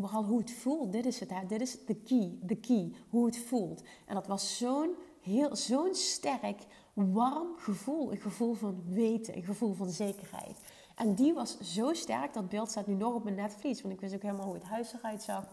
vooral 0.00 0.24
hoe 0.24 0.38
het 0.38 0.52
voelt. 0.52 0.92
Dit 0.92 1.06
is 1.06 1.20
het, 1.20 1.32
dit 1.48 1.60
is 1.60 1.84
de 1.86 1.94
key, 1.94 2.38
de 2.42 2.56
key, 2.56 2.92
hoe 3.08 3.26
het 3.26 3.38
voelt. 3.38 3.82
En 4.06 4.14
dat 4.14 4.26
was 4.26 4.58
zo'n 4.58 4.94
heel, 5.20 5.56
zo'n 5.56 5.94
sterk, 5.94 6.66
warm 6.92 7.56
gevoel. 7.56 8.12
Een 8.12 8.20
gevoel 8.20 8.54
van 8.54 8.82
weten, 8.88 9.36
een 9.36 9.44
gevoel 9.44 9.74
van 9.74 9.90
zekerheid. 9.90 10.58
En 10.94 11.14
die 11.14 11.34
was 11.34 11.60
zo 11.60 11.94
sterk, 11.94 12.32
dat 12.32 12.48
beeld 12.48 12.70
staat 12.70 12.86
nu 12.86 12.94
nog 12.94 13.14
op 13.14 13.24
mijn 13.24 13.36
netvlies. 13.36 13.82
Want 13.82 13.94
ik 13.94 14.00
wist 14.00 14.14
ook 14.14 14.22
helemaal 14.22 14.46
hoe 14.46 14.54
het 14.54 14.64
huis 14.64 14.92
eruit 14.92 15.22
zag. 15.22 15.44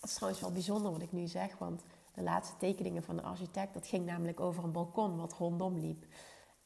Dat 0.00 0.10
is 0.10 0.14
trouwens 0.14 0.42
wel 0.42 0.52
bijzonder 0.52 0.92
wat 0.92 1.02
ik 1.02 1.12
nu 1.12 1.26
zeg, 1.26 1.58
want 1.58 1.82
de 2.14 2.22
laatste 2.22 2.56
tekeningen 2.56 3.02
van 3.02 3.16
de 3.16 3.22
architect, 3.22 3.74
dat 3.74 3.86
ging 3.86 4.06
namelijk 4.06 4.40
over 4.40 4.64
een 4.64 4.72
balkon 4.72 5.16
wat 5.16 5.32
rondom 5.32 5.78
liep. 5.78 6.06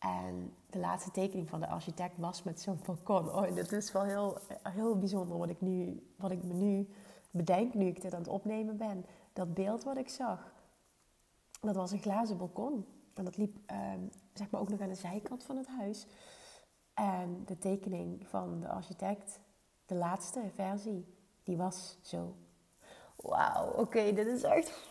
En 0.00 0.54
de 0.70 0.78
laatste 0.78 1.10
tekening 1.10 1.48
van 1.48 1.60
de 1.60 1.66
architect 1.66 2.18
was 2.18 2.42
met 2.42 2.60
zo'n 2.60 2.80
balkon. 2.86 3.28
Oh, 3.28 3.54
dat 3.54 3.72
is 3.72 3.92
wel 3.92 4.04
heel, 4.04 4.38
heel 4.62 4.98
bijzonder 4.98 5.38
wat 5.38 5.48
ik, 5.48 5.60
nu, 5.60 6.06
wat 6.16 6.30
ik 6.30 6.42
me 6.42 6.52
nu 6.52 6.88
bedenk, 7.30 7.74
nu 7.74 7.86
ik 7.86 8.02
dit 8.02 8.14
aan 8.14 8.20
het 8.20 8.28
opnemen 8.28 8.76
ben. 8.76 9.06
Dat 9.32 9.54
beeld 9.54 9.84
wat 9.84 9.96
ik 9.96 10.08
zag, 10.08 10.52
dat 11.60 11.74
was 11.74 11.90
een 11.90 11.98
glazen 11.98 12.36
balkon. 12.36 12.86
En 13.14 13.24
dat 13.24 13.36
liep 13.36 13.56
ehm, 13.66 14.00
zeg 14.34 14.50
maar 14.50 14.60
ook 14.60 14.68
nog 14.68 14.80
aan 14.80 14.88
de 14.88 14.94
zijkant 14.94 15.44
van 15.44 15.56
het 15.56 15.68
huis. 15.68 16.06
En 16.94 17.42
de 17.46 17.58
tekening 17.58 18.28
van 18.28 18.60
de 18.60 18.68
architect, 18.68 19.40
de 19.86 19.94
laatste 19.94 20.40
versie, 20.54 21.14
die 21.42 21.56
was 21.56 21.98
zo. 22.02 22.34
Wauw, 23.16 23.72
oké, 23.72 24.12
dit 24.12 24.26
is 24.26 24.42
echt. 24.42 24.89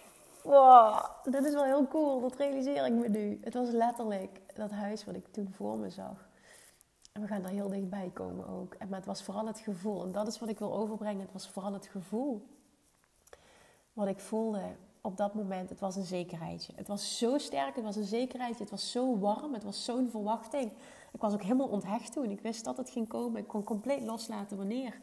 Wow, 0.49 1.05
dit 1.23 1.45
is 1.45 1.53
wel 1.53 1.63
heel 1.63 1.87
cool. 1.87 2.19
Dat 2.19 2.35
realiseer 2.35 2.85
ik 2.85 2.93
me 2.93 3.09
nu. 3.09 3.39
Het 3.41 3.53
was 3.53 3.69
letterlijk 3.69 4.41
dat 4.55 4.71
huis 4.71 5.05
wat 5.05 5.15
ik 5.15 5.27
toen 5.31 5.53
voor 5.53 5.77
me 5.77 5.89
zag. 5.89 6.29
En 7.11 7.21
we 7.21 7.27
gaan 7.27 7.43
er 7.43 7.49
heel 7.49 7.67
dichtbij 7.67 8.11
komen 8.13 8.47
ook. 8.47 8.73
En, 8.73 8.89
maar 8.89 8.97
het 8.97 9.07
was 9.07 9.23
vooral 9.23 9.47
het 9.47 9.59
gevoel. 9.59 10.03
En 10.03 10.11
dat 10.11 10.27
is 10.27 10.39
wat 10.39 10.49
ik 10.49 10.59
wil 10.59 10.73
overbrengen. 10.73 11.21
Het 11.21 11.31
was 11.31 11.49
vooral 11.49 11.73
het 11.73 11.87
gevoel. 11.87 12.47
Wat 13.93 14.07
ik 14.07 14.19
voelde 14.19 14.61
op 15.01 15.17
dat 15.17 15.33
moment. 15.33 15.69
Het 15.69 15.79
was 15.79 15.95
een 15.95 16.03
zekerheidje. 16.03 16.73
Het 16.75 16.87
was 16.87 17.17
zo 17.17 17.37
sterk. 17.37 17.75
Het 17.75 17.83
was 17.83 17.95
een 17.95 18.03
zekerheidje. 18.03 18.61
Het 18.61 18.71
was 18.71 18.91
zo 18.91 19.17
warm. 19.17 19.53
Het 19.53 19.63
was 19.63 19.85
zo'n 19.85 20.09
verwachting. 20.09 20.71
Ik 21.13 21.21
was 21.21 21.33
ook 21.33 21.43
helemaal 21.43 21.67
onthecht 21.67 22.13
toen. 22.13 22.29
Ik 22.29 22.41
wist 22.41 22.63
dat 22.63 22.77
het 22.77 22.89
ging 22.89 23.07
komen. 23.07 23.41
Ik 23.41 23.47
kon 23.47 23.63
compleet 23.63 24.01
loslaten 24.01 24.57
wanneer. 24.57 24.99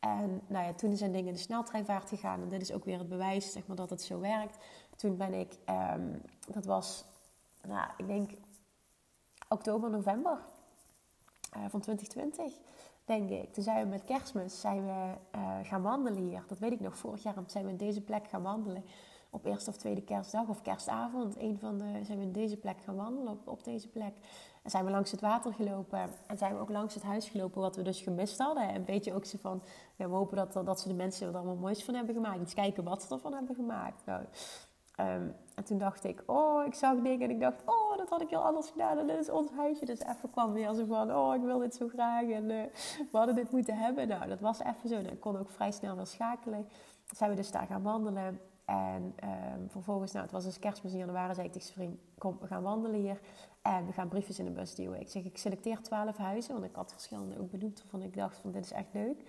En 0.00 0.40
nou 0.46 0.66
ja, 0.66 0.72
toen 0.72 0.96
zijn 0.96 1.12
dingen 1.12 1.28
in 1.28 1.34
de 1.34 1.38
sneltreinvaart 1.38 2.08
gegaan. 2.08 2.42
En 2.42 2.48
dit 2.48 2.62
is 2.62 2.72
ook 2.72 2.84
weer 2.84 2.98
het 2.98 3.08
bewijs 3.08 3.52
zeg 3.52 3.66
maar, 3.66 3.76
dat 3.76 3.90
het 3.90 4.02
zo 4.02 4.20
werkt. 4.20 4.58
Toen 4.96 5.16
ben 5.16 5.34
ik, 5.34 5.56
ehm, 5.64 6.18
dat 6.52 6.64
was, 6.64 7.04
nou, 7.62 7.90
ik 7.96 8.06
denk 8.06 8.30
oktober, 9.48 9.90
november 9.90 10.38
uh, 11.56 11.64
van 11.68 11.80
2020, 11.80 12.58
denk 13.04 13.30
ik. 13.30 13.52
Toen 13.52 13.62
zijn 13.62 13.82
we 13.82 13.88
met 13.88 14.04
kerstmis 14.04 14.60
zijn 14.60 14.86
we, 14.86 15.14
uh, 15.34 15.58
gaan 15.62 15.82
wandelen 15.82 16.22
hier. 16.22 16.44
Dat 16.46 16.58
weet 16.58 16.72
ik 16.72 16.80
nog. 16.80 16.96
Vorig 16.96 17.22
jaar 17.22 17.34
zijn 17.46 17.64
we 17.64 17.70
in 17.70 17.76
deze 17.76 18.00
plek 18.00 18.28
gaan 18.28 18.42
wandelen. 18.42 18.84
Op 19.30 19.44
eerste 19.44 19.70
of 19.70 19.76
tweede 19.76 20.02
kerstdag 20.02 20.48
of 20.48 20.62
kerstavond. 20.62 21.36
Een 21.38 21.58
van 21.58 21.78
de, 21.78 22.00
zijn 22.02 22.18
we 22.18 22.24
in 22.24 22.32
deze 22.32 22.56
plek 22.56 22.80
gaan 22.80 22.96
wandelen, 22.96 23.32
op, 23.32 23.48
op 23.48 23.64
deze 23.64 23.88
plek. 23.88 24.14
En 24.62 24.70
zijn 24.70 24.84
we 24.84 24.90
langs 24.90 25.10
het 25.10 25.20
water 25.20 25.52
gelopen. 25.52 26.10
En 26.26 26.38
zijn 26.38 26.54
we 26.54 26.60
ook 26.60 26.70
langs 26.70 26.94
het 26.94 27.02
huis 27.02 27.28
gelopen, 27.28 27.60
wat 27.60 27.76
we 27.76 27.82
dus 27.82 28.00
gemist 28.00 28.38
hadden. 28.38 28.68
En 28.68 28.84
weet 28.84 29.04
je 29.04 29.14
ook 29.14 29.24
zo 29.24 29.38
van, 29.40 29.62
ja, 29.96 30.08
we 30.08 30.14
hopen 30.14 30.36
dat, 30.36 30.52
dat 30.52 30.80
ze 30.80 30.88
de 30.88 30.94
mensen 30.94 31.28
er 31.28 31.34
allemaal 31.34 31.56
moois 31.56 31.84
van 31.84 31.94
hebben 31.94 32.14
gemaakt. 32.14 32.38
Eens 32.38 32.54
kijken 32.54 32.84
wat 32.84 33.02
ze 33.02 33.14
ervan 33.14 33.34
hebben 33.34 33.54
gemaakt. 33.54 34.06
Nou, 34.06 34.22
Ehm, 35.00 35.28
en 35.54 35.64
toen 35.64 35.78
dacht 35.78 36.04
ik, 36.04 36.22
oh, 36.26 36.66
ik 36.66 36.74
zag 36.74 36.94
dingen 36.94 37.20
en 37.20 37.30
ik 37.30 37.40
dacht, 37.40 37.62
oh, 37.64 37.96
dat 37.96 38.08
had 38.08 38.20
ik 38.20 38.30
heel 38.30 38.44
anders 38.44 38.70
gedaan. 38.70 38.98
En 38.98 39.06
dit 39.06 39.18
is 39.18 39.30
ons 39.30 39.50
huisje. 39.50 39.84
Dus 39.84 40.00
even 40.00 40.30
kwam 40.30 40.52
weer 40.52 40.74
zo 40.74 40.84
van, 40.84 41.14
oh, 41.14 41.34
ik 41.34 41.40
wil 41.40 41.58
dit 41.58 41.74
zo 41.74 41.88
graag. 41.88 42.28
En 42.28 42.50
uh, 42.50 42.62
we 43.10 43.18
hadden 43.18 43.34
dit 43.34 43.50
moeten 43.50 43.76
hebben. 43.76 44.08
Nou, 44.08 44.28
dat 44.28 44.40
was 44.40 44.58
even 44.60 44.88
zo. 44.88 44.96
ik 44.96 45.20
kon 45.20 45.38
ook 45.38 45.50
vrij 45.50 45.72
snel 45.72 45.96
weer 45.96 46.06
schakelen. 46.06 46.68
Zijn 47.16 47.30
we 47.30 47.36
dus 47.36 47.50
daar 47.50 47.66
gaan 47.66 47.82
wandelen. 47.82 48.40
En 48.70 49.14
um, 49.24 49.70
vervolgens, 49.70 50.12
nou, 50.12 50.24
het 50.24 50.34
was 50.34 50.44
dus 50.44 50.58
kerstmis 50.58 50.92
in 50.92 50.98
januari, 50.98 51.34
zei 51.34 51.46
ik 51.46 51.52
tegen 51.52 51.68
zijn 51.72 51.78
vriend, 51.78 52.00
kom, 52.18 52.38
we 52.40 52.46
gaan 52.46 52.62
wandelen 52.62 53.00
hier. 53.00 53.20
En 53.62 53.86
we 53.86 53.92
gaan 53.92 54.08
briefjes 54.08 54.38
in 54.38 54.44
de 54.44 54.50
bus 54.50 54.74
duwen. 54.74 55.00
Ik 55.00 55.08
zeg, 55.08 55.24
ik 55.24 55.38
selecteer 55.38 55.82
twaalf 55.82 56.16
huizen, 56.16 56.52
want 56.52 56.64
ik 56.64 56.74
had 56.74 56.92
verschillende 56.92 57.38
ook 57.38 57.50
benoemd 57.50 57.80
waarvan 57.82 58.02
ik 58.02 58.14
dacht 58.14 58.38
van, 58.38 58.50
dit 58.50 58.64
is 58.64 58.72
echt 58.72 58.92
leuk. 58.92 59.22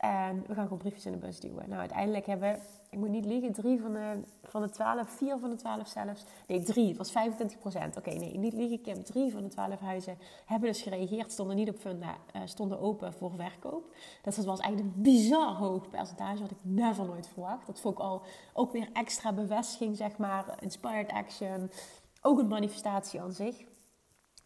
En 0.00 0.44
we 0.46 0.54
gaan 0.54 0.62
gewoon 0.64 0.78
briefjes 0.78 1.06
in 1.06 1.12
de 1.12 1.18
bus 1.18 1.40
duwen. 1.40 1.68
Nou, 1.68 1.80
uiteindelijk 1.80 2.26
hebben 2.26 2.60
ik 2.90 2.98
moet 2.98 3.08
niet 3.08 3.24
liegen, 3.24 3.52
drie 3.52 3.80
van 3.80 3.92
de, 3.92 4.20
van 4.42 4.62
de 4.62 4.70
twaalf, 4.70 5.10
vier 5.10 5.38
van 5.38 5.50
de 5.50 5.56
twaalf 5.56 5.88
zelfs. 5.88 6.24
Nee, 6.46 6.62
drie, 6.62 6.88
het 6.88 6.96
was 6.96 7.10
25 7.10 7.58
procent. 7.58 7.96
Oké, 7.96 8.10
nee, 8.10 8.38
niet 8.38 8.52
liegen, 8.52 8.80
Kim. 8.80 9.04
Drie 9.04 9.32
van 9.32 9.42
de 9.42 9.48
twaalf 9.48 9.80
huizen 9.80 10.18
hebben 10.44 10.68
dus 10.68 10.82
gereageerd, 10.82 11.32
stonden 11.32 11.56
niet 11.56 11.68
op 11.68 11.78
funda, 11.78 12.16
uh, 12.36 12.42
stonden 12.44 12.80
open 12.80 13.12
voor 13.12 13.32
verkoop. 13.32 13.94
Dus 14.22 14.36
dat 14.36 14.44
was 14.44 14.60
eigenlijk 14.60 14.96
een 14.96 15.02
bizar 15.02 15.54
hoog 15.54 15.88
percentage, 15.88 16.40
wat 16.40 16.50
ik 16.50 16.56
never 16.62 17.04
nooit 17.04 17.28
verwacht. 17.28 17.66
Dat 17.66 17.80
vond 17.80 17.94
ik 17.98 18.04
al 18.04 18.22
ook 18.52 18.72
weer 18.72 18.88
extra 18.92 19.32
bevestiging, 19.32 19.96
zeg 19.96 20.16
maar. 20.16 20.58
Inspired 20.60 21.10
action, 21.10 21.70
ook 22.22 22.38
een 22.38 22.48
manifestatie 22.48 23.20
aan 23.20 23.32
zich. 23.32 23.64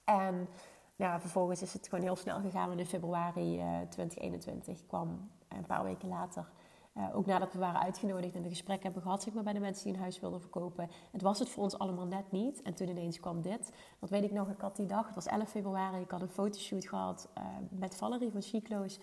En 0.05 0.49
ja, 0.97 1.21
vervolgens 1.21 1.62
is 1.62 1.73
het 1.73 1.88
gewoon 1.88 2.05
heel 2.05 2.17
snel 2.17 2.40
gegaan. 2.40 2.79
In 2.79 2.87
februari 2.87 3.57
uh, 3.57 3.81
eh, 3.81 3.88
2021 3.88 4.87
kwam 4.87 5.31
een 5.57 5.67
paar 5.67 5.85
weken 5.85 6.09
later, 6.09 6.49
uh, 6.95 7.17
ook 7.17 7.27
nadat 7.27 7.53
we 7.53 7.59
waren 7.59 7.81
uitgenodigd 7.81 8.35
en 8.35 8.43
de 8.43 8.49
gesprek 8.49 8.83
hebben 8.83 9.03
gehad 9.03 9.23
zeg 9.23 9.35
maar, 9.35 9.43
bij 9.43 9.53
de 9.53 9.61
mensen 9.61 9.85
die 9.85 9.93
een 9.93 10.01
huis 10.01 10.21
wilden 10.21 10.40
verkopen. 10.40 10.90
Het 11.12 11.23
was 11.23 11.38
het 11.38 11.49
voor 11.49 11.62
ons 11.62 11.79
allemaal 11.79 12.07
net 12.07 12.33
niet. 12.33 12.62
En 12.62 12.75
toen 12.75 12.88
ineens 12.88 13.21
kwam 13.21 13.43
dit. 13.43 13.73
Dat 13.99 14.11
weet 14.11 14.25
ik 14.25 14.33
nog, 14.33 14.49
ik 14.49 14.61
had 14.61 14.77
die 14.77 14.87
dag, 14.87 15.07
het 15.07 15.14
was 15.14 15.27
11 15.27 15.51
februari, 15.51 16.01
ik 16.01 16.11
had 16.11 16.23
een 16.23 16.29
fotoshoot 16.29 16.87
gehad 16.87 17.29
uh, 17.38 17.45
met 17.71 17.97
Valerie 17.97 18.31
van 18.31 18.43
Chiclo's. 18.43 18.99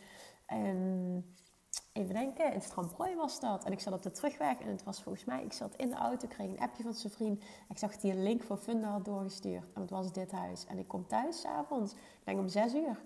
En 0.45 1.35
even 1.93 2.13
denken, 2.13 2.53
in 2.53 2.61
Stramprooi 2.61 3.15
was 3.15 3.39
dat. 3.39 3.63
En 3.65 3.71
ik 3.71 3.79
zat 3.79 3.93
op 3.93 4.01
de 4.01 4.11
terugweg 4.11 4.59
en 4.59 4.67
het 4.67 4.83
was 4.83 5.03
volgens 5.03 5.25
mij, 5.25 5.43
ik 5.43 5.53
zat 5.53 5.75
in 5.75 5.89
de 5.89 5.95
auto, 5.95 6.27
kreeg 6.27 6.49
een 6.49 6.59
appje 6.59 6.83
van 6.83 6.93
zijn 6.93 7.13
vriend. 7.13 7.43
Ik 7.69 7.77
zag 7.77 7.91
dat 7.91 8.01
hij 8.01 8.11
een 8.11 8.23
link 8.23 8.43
voor 8.43 8.57
Funda 8.57 8.87
had 8.87 9.05
doorgestuurd. 9.05 9.73
En 9.73 9.81
het 9.81 9.89
was 9.89 10.11
dit 10.11 10.31
huis. 10.31 10.65
En 10.65 10.77
ik 10.77 10.87
kom 10.87 11.07
thuis 11.07 11.41
s'avonds, 11.41 11.93
ik 11.93 11.99
denk 12.23 12.39
om 12.39 12.47
6 12.47 12.73
uur. 12.73 13.01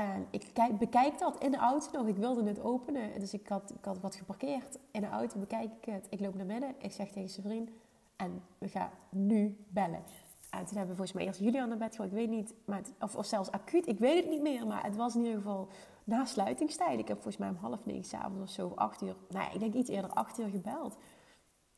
En 0.00 0.26
ik 0.30 0.50
kijk, 0.52 0.78
bekijk 0.78 1.18
dat 1.18 1.42
in 1.42 1.50
de 1.50 1.56
auto 1.56 1.98
nog. 1.98 2.06
Ik 2.06 2.16
wilde 2.16 2.44
het 2.44 2.60
openen. 2.60 3.20
Dus 3.20 3.34
ik 3.34 3.48
had, 3.48 3.70
ik 3.78 3.84
had 3.84 4.00
wat 4.00 4.14
geparkeerd. 4.14 4.78
In 4.90 5.00
de 5.00 5.08
auto 5.08 5.38
bekijk 5.38 5.70
ik 5.80 5.84
het. 5.84 6.06
Ik 6.10 6.20
loop 6.20 6.34
naar 6.34 6.46
binnen. 6.46 6.74
Ik 6.78 6.92
zeg 6.92 7.10
tegen 7.10 7.30
zijn 7.30 7.46
vriend. 7.46 7.70
En 8.16 8.42
we 8.58 8.68
gaan 8.68 8.90
nu 9.08 9.56
bellen. 9.68 10.02
En 10.50 10.66
toen 10.66 10.76
hebben 10.76 10.88
we 10.88 10.94
volgens 10.96 11.12
mij 11.12 11.24
eerst 11.24 11.40
Julian 11.40 11.68
naar 11.68 11.78
bed 11.78 11.90
gegooid. 11.90 12.10
Ik 12.10 12.16
weet 12.16 12.28
niet. 12.28 12.54
Maar 12.64 12.82
of, 13.00 13.16
of 13.16 13.26
zelfs 13.26 13.50
acuut. 13.50 13.86
Ik 13.86 13.98
weet 13.98 14.16
het 14.16 14.30
niet 14.30 14.42
meer. 14.42 14.66
Maar 14.66 14.84
het 14.84 14.96
was 14.96 15.14
in 15.14 15.20
ieder 15.20 15.36
geval 15.36 15.68
na 16.04 16.24
sluitingstijd. 16.24 16.98
Ik 16.98 17.08
heb 17.08 17.16
volgens 17.16 17.36
mij 17.36 17.48
om 17.48 17.56
half 17.56 17.86
negen 17.86 18.04
s'avonds 18.04 18.42
of 18.42 18.50
zo. 18.50 18.72
Acht 18.74 19.02
uur. 19.02 19.16
Nou, 19.28 19.52
ik 19.52 19.60
denk 19.60 19.74
iets 19.74 19.90
eerder 19.90 20.10
acht 20.10 20.38
uur 20.38 20.48
gebeld. 20.48 20.96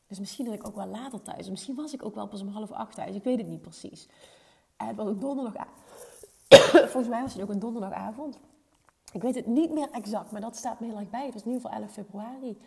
Dus 0.07 0.19
misschien 0.19 0.45
dat 0.45 0.53
ik 0.53 0.67
ook 0.67 0.75
wel 0.75 0.87
later 0.87 1.21
thuis. 1.21 1.49
Misschien 1.49 1.75
was 1.75 1.93
ik 1.93 2.05
ook 2.05 2.15
wel 2.15 2.27
pas 2.27 2.41
om 2.41 2.47
half 2.47 2.71
acht 2.71 2.95
thuis. 2.95 3.15
Ik 3.15 3.23
weet 3.23 3.37
het 3.37 3.47
niet 3.47 3.61
precies. 3.61 4.07
En 4.77 4.87
het 4.87 4.95
was 4.95 5.07
ook 5.07 5.21
donderdag 5.21 5.55
Volgens 6.91 7.07
mij 7.07 7.21
was 7.21 7.33
het 7.33 7.41
ook 7.41 7.49
een 7.49 7.59
donderdagavond. 7.59 8.39
Ik 9.13 9.21
weet 9.21 9.35
het 9.35 9.45
niet 9.45 9.71
meer 9.71 9.89
exact, 9.91 10.31
maar 10.31 10.41
dat 10.41 10.55
staat 10.55 10.79
me 10.79 10.87
heel 10.87 10.99
erg 10.99 11.09
bij. 11.09 11.25
Het 11.25 11.33
was 11.33 11.43
in 11.43 11.51
ieder 11.51 11.61
geval 11.61 11.81
11 11.81 11.93
februari. 11.93 12.57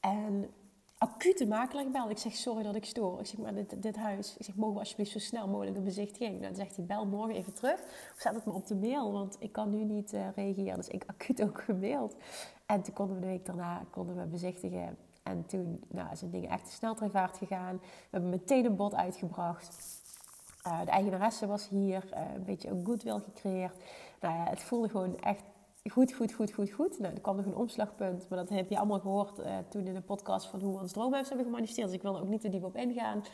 En 0.00 0.50
acute 0.98 1.46
makelaar 1.46 1.84
gebeld. 1.84 2.10
Ik 2.10 2.18
zeg, 2.18 2.34
sorry 2.34 2.62
dat 2.62 2.74
ik 2.74 2.84
stoor. 2.84 3.20
Ik 3.20 3.26
zeg, 3.26 3.40
maar 3.40 3.54
dit, 3.54 3.82
dit 3.82 3.96
huis. 3.96 4.36
Ik 4.38 4.44
zeg, 4.44 4.54
mogen 4.54 4.74
we 4.74 4.80
alsjeblieft 4.80 5.10
zo 5.10 5.18
snel 5.18 5.48
mogelijk 5.48 5.76
een 5.76 5.84
bezichtiging? 5.84 6.42
Dan 6.42 6.54
zegt 6.54 6.76
hij, 6.76 6.84
bel 6.84 7.06
morgen 7.06 7.34
even 7.34 7.54
terug. 7.54 7.80
Of 8.14 8.20
zet 8.20 8.34
het 8.34 8.44
me 8.44 8.52
op 8.52 8.66
de 8.66 8.74
mail, 8.74 9.12
want 9.12 9.36
ik 9.38 9.52
kan 9.52 9.70
nu 9.70 9.84
niet 9.84 10.12
uh, 10.12 10.28
reageren. 10.34 10.76
Dus 10.76 10.88
ik 10.88 11.04
acuut 11.12 11.42
ook 11.42 11.62
gemaild. 11.62 12.16
En 12.66 12.82
toen 12.82 12.94
konden 12.94 13.14
we 13.14 13.20
de 13.20 13.26
week 13.26 13.46
daarna 13.46 13.84
konden 13.90 14.16
we 14.16 14.24
bezichtigen. 14.26 14.96
En 15.22 15.46
toen 15.46 15.80
nou, 15.88 16.16
zijn 16.16 16.30
dingen 16.30 16.50
echt 16.50 16.64
de 16.64 16.72
sneltreinvaart 16.72 17.36
gegaan. 17.36 17.76
We 17.82 18.08
hebben 18.10 18.30
meteen 18.30 18.64
een 18.64 18.76
bod 18.76 18.94
uitgebracht. 18.94 19.99
Uh, 20.66 20.80
de 20.84 20.90
eigenaresse 20.90 21.46
was 21.46 21.68
hier, 21.68 22.04
uh, 22.12 22.34
een 22.34 22.44
beetje 22.44 22.68
een 22.68 22.86
goodwill 22.86 23.18
gecreëerd. 23.18 23.76
Nou 24.20 24.48
het 24.48 24.62
voelde 24.62 24.88
gewoon 24.88 25.20
echt 25.20 25.42
goed, 25.90 26.12
goed, 26.12 26.32
goed, 26.32 26.52
goed, 26.52 26.70
goed. 26.70 26.98
Nou, 26.98 27.14
er 27.14 27.20
kwam 27.20 27.36
nog 27.36 27.44
een 27.44 27.56
omslagpunt, 27.56 28.28
maar 28.28 28.38
dat 28.38 28.48
heb 28.48 28.70
je 28.70 28.78
allemaal 28.78 29.00
gehoord 29.00 29.38
uh, 29.38 29.58
toen 29.68 29.86
in 29.86 29.94
de 29.94 30.00
podcast 30.00 30.46
van 30.46 30.60
hoe 30.60 30.74
we 30.74 30.80
ons 30.80 30.92
droomhuis 30.92 31.28
hebben 31.28 31.46
gemanifesteerd. 31.46 31.86
Dus 31.86 31.96
ik 31.96 32.02
wil 32.02 32.16
er 32.16 32.22
ook 32.22 32.28
niet 32.28 32.40
te 32.40 32.48
diep 32.48 32.64
op 32.64 32.76
ingaan. 32.76 33.24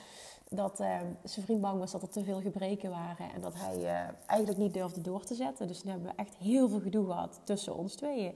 Dat 0.48 0.76
zijn 0.76 1.44
vriend 1.44 1.60
bang 1.60 1.78
was 1.78 1.92
dat 1.92 2.02
er 2.02 2.08
te 2.08 2.24
veel 2.24 2.40
gebreken 2.40 2.90
waren 2.90 3.32
en 3.34 3.40
dat 3.40 3.54
hij 3.54 4.10
eigenlijk 4.26 4.60
niet 4.60 4.74
durfde 4.74 5.00
door 5.00 5.24
te 5.24 5.34
zetten. 5.34 5.66
Dus 5.66 5.80
toen 5.80 5.90
hebben 5.90 6.08
we 6.08 6.16
echt 6.16 6.36
heel 6.36 6.68
veel 6.68 6.80
gedoe 6.80 7.06
gehad 7.06 7.40
tussen 7.44 7.76
ons 7.76 7.94
tweeën. 7.94 8.34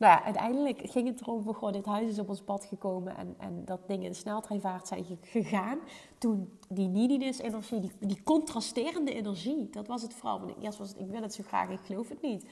Nou 0.00 0.22
uiteindelijk 0.22 0.80
ging 0.84 1.08
het 1.08 1.20
erom 1.20 1.42
van, 1.42 1.54
goh, 1.54 1.72
dit 1.72 1.86
huis 1.86 2.10
is 2.10 2.18
op 2.18 2.28
ons 2.28 2.42
pad 2.42 2.64
gekomen 2.64 3.16
en, 3.16 3.34
en 3.38 3.64
dat 3.64 3.80
dingen 3.86 4.06
in 4.06 4.14
sneltreinvaart 4.14 4.86
zijn 4.86 5.04
gegaan. 5.20 5.78
Toen 6.18 6.58
die 6.68 6.88
neediness-energie, 6.88 7.80
die, 7.80 7.92
die 7.98 8.22
contrasterende 8.22 9.14
energie, 9.14 9.70
dat 9.70 9.86
was 9.86 10.02
het 10.02 10.14
vooral. 10.14 10.40
Want 10.40 10.62
eerst 10.62 10.78
was 10.78 10.94
ik 10.94 11.06
wil 11.06 11.22
het 11.22 11.34
zo 11.34 11.42
graag, 11.46 11.70
ik 11.70 11.80
geloof 11.80 12.08
het 12.08 12.22
niet. 12.22 12.46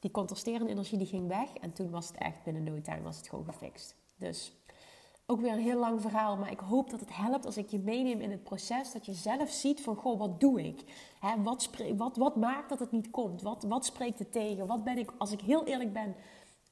Die 0.00 0.10
contrasterende 0.10 0.70
energie, 0.70 0.98
die 0.98 1.06
ging 1.06 1.28
weg 1.28 1.54
en 1.60 1.72
toen 1.72 1.90
was 1.90 2.08
het 2.08 2.16
echt 2.16 2.42
binnen 2.44 2.64
no 2.64 2.80
time 2.80 3.02
was 3.02 3.16
het 3.16 3.28
gewoon 3.28 3.44
gefixt. 3.44 3.94
Dus 4.16 4.52
ook 5.26 5.40
weer 5.40 5.52
een 5.52 5.58
heel 5.58 5.78
lang 5.78 6.00
verhaal, 6.00 6.36
maar 6.36 6.50
ik 6.50 6.60
hoop 6.60 6.90
dat 6.90 7.00
het 7.00 7.16
helpt 7.16 7.46
als 7.46 7.56
ik 7.56 7.68
je 7.70 7.78
meeneem 7.78 8.20
in 8.20 8.30
het 8.30 8.42
proces. 8.42 8.92
Dat 8.92 9.06
je 9.06 9.12
zelf 9.12 9.50
ziet 9.50 9.80
van, 9.80 9.96
goh, 9.96 10.18
wat 10.18 10.40
doe 10.40 10.62
ik? 10.62 10.84
Hè, 11.20 11.42
wat, 11.42 11.70
wat, 11.96 12.16
wat 12.16 12.36
maakt 12.36 12.68
dat 12.68 12.78
het 12.78 12.90
niet 12.90 13.10
komt? 13.10 13.42
Wat, 13.42 13.62
wat 13.62 13.84
spreekt 13.84 14.18
het 14.18 14.32
tegen? 14.32 14.66
Wat 14.66 14.84
ben 14.84 14.98
ik, 14.98 15.12
als 15.18 15.32
ik 15.32 15.40
heel 15.40 15.64
eerlijk 15.64 15.92
ben 15.92 16.14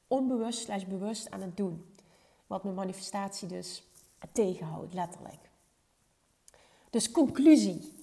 onbewust 0.09 0.59
slash 0.59 0.83
bewust 0.83 1.31
aan 1.31 1.41
het 1.41 1.57
doen. 1.57 1.95
Wat 2.47 2.63
mijn 2.63 2.75
manifestatie 2.75 3.47
dus 3.47 3.83
tegenhoudt, 4.31 4.93
letterlijk. 4.93 5.49
Dus 6.89 7.11
conclusie. 7.11 7.97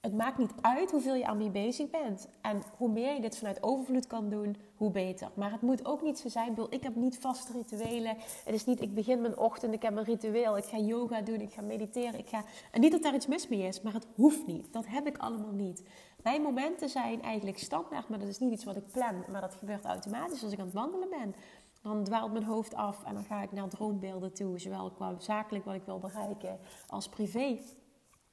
het 0.00 0.14
maakt 0.14 0.38
niet 0.38 0.50
uit 0.60 0.90
hoeveel 0.90 1.14
je 1.14 1.26
aan 1.26 1.52
bezig 1.52 1.90
bent. 1.90 2.28
En 2.40 2.62
hoe 2.76 2.88
meer 2.88 3.14
je 3.14 3.20
dit 3.20 3.36
vanuit 3.36 3.62
overvloed 3.62 4.06
kan 4.06 4.28
doen, 4.28 4.56
hoe 4.76 4.90
beter. 4.90 5.30
Maar 5.34 5.52
het 5.52 5.60
moet 5.60 5.84
ook 5.84 6.02
niet 6.02 6.18
zo 6.18 6.28
zijn. 6.28 6.56
Ik 6.70 6.82
heb 6.82 6.94
niet 6.94 7.18
vaste 7.18 7.52
rituelen. 7.52 8.16
Het 8.44 8.54
is 8.54 8.64
niet, 8.64 8.80
ik 8.80 8.94
begin 8.94 9.20
mijn 9.20 9.38
ochtend, 9.38 9.74
ik 9.74 9.82
heb 9.82 9.96
een 9.96 10.04
ritueel. 10.04 10.56
Ik 10.56 10.64
ga 10.64 10.78
yoga 10.78 11.20
doen, 11.20 11.40
ik 11.40 11.52
ga 11.52 11.62
mediteren. 11.62 12.18
Ik 12.18 12.28
ga... 12.28 12.44
En 12.70 12.80
niet 12.80 12.92
dat 12.92 13.02
daar 13.02 13.14
iets 13.14 13.26
mis 13.26 13.48
mee 13.48 13.62
is, 13.62 13.80
maar 13.80 13.92
het 13.92 14.06
hoeft 14.14 14.46
niet. 14.46 14.72
Dat 14.72 14.86
heb 14.86 15.06
ik 15.06 15.18
allemaal 15.18 15.52
niet. 15.52 15.82
Mijn 16.22 16.42
momenten 16.42 16.88
zijn 16.88 17.22
eigenlijk 17.22 17.58
standaard, 17.58 18.08
maar 18.08 18.18
dat 18.18 18.28
is 18.28 18.38
niet 18.38 18.52
iets 18.52 18.64
wat 18.64 18.76
ik 18.76 18.90
plan. 18.92 19.24
Maar 19.30 19.40
dat 19.40 19.54
gebeurt 19.54 19.84
automatisch 19.84 20.42
als 20.42 20.52
ik 20.52 20.58
aan 20.58 20.64
het 20.64 20.74
wandelen 20.74 21.10
ben. 21.10 21.34
Dan 21.82 22.04
dwaalt 22.04 22.32
mijn 22.32 22.44
hoofd 22.44 22.74
af 22.74 23.04
en 23.04 23.14
dan 23.14 23.24
ga 23.24 23.42
ik 23.42 23.52
naar 23.52 23.68
droombeelden 23.68 24.32
toe. 24.32 24.58
Zowel 24.58 24.90
qua 24.90 25.14
zakelijk 25.18 25.64
wat 25.64 25.74
ik 25.74 25.84
wil 25.84 25.98
bereiken 25.98 26.58
als 26.86 27.08
privé. 27.08 27.58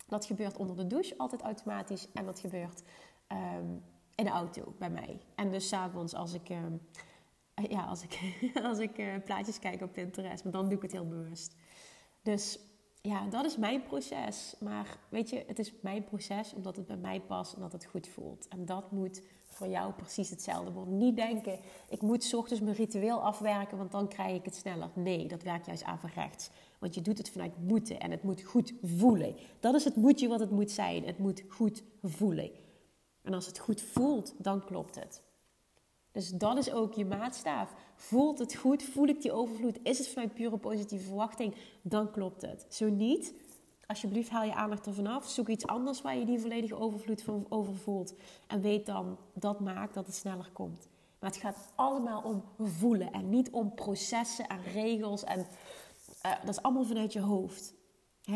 Dat 0.08 0.26
gebeurt 0.26 0.58
onder 0.58 0.76
de 0.76 0.88
douche 0.88 1.18
altijd 1.18 1.42
automatisch. 1.42 2.08
En 2.14 2.26
dat 2.26 2.40
gebeurt 2.40 2.84
ehm, 3.28 3.68
in 4.16 4.26
de 4.26 4.30
auto 4.30 4.74
bij 4.80 4.90
mij. 4.90 5.22
En 5.36 5.52
dus 5.52 5.68
s'avonds 5.68 6.14
als 6.14 6.34
ik, 6.34 6.50
ehm, 6.50 6.74
ja, 7.70 7.84
als 7.84 8.04
ik, 8.04 8.42
als 8.70 8.78
ik 8.78 8.98
uh, 8.98 9.14
plaatjes 9.26 9.60
kijk 9.60 9.82
op 9.82 9.94
Pinterest. 9.94 10.44
Maar 10.44 10.54
dan 10.54 10.66
doe 10.66 10.78
ik 10.78 10.82
het 10.82 10.92
heel 10.92 11.08
bewust. 11.08 11.56
Dus 12.22 12.60
ja, 13.02 13.28
dat 13.28 13.46
is 13.46 13.58
mijn 13.58 13.84
proces. 13.84 14.56
Maar 14.60 14.98
weet 15.10 15.30
je, 15.30 15.44
het 15.48 15.60
is 15.60 15.74
mijn 15.82 16.04
proces 16.04 16.54
omdat 16.54 16.76
het 16.76 16.88
bij 16.88 16.98
mij 16.98 17.22
past 17.22 17.54
en 17.54 17.62
dat 17.62 17.72
het 17.72 17.86
goed 17.86 18.08
voelt. 18.08 18.48
En 18.48 18.66
dat 18.66 18.92
moet 18.92 19.22
voor 19.46 19.68
jou 19.68 19.94
precies 19.94 20.30
hetzelfde 20.30 20.72
worden. 20.72 20.98
Niet 20.98 21.16
denken, 21.16 21.60
ik 21.90 22.02
moet 22.02 22.34
ochtends 22.34 22.62
mijn 22.62 22.76
ritueel 22.76 23.24
afwerken, 23.24 23.78
want 23.78 23.92
dan 23.92 24.08
krijg 24.08 24.36
ik 24.36 24.46
het 24.46 24.56
sneller. 24.56 24.90
Nee, 24.94 25.28
dat 25.28 25.44
werkt 25.44 25.66
juist 25.66 25.84
averechts. 25.84 26.50
Want 26.80 26.96
je 26.96 27.02
doet 27.02 27.18
het 27.18 27.30
vanuit 27.30 27.58
moeten 27.68 28.00
en 28.00 28.12
het 28.12 28.24
moet 28.24 28.44
goed 28.44 28.74
voelen. 28.82 29.36
Dat 29.60 29.76
is 29.76 29.84
het 29.84 29.96
moetje 29.96 30.28
wat 30.28 30.40
het 30.40 30.52
moet 30.52 30.72
zijn. 30.72 31.06
Het 31.06 31.18
moet 31.18 31.44
goed 31.50 31.84
voelen. 32.04 32.52
En 33.22 33.34
als 33.34 33.46
het 33.46 33.60
goed 33.60 33.82
voelt, 33.82 34.34
dan 34.38 34.66
klopt 34.66 34.96
het. 34.96 35.22
Dus 36.12 36.30
dat 36.30 36.58
is 36.58 36.72
ook 36.72 36.94
je 36.94 37.06
maatstaaf. 37.06 37.74
Voelt 38.00 38.40
het 38.40 38.56
goed? 38.56 38.84
Voel 38.84 39.08
ik 39.08 39.22
die 39.22 39.32
overvloed? 39.32 39.80
Is 39.84 39.98
het 39.98 40.08
vanuit 40.08 40.34
pure 40.34 40.58
positieve 40.58 41.06
verwachting? 41.06 41.56
Dan 41.82 42.12
klopt 42.12 42.42
het. 42.42 42.66
Zo 42.70 42.90
niet, 42.90 43.34
alsjeblieft 43.86 44.30
haal 44.30 44.44
je 44.44 44.54
aandacht 44.54 44.86
ervan 44.86 45.08
af. 45.08 45.30
Zoek 45.30 45.48
iets 45.48 45.68
anders 45.68 46.02
waar 46.02 46.18
je 46.18 46.26
die 46.26 46.40
volledige 46.40 46.76
overvloed 46.76 47.22
van 47.22 47.46
over 47.50 47.76
voelt. 47.76 48.14
En 48.48 48.62
weet 48.62 48.86
dan, 48.86 49.18
dat 49.34 49.60
maakt 49.60 49.94
dat 49.94 50.06
het 50.06 50.16
sneller 50.16 50.50
komt. 50.54 50.88
Maar 51.20 51.30
het 51.30 51.40
gaat 51.40 51.72
allemaal 51.76 52.22
om 52.22 52.44
voelen 52.68 53.12
en 53.12 53.30
niet 53.30 53.50
om 53.50 53.74
processen 53.74 54.48
en 54.48 54.64
regels. 54.64 55.24
En 55.24 55.40
uh, 56.26 56.32
dat 56.46 56.50
is 56.50 56.62
allemaal 56.62 56.86
vanuit 56.86 57.14
je 57.14 57.22
hoofd. 57.22 57.74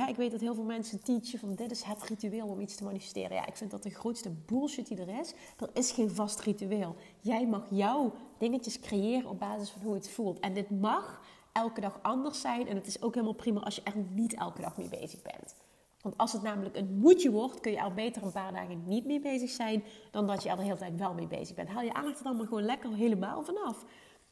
Ik 0.07 0.15
weet 0.15 0.31
dat 0.31 0.39
heel 0.39 0.55
veel 0.55 0.63
mensen 0.63 1.03
teachen 1.03 1.39
van 1.39 1.55
dit 1.55 1.71
is 1.71 1.83
het 1.83 2.03
ritueel 2.03 2.47
om 2.47 2.59
iets 2.59 2.75
te 2.75 2.83
manifesteren. 2.83 3.35
Ja, 3.35 3.45
ik 3.45 3.57
vind 3.57 3.71
dat 3.71 3.83
de 3.83 3.89
grootste 3.89 4.29
bullshit 4.45 4.87
die 4.87 4.97
er 4.97 5.19
is. 5.19 5.33
Er 5.59 5.69
is 5.73 5.91
geen 5.91 6.11
vast 6.11 6.39
ritueel. 6.39 6.95
Jij 7.19 7.47
mag 7.47 7.65
jouw 7.69 8.13
dingetjes 8.37 8.79
creëren 8.79 9.29
op 9.29 9.39
basis 9.39 9.69
van 9.69 9.81
hoe 9.81 9.93
het 9.93 10.09
voelt. 10.09 10.39
En 10.39 10.53
dit 10.53 10.69
mag 10.69 11.21
elke 11.51 11.81
dag 11.81 11.99
anders 12.01 12.41
zijn. 12.41 12.67
En 12.67 12.75
het 12.75 12.87
is 12.87 13.01
ook 13.01 13.13
helemaal 13.13 13.35
prima 13.35 13.59
als 13.59 13.75
je 13.75 13.83
er 13.83 13.97
niet 14.09 14.33
elke 14.33 14.61
dag 14.61 14.77
mee 14.77 14.89
bezig 14.89 15.21
bent. 15.21 15.55
Want 16.01 16.17
als 16.17 16.33
het 16.33 16.41
namelijk 16.41 16.75
een 16.75 16.97
moedje 16.97 17.31
wordt, 17.31 17.59
kun 17.59 17.71
je 17.71 17.77
er 17.77 17.93
beter 17.93 18.23
een 18.23 18.31
paar 18.31 18.51
dagen 18.51 18.83
niet 18.85 19.05
mee 19.05 19.19
bezig 19.19 19.49
zijn 19.49 19.83
dan 20.11 20.27
dat 20.27 20.43
je 20.43 20.49
er 20.49 20.55
de 20.55 20.63
hele 20.63 20.77
tijd 20.77 20.95
wel 20.95 21.13
mee 21.13 21.27
bezig 21.27 21.55
bent. 21.55 21.69
Haal 21.69 21.83
je 21.83 21.93
aandacht 21.93 22.17
er 22.17 22.23
dan 22.23 22.35
maar 22.35 22.47
gewoon 22.47 22.63
lekker 22.63 22.93
helemaal 22.93 23.43
vanaf. 23.43 23.85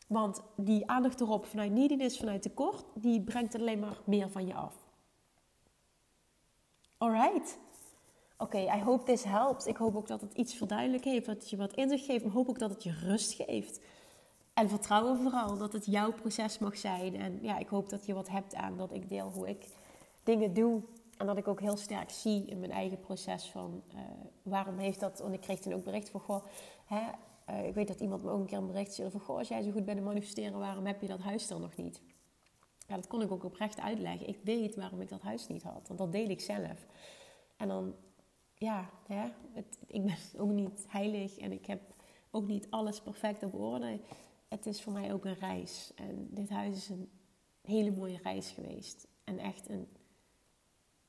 Want 0.07 0.41
die 0.55 0.89
aandacht 0.89 1.21
erop 1.21 1.45
vanuit 1.45 1.71
neediness, 1.71 2.17
vanuit 2.17 2.41
tekort, 2.41 2.85
die 2.93 3.21
brengt 3.21 3.55
alleen 3.55 3.79
maar 3.79 3.99
meer 4.05 4.29
van 4.29 4.47
je 4.47 4.53
af. 4.53 4.80
Alright. 7.01 7.57
Oké, 8.37 8.57
okay, 8.57 8.79
I 8.79 8.83
hope 8.83 9.03
this 9.03 9.23
helps. 9.23 9.65
Ik 9.65 9.77
hoop 9.77 9.95
ook 9.95 10.07
dat 10.07 10.21
het 10.21 10.33
iets 10.33 10.53
verduidelijk 10.53 11.03
heeft, 11.03 11.25
dat 11.25 11.35
het 11.35 11.49
je 11.49 11.57
wat 11.57 11.73
inzicht 11.73 12.05
geeft. 12.05 12.23
Maar 12.23 12.33
hoop 12.33 12.49
ook 12.49 12.59
dat 12.59 12.69
het 12.69 12.83
je 12.83 12.91
rust 12.91 13.33
geeft. 13.33 13.79
En 14.53 14.69
vertrouwen 14.69 15.17
vooral 15.17 15.57
dat 15.57 15.73
het 15.73 15.85
jouw 15.85 16.11
proces 16.13 16.57
mag 16.57 16.77
zijn. 16.77 17.15
En 17.15 17.39
ja, 17.41 17.57
ik 17.57 17.67
hoop 17.67 17.89
dat 17.89 18.05
je 18.05 18.13
wat 18.13 18.29
hebt 18.29 18.55
aan 18.55 18.77
dat 18.77 18.93
ik 18.93 19.09
deel 19.09 19.31
hoe 19.33 19.49
ik 19.49 19.67
dingen 20.23 20.53
doe. 20.53 20.81
En 21.17 21.25
dat 21.25 21.37
ik 21.37 21.47
ook 21.47 21.59
heel 21.59 21.77
sterk 21.77 22.09
zie 22.09 22.45
in 22.45 22.59
mijn 22.59 22.71
eigen 22.71 22.99
proces 22.99 23.49
van 23.49 23.83
uh, 23.93 23.99
waarom 24.41 24.77
heeft 24.77 24.99
dat. 24.99 25.19
Want 25.19 25.33
ik 25.33 25.41
kreeg 25.41 25.59
toen 25.59 25.73
ook 25.73 25.83
bericht 25.83 26.09
van 26.09 26.19
goh, 26.19 26.45
hè, 26.85 27.01
uh, 27.49 27.67
ik 27.67 27.73
weet 27.73 27.87
dat 27.87 27.99
iemand 27.99 28.23
me 28.23 28.31
ook 28.31 28.39
een 28.39 28.45
keer 28.45 28.57
een 28.57 28.67
bericht 28.67 28.91
stuurde 28.91 29.11
van 29.11 29.21
goh, 29.21 29.37
als 29.37 29.47
jij 29.47 29.61
zo 29.61 29.71
goed 29.71 29.85
bent 29.85 29.97
in 29.97 30.03
manifesteren, 30.03 30.59
waarom 30.59 30.85
heb 30.85 31.01
je 31.01 31.07
dat 31.07 31.19
huis 31.19 31.47
dan 31.47 31.61
nog 31.61 31.75
niet? 31.75 32.01
Ja, 32.91 32.97
dat 32.97 33.07
kon 33.07 33.21
ik 33.21 33.31
ook 33.31 33.43
oprecht 33.43 33.79
uitleggen. 33.79 34.27
Ik 34.27 34.39
weet 34.43 34.75
waarom 34.75 35.01
ik 35.01 35.09
dat 35.09 35.21
huis 35.21 35.47
niet 35.47 35.63
had, 35.63 35.87
want 35.87 35.99
dat 35.99 36.11
deel 36.11 36.29
ik 36.29 36.41
zelf. 36.41 36.85
En 37.57 37.67
dan, 37.67 37.95
ja, 38.53 38.89
hè, 39.07 39.25
ik 39.87 40.05
ben 40.05 40.17
ook 40.41 40.51
niet 40.51 40.85
heilig 40.87 41.37
en 41.37 41.51
ik 41.51 41.65
heb 41.65 41.81
ook 42.31 42.47
niet 42.47 42.67
alles 42.69 43.01
perfect 43.01 43.43
op 43.43 43.53
orde 43.53 43.99
het 44.51 44.65
is 44.65 44.81
voor 44.81 44.93
mij 44.93 45.13
ook 45.13 45.25
een 45.25 45.39
reis. 45.39 45.91
En 45.95 46.27
dit 46.31 46.49
huis 46.49 46.75
is 46.75 46.89
een 46.89 47.11
hele 47.61 47.91
mooie 47.91 48.19
reis 48.23 48.51
geweest. 48.51 49.07
En 49.23 49.39
echt 49.39 49.69
een, 49.69 49.87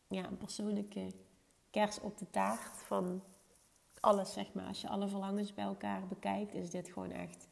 ja, 0.08 0.26
een 0.26 0.36
persoonlijke 0.36 1.12
kers 1.70 2.00
op 2.00 2.18
de 2.18 2.30
taart 2.30 2.76
van 2.76 3.22
alles, 4.00 4.32
zeg 4.32 4.52
maar. 4.52 4.66
Als 4.66 4.80
je 4.80 4.88
alle 4.88 5.08
verlangens 5.08 5.54
bij 5.54 5.64
elkaar 5.64 6.06
bekijkt, 6.06 6.54
is 6.54 6.70
dit 6.70 6.88
gewoon 6.88 7.10
echt... 7.10 7.48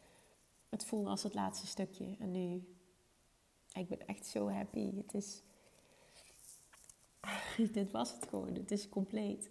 Het 0.69 0.85
voelde 0.85 1.11
als 1.11 1.23
het 1.23 1.35
laatste 1.35 1.67
stukje. 1.67 2.17
En 2.19 2.31
nu... 2.31 2.75
Ik 3.75 3.89
ben 3.89 4.07
echt 4.07 4.27
zo 4.27 4.51
happy. 4.51 4.97
Het 4.97 5.15
is... 5.15 5.43
dit 7.73 7.91
was 7.91 8.13
het 8.13 8.27
gewoon. 8.29 8.55
Het 8.55 8.71
is 8.71 8.89
compleet. 8.89 9.51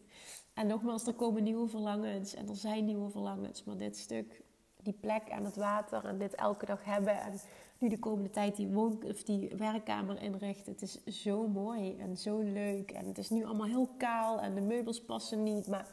En 0.53 0.67
nogmaals, 0.67 1.08
er 1.08 1.13
komen 1.13 1.43
nieuwe 1.43 1.67
verlangens. 1.67 2.34
En 2.34 2.49
er 2.49 2.55
zijn 2.55 2.86
nieuwe 2.86 3.10
verlangens. 3.10 3.63
Maar 3.63 3.77
dit 3.77 3.97
stuk 3.97 4.41
die 4.84 4.93
plek 4.93 5.32
aan 5.32 5.45
het 5.45 5.55
water 5.55 6.05
en 6.05 6.17
dit 6.17 6.36
elke 6.36 6.65
dag 6.65 6.84
hebben. 6.84 7.21
En 7.21 7.39
nu 7.77 7.89
de 7.89 7.99
komende 7.99 8.29
tijd 8.29 8.55
die, 8.55 8.67
woon, 8.67 9.03
of 9.03 9.23
die 9.23 9.49
werkkamer 9.58 10.21
inrichten. 10.21 10.71
Het 10.71 10.82
is 10.82 11.21
zo 11.21 11.47
mooi 11.47 11.97
en 11.97 12.17
zo 12.17 12.39
leuk. 12.39 12.91
En 12.91 13.05
het 13.05 13.17
is 13.17 13.29
nu 13.29 13.45
allemaal 13.45 13.67
heel 13.67 13.89
kaal 13.97 14.39
en 14.39 14.55
de 14.55 14.62
meubels 14.62 15.01
passen 15.01 15.43
niet. 15.43 15.67
Maar 15.67 15.88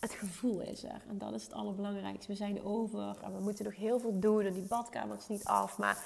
het 0.00 0.12
gevoel 0.12 0.60
is 0.60 0.84
er. 0.84 1.02
En 1.08 1.18
dat 1.18 1.32
is 1.32 1.42
het 1.42 1.52
allerbelangrijkste. 1.52 2.32
We 2.32 2.38
zijn 2.38 2.64
over 2.64 3.16
en 3.22 3.34
we 3.34 3.40
moeten 3.40 3.64
nog 3.64 3.76
heel 3.76 3.98
veel 3.98 4.18
doen. 4.18 4.44
En 4.44 4.52
die 4.52 4.66
badkamer 4.66 5.16
is 5.16 5.28
niet 5.28 5.44
af. 5.44 5.78
Maar 5.78 6.04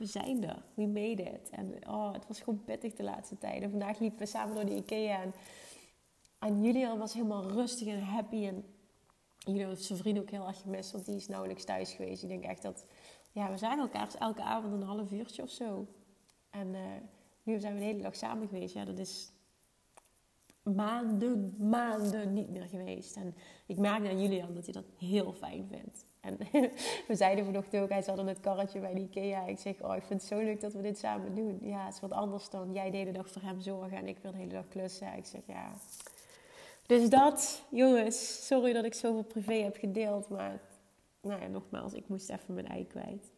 we 0.00 0.06
zijn 0.06 0.44
er. 0.44 0.62
We 0.74 0.86
made 0.86 1.22
it. 1.22 1.50
En 1.50 1.88
oh, 1.88 2.12
het 2.12 2.26
was 2.26 2.40
gewoon 2.40 2.64
pittig 2.64 2.94
de 2.94 3.02
laatste 3.02 3.38
tijd. 3.38 3.62
En 3.62 3.70
vandaag 3.70 3.98
liepen 3.98 4.18
we 4.18 4.26
samen 4.26 4.54
door 4.54 4.64
de 4.64 4.76
Ikea. 4.76 5.22
En, 5.22 5.32
en 6.38 6.62
Julian 6.62 6.98
was 6.98 7.12
helemaal 7.12 7.50
rustig 7.50 7.88
en 7.88 8.02
happy. 8.02 8.46
En 8.46 8.64
jullie 9.38 9.66
heeft 9.66 9.84
zijn 9.84 9.98
vriend 9.98 10.18
ook 10.18 10.30
heel 10.30 10.46
erg 10.46 10.60
gemist, 10.60 10.92
want 10.92 11.06
die 11.06 11.16
is 11.16 11.28
nauwelijks 11.28 11.64
thuis 11.64 11.92
geweest. 11.92 12.22
Ik 12.22 12.28
denk 12.28 12.44
echt 12.44 12.62
dat, 12.62 12.84
ja, 13.32 13.50
we 13.50 13.56
zijn 13.56 13.78
elkaar 13.78 14.14
elke 14.18 14.42
avond 14.42 14.72
een 14.72 14.82
half 14.82 15.12
uurtje 15.12 15.42
of 15.42 15.50
zo. 15.50 15.86
En 16.50 16.74
uh, 16.74 16.80
nu 17.42 17.60
zijn 17.60 17.74
we 17.74 17.78
de 17.78 17.84
hele 17.84 18.02
dag 18.02 18.16
samen 18.16 18.48
geweest. 18.48 18.74
Ja, 18.74 18.84
dat 18.84 18.98
is 18.98 19.32
maanden, 20.62 21.54
maanden 21.58 22.32
niet 22.32 22.50
meer 22.50 22.66
geweest. 22.66 23.16
En 23.16 23.34
ik 23.66 23.78
merk 23.78 24.06
aan 24.06 24.22
Julian 24.22 24.54
dat 24.54 24.64
hij 24.64 24.72
dat 24.72 24.86
heel 24.98 25.32
fijn 25.32 25.66
vindt. 25.70 26.04
En 26.20 26.38
we 27.08 27.14
zeiden 27.14 27.44
vanochtend 27.44 27.82
ook, 27.82 27.88
hij 27.88 28.02
zat 28.02 28.18
in 28.18 28.26
het 28.26 28.40
karretje 28.40 28.80
bij 28.80 28.94
de 28.94 29.00
Ikea. 29.00 29.46
Ik 29.46 29.58
zeg, 29.58 29.82
oh, 29.82 29.96
ik 29.96 30.02
vind 30.02 30.20
het 30.20 30.30
zo 30.30 30.38
leuk 30.38 30.60
dat 30.60 30.72
we 30.72 30.82
dit 30.82 30.98
samen 30.98 31.34
doen. 31.34 31.58
Ja, 31.62 31.84
het 31.84 31.94
is 31.94 32.00
wat 32.00 32.12
anders 32.12 32.50
dan 32.50 32.72
jij 32.72 32.90
de 32.90 32.96
hele 32.96 33.12
dag 33.12 33.28
voor 33.28 33.42
hem 33.42 33.60
zorgen 33.60 33.96
en 33.96 34.08
ik 34.08 34.18
wil 34.22 34.30
de 34.30 34.36
hele 34.36 34.52
dag 34.52 34.68
klussen. 34.68 35.16
Ik 35.16 35.26
zeg, 35.26 35.40
ja, 35.46 35.72
dus 36.90 37.08
dat, 37.08 37.62
jongens, 37.68 38.46
sorry 38.46 38.72
dat 38.72 38.84
ik 38.84 38.94
zoveel 38.94 39.22
privé 39.22 39.54
heb 39.54 39.76
gedeeld, 39.76 40.28
maar 40.28 40.60
nou 41.20 41.40
ja, 41.40 41.46
nogmaals, 41.46 41.92
ik 41.92 42.08
moest 42.08 42.30
even 42.30 42.54
mijn 42.54 42.68
ei 42.68 42.86
kwijt. 42.86 43.30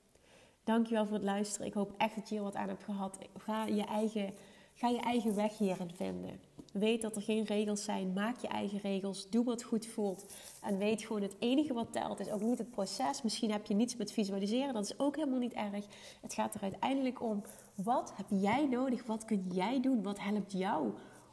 Dankjewel 0.65 1.05
voor 1.05 1.15
het 1.15 1.25
luisteren. 1.25 1.67
Ik 1.67 1.75
hoop 1.75 1.95
echt 1.99 2.15
dat 2.15 2.29
je 2.29 2.35
hier 2.35 2.45
wat 2.45 2.55
aan 2.55 2.69
hebt 2.69 2.85
gehad. 2.85 3.19
Ga 3.39 3.65
je 3.65 3.85
eigen, 3.85 4.35
ga 4.75 4.89
je 4.89 5.01
eigen 5.01 5.35
weg 5.35 5.59
hierin 5.59 5.91
vinden. 5.95 6.41
Weet 6.73 7.03
dat 7.03 7.17
er 7.17 7.23
geen 7.23 7.45
regels 7.45 7.85
zijn. 7.85 8.13
Maak 8.13 8.39
je 8.39 8.49
eigen 8.49 8.79
regels. 8.79 9.31
Doe 9.31 9.45
wat 9.45 9.63
goed 9.63 9.87
voelt. 9.87 10.35
En 10.63 10.79
weet 10.79 11.03
gewoon, 11.03 11.23
het 11.23 11.37
enige 11.39 11.73
wat 11.73 11.93
telt 11.93 12.21
is 12.21 12.31
ook 12.31 12.43
niet 12.43 12.59
het 12.59 12.71
proces. 12.71 13.23
Misschien 13.23 13.51
heb 13.51 13.67
je 13.67 13.75
niets 13.75 13.97
met 13.97 14.13
visualiseren. 14.13 14.75
Dat 14.75 14.85
is 14.85 14.99
ook 14.99 15.17
helemaal 15.17 15.39
niet 15.39 15.53
erg. 15.53 15.87
Het 16.21 16.35
gaat 16.35 16.55
er 16.55 16.63
uiteindelijk 16.63 17.23
om, 17.23 17.43
wat 17.75 18.13
heb 18.17 18.27
jij 18.41 18.67
nodig? 18.67 19.07
Wat 19.07 19.25
kun 19.25 19.45
jij 19.53 19.81
doen? 19.81 20.03
Wat 20.03 20.21
helpt 20.21 20.53
jou 20.53 20.93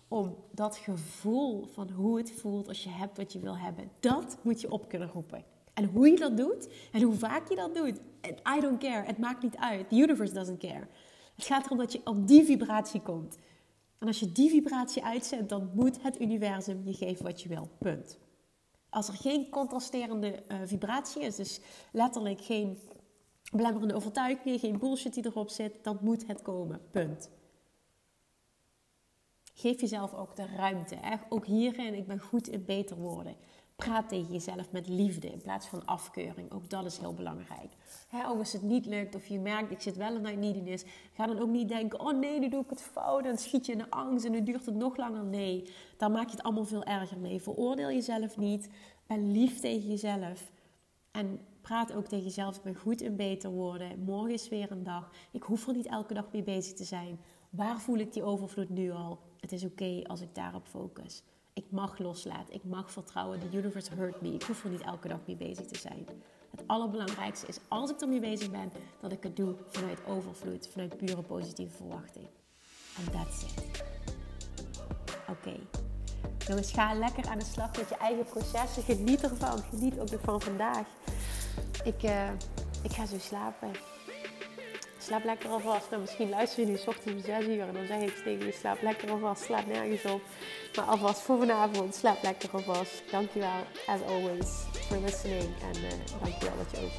om 0.10 0.36
dat 0.52 0.78
gevoel 0.78 1.68
van 1.74 1.90
hoe 1.90 2.18
het 2.18 2.32
voelt 2.32 2.68
als 2.68 2.84
je 2.84 2.90
hebt 2.90 3.18
wat 3.18 3.34
je 3.34 3.40
wil 3.40 3.58
hebben, 3.58 3.92
dat 4.00 4.38
moet 4.42 4.62
je 4.62 4.72
op 4.72 4.90
kunnen 4.90 5.10
roepen. 5.10 5.44
En 5.74 5.86
hoe 5.86 6.10
je 6.10 6.18
dat 6.18 6.38
doet 6.38 6.70
en 6.92 7.02
hoe 7.02 7.14
vaak 7.14 7.50
je 7.50 7.56
dat 7.56 7.76
doet, 7.76 8.00
I 8.58 8.60
don't 8.60 8.80
care. 8.80 9.06
Het 9.06 9.18
maakt 9.18 9.44
niet 9.44 9.58
uit. 9.58 9.90
The 9.90 9.96
universe 9.96 10.34
doesn't 10.34 10.60
care. 10.60 10.88
Het 11.36 11.46
gaat 11.46 11.66
erom 11.66 11.78
dat 11.78 11.92
je 11.92 12.02
op 12.04 12.28
die 12.28 12.44
vibratie 12.44 13.02
komt. 13.02 13.38
En 14.00 14.08
als 14.08 14.20
je 14.20 14.32
die 14.32 14.50
vibratie 14.50 15.04
uitzet, 15.04 15.50
dan 15.50 15.72
moet 15.74 16.02
het 16.02 16.22
universum 16.22 16.82
je 16.86 16.93
geven 16.93 17.26
wat 17.26 17.41
je 17.41 17.50
wil. 17.50 17.70
Punt. 17.80 18.18
Als 18.89 19.08
er 19.08 19.14
geen 19.14 19.50
contrasterende 19.50 20.43
uh, 20.47 20.58
vibratie 20.64 21.22
is, 21.22 21.36
dus 21.36 21.60
letterlijk 21.91 22.41
geen 22.41 22.78
belemmerende 23.52 23.95
overtuiging, 23.95 24.60
geen 24.60 24.78
bullshit 24.78 25.14
die 25.14 25.26
erop 25.26 25.50
zit, 25.50 25.84
dan 25.84 25.97
moet 26.02 26.28
het 26.28 26.41
komen. 26.41 26.82
Punt. 26.91 27.30
Geef 29.54 29.82
jezelf 29.82 30.14
ook 30.14 30.36
de 30.36 30.45
ruimte. 30.45 30.97
Ook 31.30 31.45
hierin, 31.45 31.93
ik 31.93 32.08
ben 32.08 32.20
goed 32.20 32.47
in 32.47 32.66
beter 32.66 32.97
worden. 32.97 33.36
Praat 33.80 34.10
tegen 34.10 34.32
jezelf 34.32 34.72
met 34.72 34.88
liefde 34.88 35.28
in 35.28 35.42
plaats 35.42 35.68
van 35.68 35.86
afkeuring. 35.86 36.52
Ook 36.52 36.70
dat 36.70 36.86
is 36.86 36.98
heel 36.98 37.14
belangrijk. 37.14 37.72
Hè, 38.08 38.28
ook 38.28 38.40
als 38.40 38.54
het 38.54 38.62
niet 38.62 38.86
lukt 38.86 39.16
of 39.16 39.26
je 39.26 39.40
merkt, 39.40 39.72
ik 39.72 39.82
zit 39.82 39.98
wel 39.98 40.16
in 40.16 40.40
neediness. 40.40 40.84
Ga 41.14 41.28
dan 41.28 41.40
ook 41.40 41.50
niet 41.50 41.70
denken, 41.70 42.00
oh 42.00 42.20
nee, 42.20 42.40
nu 42.40 42.50
doe 42.50 42.64
ik 42.64 42.70
het 42.70 42.82
fout. 42.82 43.26
En 43.26 43.38
schiet 43.38 43.66
je 43.66 43.72
in 43.72 43.78
de 43.78 43.90
angst 43.90 44.26
en 44.26 44.32
nu 44.32 44.44
duurt 44.44 44.66
het 44.66 44.76
nog 44.76 44.98
langer. 44.98 45.24
Nee, 45.24 45.74
dan 45.98 46.12
maak 46.12 46.26
je 46.26 46.36
het 46.36 46.44
allemaal 46.44 46.66
veel 46.66 46.84
erger 46.84 47.18
mee. 47.18 47.42
Veroordeel 47.42 47.92
jezelf 47.92 48.38
niet. 48.38 48.70
Ben 49.08 49.32
lief 49.32 49.60
tegen 49.60 49.90
jezelf. 49.90 50.52
En 51.12 51.40
praat 51.62 51.94
ook 51.94 52.08
tegen 52.08 52.26
jezelf, 52.26 52.56
ik 52.56 52.64
ben 52.64 52.76
goed 52.76 53.02
in 53.02 53.16
beter 53.16 53.50
worden. 53.50 54.00
Morgen 54.00 54.34
is 54.34 54.50
weer 54.50 54.72
een 54.72 54.84
dag. 54.84 55.12
Ik 55.32 55.44
hoef 55.44 55.68
er 55.68 55.74
niet 55.74 55.88
elke 55.88 56.14
dag 56.14 56.32
mee 56.32 56.44
bezig 56.44 56.74
te 56.74 56.84
zijn. 56.84 57.20
Waar 57.50 57.82
voel 57.82 57.98
ik 57.98 58.14
die 58.14 58.24
overvloed 58.24 58.70
nu 58.70 58.92
al? 58.92 59.20
Het 59.40 59.52
is 59.52 59.66
oké 59.66 60.02
als 60.04 60.22
ik 60.22 60.36
daarop 60.36 60.68
focus. 60.68 61.24
Ik 61.60 61.72
mag 61.72 61.97
loslaten. 61.97 62.53
Ik 62.53 62.64
mag 62.64 62.91
vertrouwen. 62.91 63.39
The 63.39 63.57
universe 63.57 63.93
hurt 63.93 64.22
me. 64.22 64.34
Ik 64.34 64.43
hoef 64.43 64.64
er 64.64 64.70
niet 64.70 64.82
elke 64.82 65.07
dag 65.07 65.20
mee 65.26 65.36
bezig 65.36 65.66
te 65.66 65.78
zijn. 65.78 66.07
Het 66.51 66.64
allerbelangrijkste 66.68 67.47
is 67.47 67.60
als 67.68 67.91
ik 67.91 68.01
ermee 68.01 68.20
bezig 68.20 68.51
ben, 68.51 68.72
dat 69.01 69.12
ik 69.12 69.24
het 69.24 69.36
doe 69.36 69.55
vanuit 69.68 70.05
overvloed, 70.05 70.70
vanuit 70.72 70.97
pure 70.97 71.22
positieve 71.22 71.76
verwachting. 71.76 72.28
En 72.97 73.12
that's 73.12 73.43
it. 73.43 73.84
Oké. 75.30 75.32
Okay. 75.32 75.60
Jongens, 76.47 76.72
ga 76.72 76.93
lekker 76.93 77.28
aan 77.28 77.39
de 77.39 77.45
slag 77.45 77.78
met 77.78 77.89
je 77.89 77.95
eigen 77.95 78.26
processen. 78.26 78.84
Geniet 78.84 79.24
ervan. 79.24 79.60
Geniet 79.60 79.99
ook 79.99 80.12
nog 80.12 80.22
van 80.22 80.41
vandaag. 80.41 80.88
Ik, 81.84 82.03
uh, 82.03 82.30
ik 82.84 82.91
ga 82.91 83.05
zo 83.05 83.18
slapen 83.20 83.72
slaap 85.10 85.24
lekker 85.24 85.49
alvast. 85.49 85.89
Nou, 85.89 86.01
misschien 86.01 86.30
luister 86.30 86.60
je 86.60 86.70
nu 86.70 86.78
ochtends 86.86 87.28
om 87.28 87.34
6 87.34 87.45
uur 87.45 87.62
en 87.62 87.74
dan 87.74 87.86
zeg 87.86 88.01
ik 88.01 88.16
tegen 88.24 88.45
je, 88.45 88.51
slaap 88.51 88.82
lekker 88.82 89.12
alvast, 89.12 89.43
slaap 89.43 89.66
nergens 89.68 90.05
op. 90.05 90.22
Maar 90.76 90.86
alvast 90.86 91.22
voor 91.22 91.38
vanavond, 91.39 91.95
slaap 91.95 92.24
lekker 92.24 92.49
alvast. 92.51 93.03
Dankjewel, 93.12 93.62
as 93.88 94.01
always, 94.07 94.49
for 94.88 94.97
listening. 94.97 95.43
En 95.43 95.82
uh, 95.82 95.89
dankjewel 96.24 96.57
dat 96.57 96.72
je 96.72 96.86
ook 96.86 96.91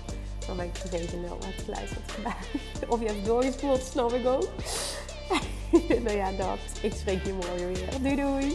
naar 0.46 0.56
mijn 0.56 0.70
privé-nul 0.70 1.38
hebt 1.44 1.62
geluisterd 1.62 2.12
vandaag. 2.12 2.46
Of 2.92 3.00
je 3.00 3.06
hebt 3.06 3.24
doorgespoeld, 3.24 3.82
snap 3.82 4.12
ik 4.12 4.26
ook. 4.26 4.48
nou 6.04 6.16
ja, 6.16 6.32
dat. 6.32 6.58
Ik 6.82 6.92
spreek 6.92 7.24
je 7.24 7.32
morgen 7.32 7.72
weer. 7.72 8.00
Doei 8.02 8.16
doei! 8.16 8.54